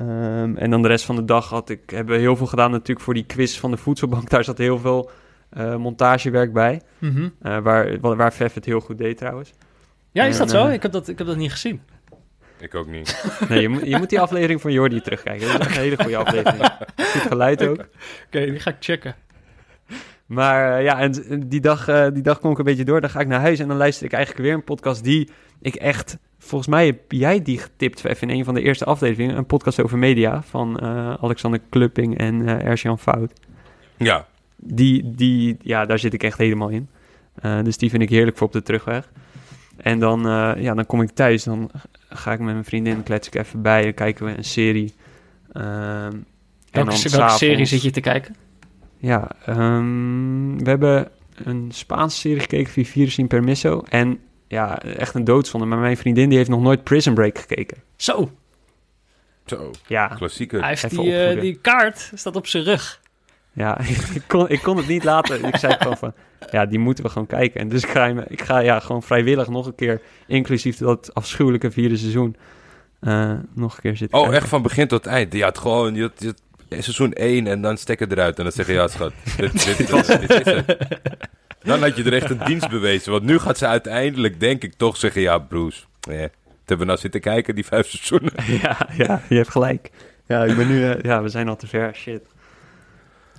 [0.00, 2.70] Ehm, en dan de rest van de dag had ik, hebben we heel veel gedaan
[2.70, 4.28] natuurlijk voor die quiz van de voedselbank.
[4.30, 5.10] Daar zat heel veel
[5.50, 6.80] eh, montagewerk bij.
[7.42, 9.52] eh, waar, wa- waar Vef het heel goed deed trouwens.
[10.10, 10.66] Ja, is dat En, zo?
[10.66, 11.80] eh, Ik heb dat, ik heb dat niet gezien.
[12.58, 13.24] Ik ook niet.
[13.48, 15.46] Nee, je, moet, je moet die aflevering van Jordi terugkijken.
[15.46, 16.62] Dat is echt een hele goede aflevering.
[16.96, 17.76] Goed geluid ook.
[18.26, 19.14] Oké, die ga ik checken.
[20.26, 21.12] Maar eh, ja, en
[21.48, 23.00] die dag, eh, die dag kom ik een beetje door.
[23.00, 25.30] Dan ga ik naar huis en dan luister ik eigenlijk weer een podcast die
[25.60, 26.18] ik echt...
[26.42, 29.36] Volgens mij heb jij die getipt even in een van de eerste afleveringen.
[29.36, 33.32] Een podcast over media van eh, Alexander Klupping en eh Erjan Fout.
[33.96, 34.26] Ja.
[34.56, 36.88] Die, die, ja, daar zit ik echt helemaal in.
[37.34, 39.10] Eh, dus die vind ik heerlijk voor op de terugweg.
[39.76, 41.44] En dan, eh, ja, dan kom ik thuis.
[41.44, 41.70] Dan
[42.08, 43.82] ga ik met mijn vriendin, klets ik even bij.
[43.82, 44.94] Dan kijken we een serie.
[45.52, 46.24] Ehm, en Welke,
[46.70, 48.36] dan welke s'avonds- serie zit je te kijken?
[48.96, 51.08] Ja, ehm, we hebben
[51.44, 53.82] een Spaanse serie gekeken, Vivir sin Permiso.
[53.88, 54.18] En
[54.50, 55.66] ja, echt een doodzonde.
[55.66, 57.76] Maar mijn vriendin die heeft nog nooit Prison Break gekeken.
[57.96, 58.30] Zo,
[59.46, 59.70] Zo.
[59.86, 60.60] Ja, Klassieker.
[60.60, 63.00] hij heeft die, eh, die kaart, staat op zijn rug.
[63.52, 63.78] ja
[64.14, 65.44] ik, kon, ik kon het niet laten.
[65.44, 66.12] Ik zei gewoon van,
[66.50, 67.60] ja, die moeten we gewoon kijken.
[67.60, 71.70] En dus ik ga, ik ga ja, gewoon vrijwillig nog een keer, inclusief dat afschuwelijke
[71.70, 72.36] vierde seizoen,
[73.00, 74.40] eh, nog een keer zitten Oh, kijken.
[74.40, 75.32] echt van begin tot eind.
[75.32, 75.94] Je had gewoon...
[75.94, 76.10] Je
[76.68, 78.36] seizoen 1 en dan stekker eruit.
[78.38, 79.88] En dan zeg je, ja schat, dit, dit, dit,
[80.28, 80.76] dit is het.
[81.62, 83.12] Dan had je er echt een dienst bewezen.
[83.12, 85.20] Want nu gaat ze uiteindelijk, denk ik, toch zeggen...
[85.20, 86.30] Ja, Bruce, eh, wat
[86.64, 88.32] hebben we nou zitten kijken, die vijf seizoenen?
[88.62, 89.90] Ja, ja, je hebt gelijk.
[90.26, 92.22] Ja, ik ben nu, eh, ja, we zijn al te ver, shit.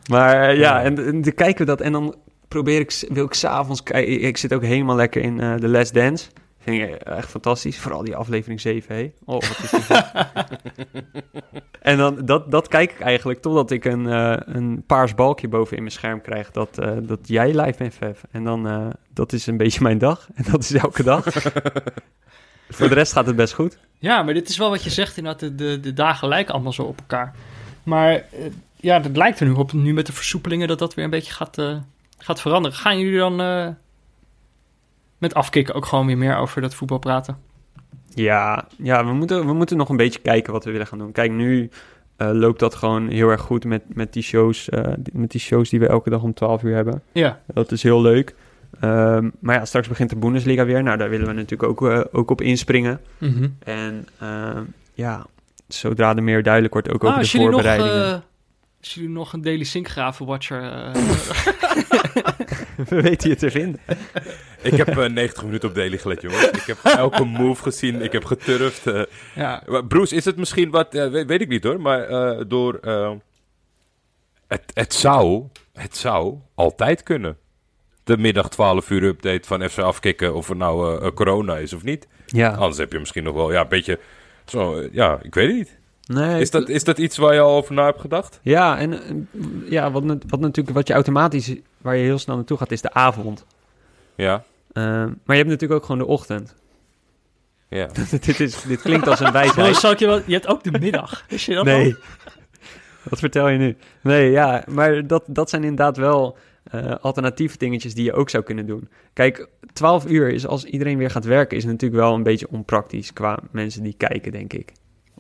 [0.09, 2.15] Maar eh, ja, en, en dan kijken we dat en dan
[2.47, 4.22] probeer ik, wil ik s'avonds kijken.
[4.22, 6.30] Ik zit ook helemaal lekker in eh The Last Dance.
[6.62, 7.78] Vind ik echt fantastisch.
[7.78, 9.12] Vooral die aflevering 7, hé.
[9.26, 9.82] Oh, wat is die.
[11.82, 15.76] En dan, dat, dat kijk ik eigenlijk totdat ik een, eh, een paars balkje boven
[15.76, 18.20] in mijn scherm krijg dat, eh, dat jij live bent, Vev.
[18.32, 20.28] En dan, eh, dat is een beetje mijn dag.
[20.36, 21.26] En dat is elke dag.
[22.70, 23.78] Voor de rest gaat het best goed.
[23.97, 25.41] Ja, maar dit is wel wat je zegt inderdaad.
[25.41, 27.36] De, de, de dagen lijken allemaal zo op elkaar.
[27.84, 28.24] Maar
[28.76, 31.34] ja, het lijkt er nu op, nu met de versoepelingen, dat dat weer een beetje
[31.34, 31.57] gaat,
[32.18, 32.78] gaat veranderen.
[32.78, 33.38] Gaan jullie dan
[35.22, 37.38] met afkicken ook gewoon weer meer over dat voetbal praten?
[38.13, 41.11] Ja, ja we, moeten, we moeten nog een beetje kijken wat we willen gaan doen.
[41.11, 41.69] Kijk, nu
[42.17, 45.39] eh, loopt dat gewoon heel erg goed met, met, die shows, eh, die- met die
[45.41, 47.01] shows die we elke dag om 12 uur hebben.
[47.11, 48.36] Ja, Dat is heel leuk.
[48.80, 50.84] Ehm, maar ja, straks begint de Bundesliga weer.
[50.84, 52.99] Nou, daar willen we natuurlijk ook, eh, ook op inspringen.
[53.17, 53.47] Mhm.
[53.59, 54.63] En ehm,
[54.93, 55.26] ja,
[55.67, 58.24] zodra er meer duidelijk wordt, ook Ah, over de jullie nog, voorbereidingen.
[58.82, 60.61] Als jullie nog een Daily Sinkgraven-watcher...
[60.63, 60.93] eh,
[62.89, 63.79] we weten je te vinden.
[64.61, 66.49] Ik heb eh, 90 minuten op Daily gelet, jongens.
[66.49, 68.01] Ik heb elke move gezien.
[68.01, 68.88] Ik heb geturfd.
[68.88, 69.01] eh.
[69.36, 70.95] ja, Maar Bruce, is het misschien wat...
[70.95, 72.75] eh, weet, weet ik niet hoor, maar eh, door...
[72.82, 73.11] eh,
[74.47, 75.47] het, het zou...
[75.73, 77.38] Het zou altijd kunnen.
[78.03, 81.73] De middag 12 uur update van FC afkicken of er nou eh, eh, corona is
[81.73, 82.07] of niet.
[82.25, 83.99] Ja, Anders heb je misschien nog wel ja, een beetje...
[84.45, 85.79] Zo, eh, ja, ik weet het niet.
[86.14, 88.39] Nee, Is dat, is dat iets waar je al over na hebt gedacht?
[88.41, 88.99] Ja, en eh,
[89.70, 92.93] ja, wat, wat natuurlijk wat je automatisch, waar je heel snel naartoe gaat, is de
[92.93, 93.45] avond.
[94.16, 94.43] Ja.
[94.74, 96.55] Ehm, maar je hebt natuurlijk ook gewoon de ochtend.
[97.68, 97.88] Ja.
[98.22, 99.76] dit, is, dit klinkt als een wijsheid.
[99.76, 101.24] zal ik je, wel, je hebt ook de middag.
[101.30, 101.66] Wist je dat?
[101.66, 101.95] Nee.
[103.09, 103.78] Wat vertel je nu?
[104.01, 108.43] Nee, ja, maar dat, dat zijn inderdaad wel eh, alternatieve dingetjes die je ook zou
[108.43, 108.89] kunnen doen.
[109.14, 113.14] Kijk, 12 uur is als iedereen weer gaat werken, is natuurlijk wel een beetje onpraktisch
[113.14, 114.72] qua mensen die kijken, denk ik.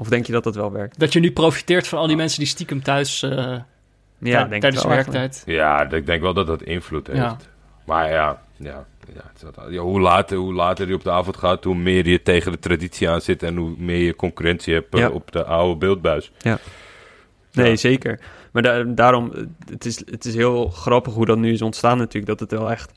[0.01, 0.99] Of denk je dat dat wel werkt?
[0.99, 3.23] Dat je nu profiteert van al die mensen die stiekem thuis...
[3.23, 3.61] eh, Ja,
[4.19, 5.43] tij- denk tijdens ik de werktijd.
[5.45, 7.19] Ja, ik denk wel dat dat invloed heeft.
[7.19, 7.37] Ja.
[7.85, 8.85] Maar ja, ja,
[9.69, 12.59] ja, hoe, later, hoe later je op de avond gaat, hoe meer je tegen de
[12.59, 15.09] traditie aan zit en hoe meer je concurrentie hebt eh, Ja.
[15.09, 16.31] op de oude beeldbuis.
[17.51, 17.75] Nee, Ja.
[17.75, 18.19] zeker.
[18.51, 19.31] Maar da- daarom,
[19.69, 22.25] het is, het is heel grappig hoe dat nu is ontstaan natuurlijk.
[22.25, 22.91] Dat het wel echt,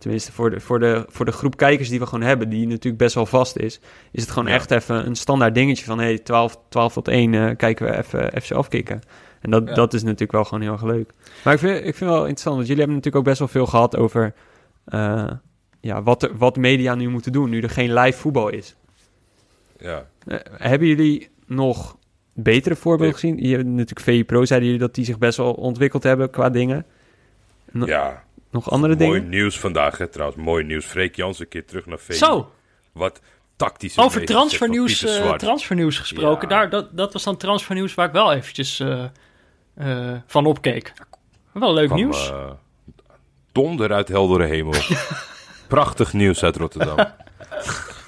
[0.00, 2.96] tenminste voor de, voor, de, voor de groep kijkers die we gewoon hebben, die natuurlijk
[2.96, 3.80] best wel vast is,
[4.12, 4.54] is het gewoon Ja.
[4.54, 8.42] echt even een standaard dingetje van, hey, 12, 12 tot 1 eh, kijken we even
[8.42, 9.00] FC afkicken.
[9.40, 9.74] En dat, Ja.
[9.74, 11.12] dat is natuurlijk wel gewoon heel erg leuk.
[11.44, 13.66] Maar ik vind, ik vind wel interessant, want jullie hebben natuurlijk ook best wel veel
[13.66, 14.34] gehad over
[14.84, 15.30] eh,
[15.80, 18.76] ja, wat, er, wat media nu moeten doen, nu er geen live voetbal is.
[19.78, 20.06] Ja.
[20.26, 21.96] Eh, hebben jullie nog
[22.34, 23.36] betere voorbeelden gezien?
[23.38, 26.50] Je hebt natuurlijk VI Pro, zeiden jullie dat die zich best wel ontwikkeld hebben qua
[26.50, 26.86] dingen.
[27.72, 29.28] No- ja, Nog andere mooi dingen?
[29.28, 30.42] nieuws vandaag hè, trouwens.
[30.42, 30.84] Mooi nieuws.
[30.84, 32.14] Freek Jans een keer terug naar VI.
[32.14, 32.52] Zo,
[32.92, 33.20] Wat
[33.56, 33.98] tactisch.
[33.98, 36.48] over transfernieuws, eh, transfernieuws gesproken.
[36.48, 36.54] Ja.
[36.54, 39.04] Daar, dat, dat was dan transfernieuws waar ik wel eventjes eh,
[39.74, 40.92] eh, van opkeek.
[41.52, 42.32] Wel leuk Kwam, nieuws.
[43.52, 44.74] donder uit heldere hemel.
[45.68, 46.96] Prachtig nieuws uit Rotterdam.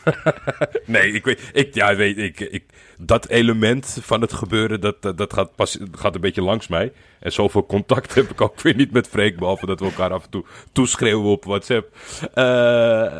[0.87, 2.65] nee, ik weet, ik, ja, weet ik, ik,
[2.99, 6.93] dat element van het gebeuren, dat, dat, gaat, pas, gaat een beetje langs mij.
[7.21, 10.25] En zoveel contact heb ik ook weer niet met Freek, behalve dat we elkaar af
[10.25, 11.97] en toe toeschreeuwen op WhatsApp.
[12.35, 13.17] Eh,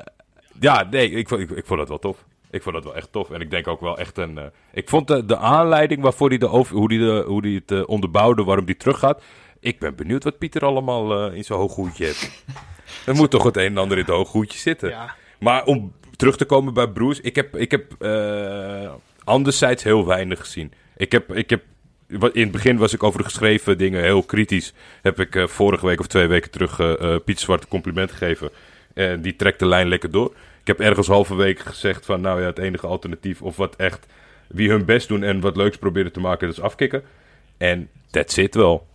[0.61, 2.25] ja, nee, ik, vond- ik, ik vond dat wel tof.
[2.51, 3.31] Ik vond dat wel echt tof.
[3.31, 4.39] En ik denk ook wel echt een.
[4.39, 7.59] eh, ik vond de, de aanleiding waarvoor hij de over, hoe hij de, hoe die
[7.59, 9.23] het eh, onderbouwde, waarom hij teruggaat.
[9.61, 12.45] Ik ben benieuwd wat Pieter allemaal eh, in zijn hooghoedje heeft.
[13.07, 14.89] er moet toch het een en ander in het hooghoedje zitten.
[14.89, 15.15] ja.
[15.39, 15.93] Maar om
[16.23, 18.93] terug te komen bij Bruce, ik heb, ik heb eh,
[19.25, 20.73] anderzijds heel weinig gezien.
[20.97, 21.63] Ik heb, ik heb,
[22.09, 24.73] in het begin was ik over de geschreven dingen heel kritisch.
[25.01, 28.51] Heb ik eh, vorige week of twee weken terug eh, Piet Zwart een compliment gegeven.
[28.95, 30.35] En die trekt de lijn lekker door.
[30.61, 34.07] Ik heb ergens halverwege gezegd van, nou ja, het enige alternatief of wat echt,
[34.49, 37.03] wie hun best doen en wat leuks proberen te maken, dat is afkicken.
[37.57, 38.87] En that's it wel.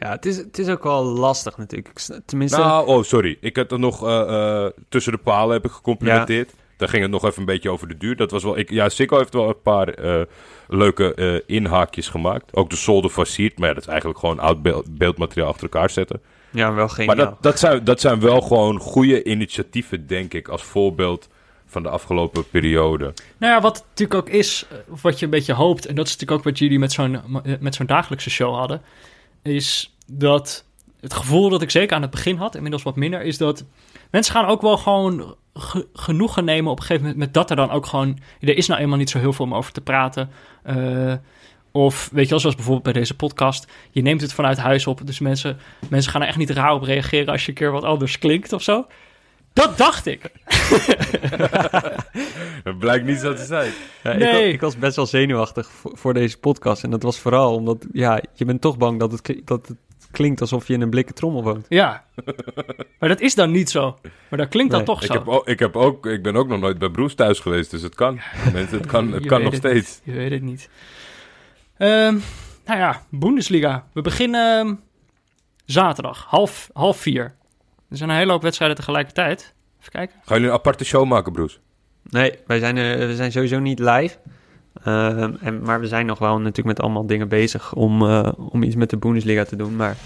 [0.00, 1.98] Ja, het is, het is ook wel lastig natuurlijk.
[2.26, 3.36] Tenminste, Nou, oh, sorry.
[3.40, 6.52] Ik had er nog eh, eh, tussen de palen heb ik gecomplimenteerd.
[6.76, 8.16] Daar ging het nog even een beetje over de duur.
[8.16, 10.20] Dat was wel, ik, ja, Sikko heeft wel een paar eh,
[10.68, 12.56] leuke eh, inhaakjes gemaakt.
[12.56, 15.90] Ook de solder versierd, maar ja, dat is eigenlijk gewoon oud beeld- beeldmateriaal achter elkaar
[15.90, 16.20] zetten.
[16.50, 17.16] ja, wel Maar geniaal.
[17.16, 21.28] dat, dat, zijn, dat zijn wel gewoon goede initiatieven, denk ik, als voorbeeld
[21.66, 23.12] van de afgelopen periode.
[23.38, 26.06] Nou ja, wat het natuurlijk ook is, of wat je een beetje hoopt, en dat
[26.06, 27.18] is natuurlijk ook wat jullie met zo'n,
[27.60, 28.82] met zo'n dagelijkse show hadden,
[29.42, 30.64] is dat
[31.00, 33.64] het gevoel dat ik zeker aan het begin had, inmiddels wat minder, is dat
[34.10, 37.56] mensen gaan ook wel gewoon ge- genoegen nemen op een gegeven moment met dat er
[37.56, 40.30] dan ook gewoon, er is nou eenmaal niet zo heel veel om over te praten.
[40.62, 41.14] Eh,
[41.72, 45.06] of weet je wel, zoals bijvoorbeeld bij deze podcast, je neemt het vanuit huis op,
[45.06, 47.84] dus mensen, mensen gaan er echt niet raar op reageren als je een keer wat
[47.84, 48.86] anders klinkt of zo.
[49.52, 50.22] Dat dacht ik.
[52.64, 53.72] Dat blijkt niet zo te zijn.
[54.02, 54.32] Ja, ik, Nee.
[54.32, 56.84] wa- ik was best wel zenuwachtig voor, voor deze podcast.
[56.84, 59.76] En dat was vooral omdat, ja, je bent toch bang dat het, dat het
[60.10, 61.66] klinkt alsof je in een blikken trommel woont.
[61.68, 62.04] Ja.
[62.98, 63.98] maar dat is dan niet zo.
[64.28, 65.12] Maar dat klinkt dan toch Ik, zo.
[65.12, 67.82] heb ook, ik, heb ook, ik ben ook nog nooit bij Broes thuis geweest, dus
[67.82, 68.20] het kan.
[68.52, 70.00] Mensen, het kan, het kan nog het steeds.
[70.04, 70.68] Je weet het niet.
[71.76, 72.18] Ehm,
[72.66, 73.86] nou ja, Bundesliga.
[73.92, 74.74] We beginnen ehm,
[75.64, 77.34] zaterdag, half, half vier.
[77.90, 79.54] Er zijn een hele hoop wedstrijden tegelijkertijd.
[79.80, 80.16] Even kijken.
[80.24, 81.60] Gaan jullie een aparte show maken, Broes?
[82.02, 84.16] Nee, wij zijn, eh, we zijn sowieso niet live.
[84.84, 88.62] Ehm, en, maar we zijn nog wel natuurlijk met allemaal dingen bezig om, eh, om
[88.62, 89.76] iets met de Bundesliga te doen.
[89.76, 89.96] Maar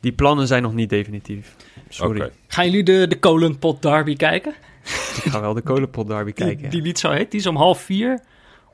[0.00, 1.56] die plannen zijn nog niet definitief.
[1.88, 2.20] Sorry.
[2.20, 2.30] Oké.
[2.46, 4.54] Gaan jullie de, de Kolenpot Derby kijken?
[5.24, 6.64] Ik ga wel de kolenpot derby Die, kijken.
[6.64, 6.70] ja.
[6.70, 7.30] die niet zo heet.
[7.30, 8.20] Die is om half vier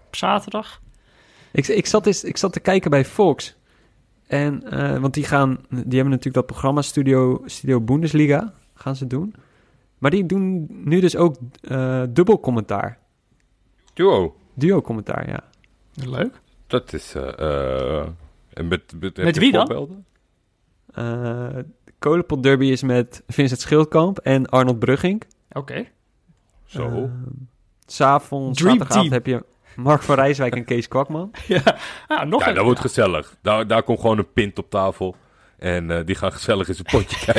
[0.07, 0.81] op zaterdag.
[1.53, 3.57] Ik, ik, zat eens, ik zat te kijken bij Fox.
[4.33, 9.07] En, eh, want die gaan, die hebben natuurlijk dat programma Studio, Studio Bundesliga, gaan ze
[9.07, 9.35] doen.
[9.99, 12.99] Maar die doen nu dus ook eh dubbel commentaar.
[13.95, 14.37] Duo.
[14.55, 15.45] Duo commentaar, ja.
[15.95, 16.41] Leuk.
[16.67, 17.15] Dat is...
[17.15, 18.07] eh eh,
[18.53, 20.05] en met, met, wie dan?
[20.95, 21.49] Eh,
[21.99, 25.23] kolenpot derby is met Vincent Schildkamp en Arnold Brugging.
[25.53, 25.87] Oké.
[26.65, 26.89] Zo.
[26.89, 27.05] Uh,
[27.87, 29.13] S'avonds, zaterdagavond team.
[29.13, 29.45] heb je
[29.77, 31.31] Mark van Rijswijk en Kees Kwakman.
[31.47, 31.77] ja.
[32.09, 32.55] Ah, nog ja, een.
[32.55, 33.37] dat wordt gezellig.
[33.43, 35.17] Daar, daar komt gewoon een pint op tafel.
[35.59, 37.25] En eh, die gaan gezellig in zijn potje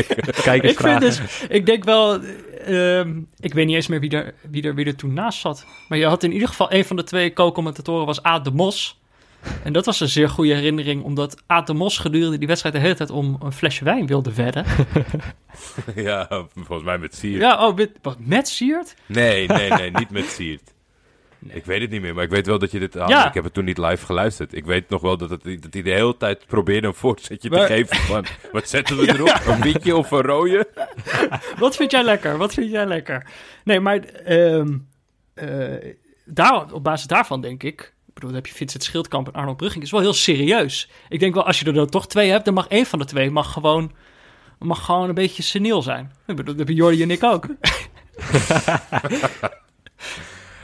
[0.43, 0.69] kijken.
[0.69, 2.19] Ik, vind dus, ik denk wel,
[2.65, 5.65] ehm, ik weet niet eens meer wie er, wie, er, wie er toen naast zat.
[5.87, 9.01] Maar je had in ieder geval een van de twee co-commentatoren was Aad de Mos.
[9.63, 12.81] En dat was een zeer goede herinnering, omdat Aad de Mos gedurende die wedstrijd de
[12.81, 14.65] hele tijd om een flesje wijn wilde wedden.
[15.95, 17.41] ja, volgens mij met Siert.
[17.41, 18.95] Ja, oh, met, wat, met Siert?
[19.05, 20.73] Nee, nee, nee, niet met Siert.
[21.47, 22.95] Ik weet het niet meer, maar ik weet wel dat je dit...
[22.95, 23.27] Ah, Ja.
[23.27, 24.53] Ik heb het toen niet live geluisterd.
[24.53, 27.59] Ik weet nog wel dat, het, dat hij de hele tijd probeerde een voorzetje te
[27.59, 28.25] geven van...
[28.51, 29.41] Wat zetten we erop?
[29.47, 30.67] Een witje of een rode?
[31.59, 32.37] Wat vind jij lekker?
[32.37, 33.27] Wat vind jij lekker?
[33.63, 34.77] Nee, maar ehm,
[35.33, 35.93] eh,
[36.25, 37.93] daar, op basis daarvan denk ik...
[38.07, 39.83] Ik bedoel, dan heb je Vincent Schildkamp en Arnold Brugging.
[39.83, 40.89] is wel heel serieus.
[41.09, 42.45] Ik denk wel, als je er dan toch twee hebt...
[42.45, 43.91] dan mag één van de twee mag gewoon,
[44.59, 46.11] mag gewoon een beetje seniel zijn.
[46.27, 47.45] Ik bedoel, dat hebben Jordi en ik ook.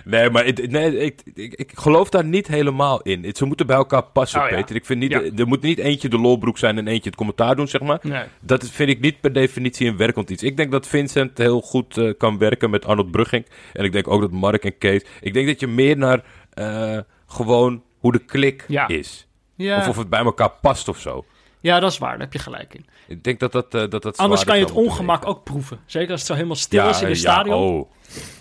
[0.09, 3.23] Nee, maar het- nee, ik, ik, ik geloof daar niet helemaal in.
[3.23, 4.55] Het- Ze moeten bij elkaar passen, Oh ja.
[4.55, 4.75] Peter.
[4.75, 5.21] Ik vind niet, Ja.
[5.37, 7.99] Er moet niet eentje de lolbroek zijn en eentje het commentaar doen, zeg maar.
[8.01, 8.23] Nee.
[8.41, 10.43] Dat vind ik niet per definitie een werkend iets.
[10.43, 13.45] Ik denk dat Vincent heel goed eh, kan werken met Arnold Brugging.
[13.73, 15.01] En ik denk ook dat Mark en Kees...
[15.21, 16.23] Ik denk dat je meer naar
[16.53, 18.87] eh, gewoon hoe de klik Ja.
[18.87, 19.27] is.
[19.57, 21.25] Of of het bij elkaar past of zo.
[21.61, 22.09] ja, dat is waar.
[22.11, 22.85] Daar heb je gelijk in.
[23.07, 25.79] Ik denk dat dat, eh, dat, dat Anders kan je het ongemak ook proeven.
[25.85, 27.55] Zeker als het zo helemaal stil is in ja, stadion.
[27.63, 27.91] oh.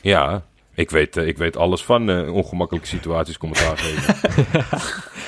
[0.02, 0.44] Ja,
[0.78, 4.14] ik weet, eh, ik weet alles van eh, ongemakkelijke situaties commentaar geven.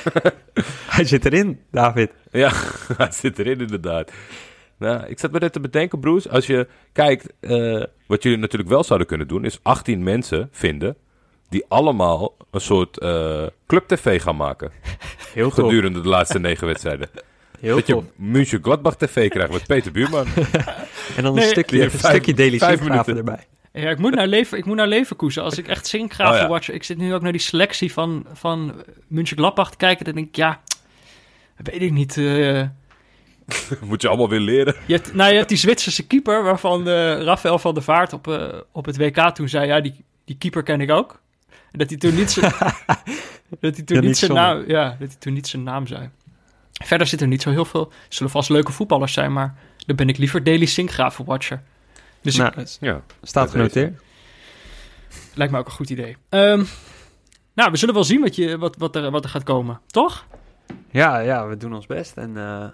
[0.95, 2.11] Hij zit erin, David.
[2.31, 2.51] Ja,
[2.97, 4.11] hij zit erin inderdaad.
[4.77, 6.29] Nou, ik zat me net te bedenken, Bruce.
[6.29, 10.95] Als je kijkt, eh, wat jullie natuurlijk wel zouden kunnen doen, is 18 mensen vinden
[11.49, 14.71] die allemaal een soort eh club-tv gaan maken.
[15.33, 15.65] Heel tof.
[15.65, 17.09] Gedurende de laatste negen wedstrijden.
[17.59, 18.01] Heel dat je.
[18.15, 20.25] München Gladbach TV krijgt met Peter Buurman.
[21.17, 23.33] En dan Nee, een stukje, een stukje Daily vijf Sinkgraven minuten.
[23.33, 23.60] erbij.
[23.73, 25.43] Ja, ik moet naar, Lever, ik moet naar Leverkusen.
[25.43, 26.47] Als ik echt Sinkgraven Oh ja.
[26.47, 26.69] watch...
[26.69, 30.05] Ik zit nu ook naar die selectie van, van München Gladbach te kijken.
[30.05, 30.61] Dan denk ik, ja,
[31.55, 32.17] weet ik niet.
[32.17, 32.63] eh,
[33.89, 34.75] Moet je allemaal weer leren.
[34.85, 38.27] je, hebt, nou, je hebt die Zwitserse keeper, waarvan eh Rafael van der Vaart op,
[38.27, 39.67] eh, op het WK toen zei...
[39.67, 41.21] Ja, die, die keeper ken ik ook.
[41.71, 42.51] En dat hij toen niet zijn,
[43.59, 44.63] dat hij toen Ja, niet zijn naam...
[44.67, 46.09] Ja, dat hij toen niet zijn naam zei.
[46.83, 47.91] Verder zit er niet zo heel veel...
[48.09, 51.25] Zullen vast leuke voetballers zijn, maar dan ben ik liever Daily Sinkgraven
[52.21, 53.01] Dus ik- Nou, Ja.
[53.21, 54.01] staat genoteerd.
[55.33, 56.17] Lijkt me ook een goed idee.
[56.29, 56.63] Ehm,
[57.53, 60.25] nou, we zullen wel zien wat, je, wat, wat, er, wat er gaat komen, toch?
[60.91, 62.17] Ja, ja, we doen ons best.
[62.17, 62.65] En eh,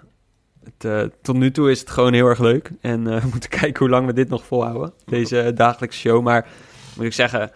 [0.64, 2.70] het, eh, tot nu toe is het gewoon heel erg leuk.
[2.80, 4.92] En eh, we moeten kijken hoe lang we dit nog volhouden.
[5.04, 6.22] Deze dagelijkse show.
[6.22, 6.48] Maar
[6.96, 7.50] moet ik zeggen,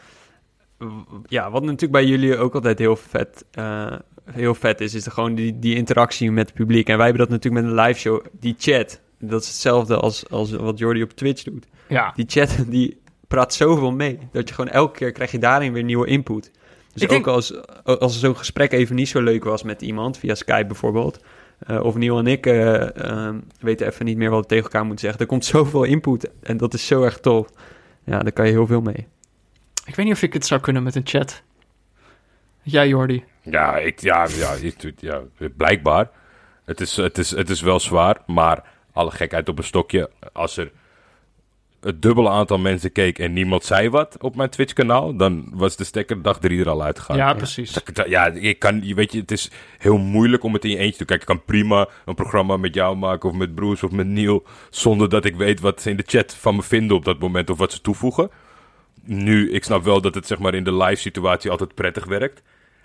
[0.78, 0.85] w-
[1.27, 3.93] ja, wat natuurlijk bij jullie ook altijd heel vet, eh,
[4.31, 6.89] heel vet is, is gewoon die, die interactie met het publiek.
[6.89, 8.24] En wij hebben dat natuurlijk met een live show.
[8.40, 11.66] Die chat, dat is hetzelfde als, als wat Jordi op Twitch doet.
[11.93, 12.12] Ja.
[12.16, 14.19] Die chat, die praat zoveel mee.
[14.32, 16.51] Dat je gewoon elke keer krijg je daarin weer nieuwe input.
[16.93, 17.55] Dus Ik ook denk- als,
[17.85, 21.24] als zo'n gesprek even niet zo leuk was met iemand, via Skype bijvoorbeeld.
[21.66, 24.85] eh, of Neil en ik eh, ehm, weten even niet meer wat we tegen elkaar
[24.85, 25.20] moeten zeggen.
[25.20, 27.48] Er komt zoveel input en dat is zo erg tof.
[28.05, 29.06] Ja, daar kan je heel veel mee.
[29.86, 31.43] Ik weet niet of ik het zou kunnen met een chat.
[32.62, 33.24] Jij, Jordi.
[33.43, 35.20] Ja, ik, ja, ja, ik- ja,
[35.56, 36.10] blijkbaar.
[36.64, 40.10] Het is, het, is, het is wel zwaar, maar alle gekheid op een stokje.
[40.32, 40.70] Als er
[41.82, 45.84] het dubbele aantal mensen keek en niemand zei wat op mijn Twitch-kanaal, dan was de
[45.84, 47.16] stekker dag drie er al uitgegaan.
[47.16, 47.76] Ja, precies.
[48.06, 50.92] Ja, ik kan, je weet je, het is heel moeilijk om het in je eentje
[50.92, 51.06] te doen.
[51.06, 54.44] Kijk, ik kan prima een programma met jou maken of met Bruce of met Neil,
[54.70, 57.50] zonder dat ik weet wat ze in de chat van me vinden op dat moment
[57.50, 58.30] of wat ze toevoegen.
[59.04, 62.42] Nu, ik snap wel dat het zeg maar in de live situatie altijd prettig werkt.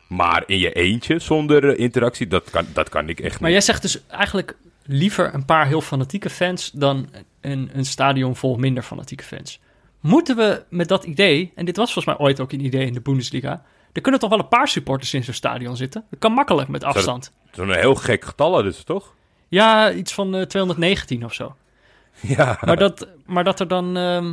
[0.08, 3.58] Maar in je eentje, zonder eh, interactie, dat kan, dat kan ik echt Maar niet.
[3.58, 4.56] jij zegt dus eigenlijk
[4.86, 7.10] liever een paar heel fanatieke fans dan
[7.52, 9.60] een, een stadion vol minder fanatieke fans.
[10.00, 12.94] Moeten we met dat idee, en dit was volgens mij ooit ook een idee in
[12.94, 13.64] de Bundesliga,
[13.94, 16.06] er kunnen toch wel een paar supporters in zo'n stadion zitten?
[16.10, 17.32] Dat kan makkelijk met dat- afstand.
[17.52, 19.14] Zo'n heel gek getal, dus toch?
[19.48, 21.56] Ja, iets van eh, 219 of zo.
[22.22, 22.58] Ja.
[22.62, 23.98] Maar dat, maar dat er dan.
[23.98, 24.26] ehm,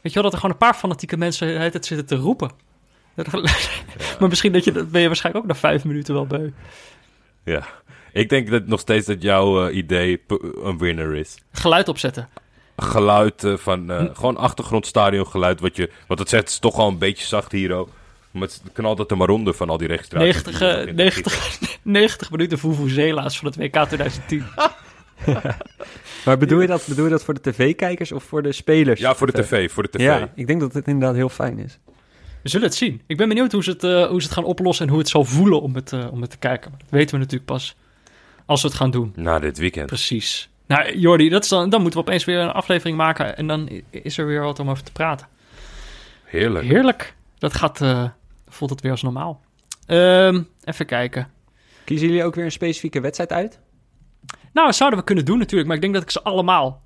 [0.00, 2.50] weet je wel, dat er gewoon een paar fanatieke mensen tijd zitten te roepen.
[4.20, 6.50] Maar misschien dat je, dat ben je waarschijnlijk ook na vijf minuten wel beu.
[7.44, 7.66] ja.
[8.12, 10.20] Ik denk dat nog steeds dat jouw eh, idee
[10.62, 11.34] een winner is.
[11.52, 12.28] Geluid opzetten.
[12.76, 13.90] geluid eh, van Hm.
[13.90, 15.60] eh, gewoon achtergrondstadiongeluid.
[15.60, 17.78] Wat je, want het zegt het is toch al een beetje zacht hier.
[17.78, 17.88] oh.
[18.30, 20.42] Maar het knalt het er maar onder van al die registraties.
[20.44, 24.44] 90, eh, 90, 90 minuten Vuvuzela's van het WK 2010.
[26.24, 29.00] Maar bedoel je dat, bedoel je dat voor de tv-kijkers of voor de spelers?
[29.00, 29.70] Ja, voor de tv.
[29.70, 30.00] Voor de tv.
[30.00, 31.78] Ja, ik denk dat het inderdaad heel fijn is.
[32.42, 33.02] We zullen het zien.
[33.06, 35.24] Ik ben benieuwd hoe ze het, hoe ze het gaan oplossen en hoe het zal
[35.24, 36.70] voelen om het, om het te kijken.
[36.70, 37.76] Maar dat weten we natuurlijk pas
[38.46, 39.12] als we het gaan doen.
[39.16, 39.86] Na dit weekend.
[39.86, 40.50] Precies.
[40.66, 43.82] Nou, Jordi, dat is dan, dan moeten we opeens weer een aflevering maken en dan
[43.90, 45.26] is er weer wat om over te praten.
[46.24, 46.64] Heerlijk.
[46.64, 47.14] Heerlijk.
[47.38, 48.04] Dat gaat, eh,
[48.48, 49.40] voelt het weer als normaal.
[49.86, 51.28] Ehm, even kijken.
[51.84, 53.60] Kiezen jullie ook weer een specifieke wedstrijd uit?
[54.52, 56.82] Nou, dat zouden we kunnen doen natuurlijk, maar ik denk dat ik ze allemaal...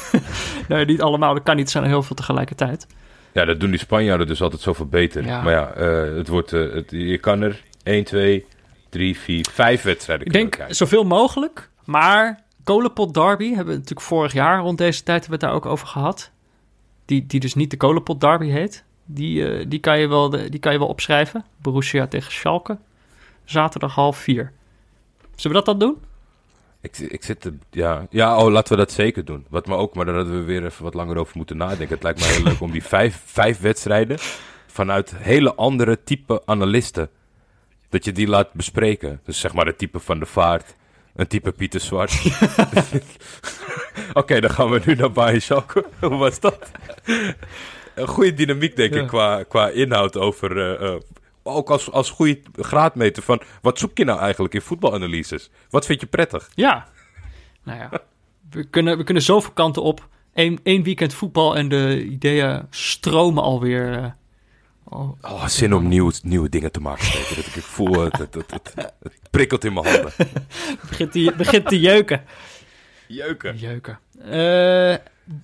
[0.68, 1.34] nee, niet allemaal.
[1.34, 2.86] Dat kan niet, zijn er heel veel tegelijkertijd.
[3.32, 5.24] Ja, dat doen die Spanjaarden dus altijd zoveel beter.
[5.24, 5.42] Ja.
[5.42, 8.46] Maar ja, eh, het wordt, eh, het, je kan er 1, 2,
[8.92, 14.32] 3, 4, 5 wedstrijden Ik denk zoveel mogelijk, maar Kolenpot Derby hebben we natuurlijk vorig
[14.32, 16.30] jaar rond deze tijd hebben we het daar ook over gehad.
[17.04, 18.84] Die, die dus niet de Kolenpot Derby heet.
[19.04, 21.44] Die, eh, die, kan je wel, die kan je wel opschrijven.
[21.56, 22.78] Borussia tegen Schalke.
[23.44, 24.52] Zaterdag half vier.
[25.36, 26.02] Zullen we dat dan doen?
[26.80, 29.46] Ik, ik zit te, ja, ja, oh, laten we dat zeker doen.
[29.48, 31.88] Wat me ook, maar daar hadden we weer even wat langer over moeten nadenken.
[31.88, 34.18] Het lijkt me heel leuk om die vijf, vijf wedstrijden
[34.66, 37.10] vanuit hele andere type analisten,
[37.92, 39.20] dat je die laat bespreken.
[39.24, 40.76] Dus zeg maar het type van de Vaart,
[41.14, 42.12] een type Pieter Zwart.
[44.12, 45.84] Oké, dan gaan we nu naar Schalke.
[46.00, 46.70] Hoe was dat?
[47.94, 49.00] Een goede dynamiek, denk Ja.
[49.00, 50.58] ik, qua, qua inhoud over...
[50.80, 51.00] eh, eh,
[51.42, 53.40] ook als, als goede graadmeter van...
[53.62, 55.50] Wat zoek je nou eigenlijk in voetbalanalyses?
[55.70, 56.50] Wat vind je prettig?
[56.54, 56.86] Ja.
[57.62, 57.90] Nou ja,
[58.50, 60.08] we kunnen, we kunnen zoveel kanten op.
[60.34, 64.16] Eén één weekend voetbal en de ideeën stromen alweer.
[64.92, 67.06] Oh, Oh, zin om nieuw, nieuwe dingen te maken.
[67.10, 67.36] Peter.
[67.36, 70.12] Dat ik, voel het, het, het, het, het prikkelt in mijn handen.
[70.16, 72.22] het begint, te, begint te jeuken.
[73.06, 73.56] Jeuken.
[73.56, 73.98] Jeuken.
[74.24, 74.94] Eh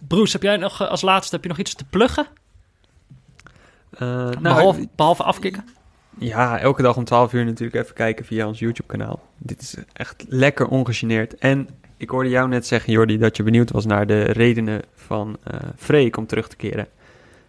[0.08, 2.26] Broes, heb jij nog eh, als laatste heb je nog iets te pluggen?
[3.90, 5.64] Eh, nou, behalve, behalve afkicken?
[6.18, 9.22] Ja, elke dag om 12 uur natuurlijk even kijken via ons YouTube-kanaal.
[9.38, 11.34] Dit is echt lekker ongegeneerd.
[11.34, 15.36] En ik hoorde jou net zeggen, Jordi, dat je benieuwd was naar de redenen van
[15.44, 16.88] eh Freek om terug te keren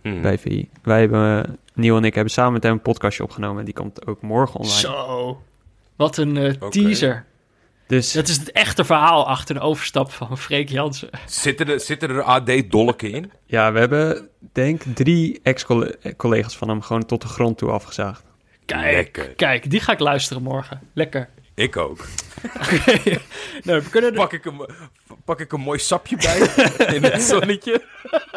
[0.02, 0.22] Hmm.
[0.22, 0.70] bij VI.
[0.84, 3.66] Wij hebben, Niel en ik hebben samen met hem een podcastje opgenomen.
[3.66, 4.80] Die komt ook morgen online.
[4.80, 5.42] Zo.
[5.96, 6.70] Wat een eh, Oké.
[6.70, 7.26] teaser.
[7.88, 11.10] Dus Dat is het echte verhaal achter de overstap van Freek Jansen.
[11.26, 13.32] Zitten, er, zitten er AD-dolken in?
[13.46, 18.24] ja, we hebben denk drie ex-collega's van hem gewoon tot de grond toe afgezaagd.
[18.66, 19.30] Kijk, Lekker.
[19.30, 20.80] kijk, die ga ik luisteren morgen.
[20.94, 21.30] Lekker.
[21.54, 21.98] Ik ook.
[23.64, 24.70] nou, we kunnen Pak ik een,
[25.26, 26.38] pak ik een mooi sapje bij
[26.96, 27.84] in het zonnetje.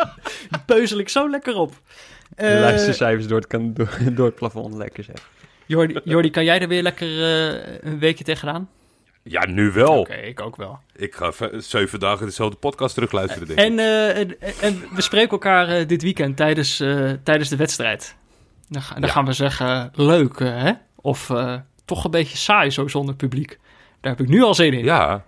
[0.66, 1.74] peuzel ik zo lekker op.
[2.36, 5.28] De Eh, luistercijfers door het, kan, door, door het plafond, lekker zeg.
[5.66, 8.68] Jordi, Jordi, kan jij er weer lekker eh, een weekje tegenaan?
[9.22, 9.98] Ja, nu wel.
[9.98, 10.78] Oké, ik ook wel.
[10.96, 13.64] Ik ga ve- zeven dagen dezelfde podcast terugluisteren, denk ik.
[13.66, 18.16] En, eh, en, en we spreken elkaar eh, dit weekend tijdens, eh, tijdens de wedstrijd.
[18.68, 19.08] Dan, ga- dan Ja.
[19.08, 20.72] gaan we zeggen, leuk hè?
[20.96, 21.54] Of eh,
[21.84, 23.58] toch een beetje saai zo zonder publiek.
[24.00, 24.84] Daar heb ik nu al zin in.
[24.84, 25.24] Ja.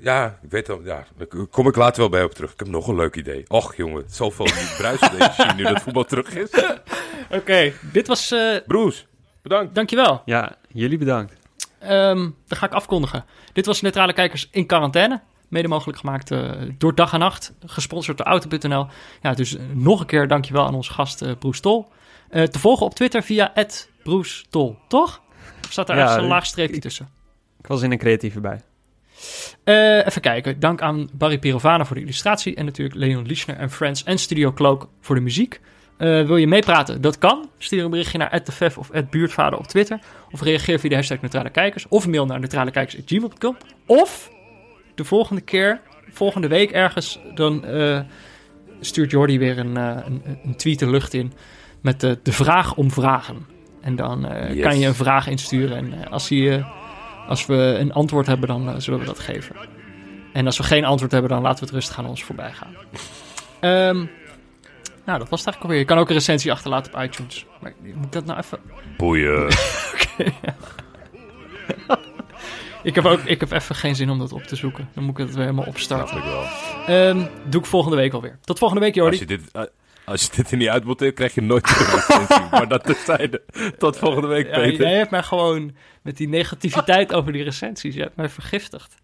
[0.00, 0.80] Ja, ik weet wel.
[0.84, 2.52] Ja, daar kom ik later wel bij op terug.
[2.52, 3.44] Ik heb nog een leuk idee.
[3.48, 4.46] Och, jongen, zoveel
[4.78, 6.50] bruisen deze energie nu dat voetbal terug is.
[7.38, 8.30] Oké, dit was...
[8.30, 9.06] eh Broes,
[9.42, 9.74] bedankt.
[9.74, 10.22] dankjewel.
[10.24, 11.32] Ja, jullie bedankt.
[11.78, 12.16] Ehm
[12.46, 13.24] dan ga ik afkondigen.
[13.52, 15.22] Dit was Neutrale Kijkers in quarantaine.
[15.48, 17.52] Mede mogelijk gemaakt eh, door Dag en Nacht.
[17.66, 18.86] Gesponsord door Auto.nl.
[19.22, 21.88] Ja, dus eh, nog een keer dankjewel aan onze gast eh Broes Tol.
[22.28, 23.52] Eh, te volgen op Twitter via
[24.02, 25.22] Broes Tol, toch?
[25.64, 27.08] Of staat daar Ja, ergens een ik- laag streepje tussen?
[27.58, 28.60] Ik was in een creatieve bij.
[29.64, 30.60] Eh, even kijken.
[30.60, 32.54] Dank aan Barry Pirovana voor de illustratie.
[32.54, 35.60] En natuurlijk Leon Lischner en Friends en Studio Cloak voor de muziek.
[35.96, 37.00] Eh, wil je meepraten?
[37.00, 37.48] Dat kan.
[37.58, 39.98] Stuur een berichtje naar @defef of @buurtvader op Twitter.
[40.30, 41.88] Of reageer via de hashtag Neutrale Kijkers.
[41.88, 43.56] Of mail naar neutralekijkers.gmail.com.
[43.86, 44.30] Of
[44.94, 45.80] de volgende keer,
[46.12, 48.00] volgende week ergens, dan eh,
[48.80, 51.32] stuurt Jordi weer een, een, een tweet de lucht in
[51.80, 53.46] met de, de vraag om vragen.
[53.80, 54.20] En dan
[54.52, 54.60] Yes.
[54.62, 55.76] kan je een vraag insturen.
[55.76, 56.66] En als, eh,
[57.26, 59.56] als we een antwoord hebben, dan eh, zullen we dat geven.
[60.32, 62.74] En als we geen antwoord hebben, dan laten we het rustig aan ons voorbij gaan.
[63.60, 64.06] Ehm,
[65.04, 65.78] nou, dat was het eigenlijk alweer.
[65.78, 67.46] Je kan ook een recensie achterlaten op iTunes.
[67.60, 68.58] Maar moet ik dat nou even...
[68.96, 69.48] Boeien.
[72.86, 74.88] Ik heb, ook, ik heb even geen zin om dat op te zoeken.
[74.94, 76.08] Dan moet ik het weer helemaal opstarten.
[76.08, 76.44] Snap ik wel.
[76.96, 78.38] Ehm, doe ik volgende week alweer.
[78.44, 79.10] Tot volgende week, Jordi.
[79.10, 79.62] Als je, dit, eh,
[80.06, 82.46] als je dit er niet uit moet, dan krijg je nooit een recensie.
[82.50, 83.42] maar dat terzijde.
[83.78, 84.86] Tot volgende week, Ja, Peter.
[84.86, 87.94] jij hebt mij gewoon met die negativiteit over die recensies.
[87.94, 88.94] Je hebt mij vergiftigd.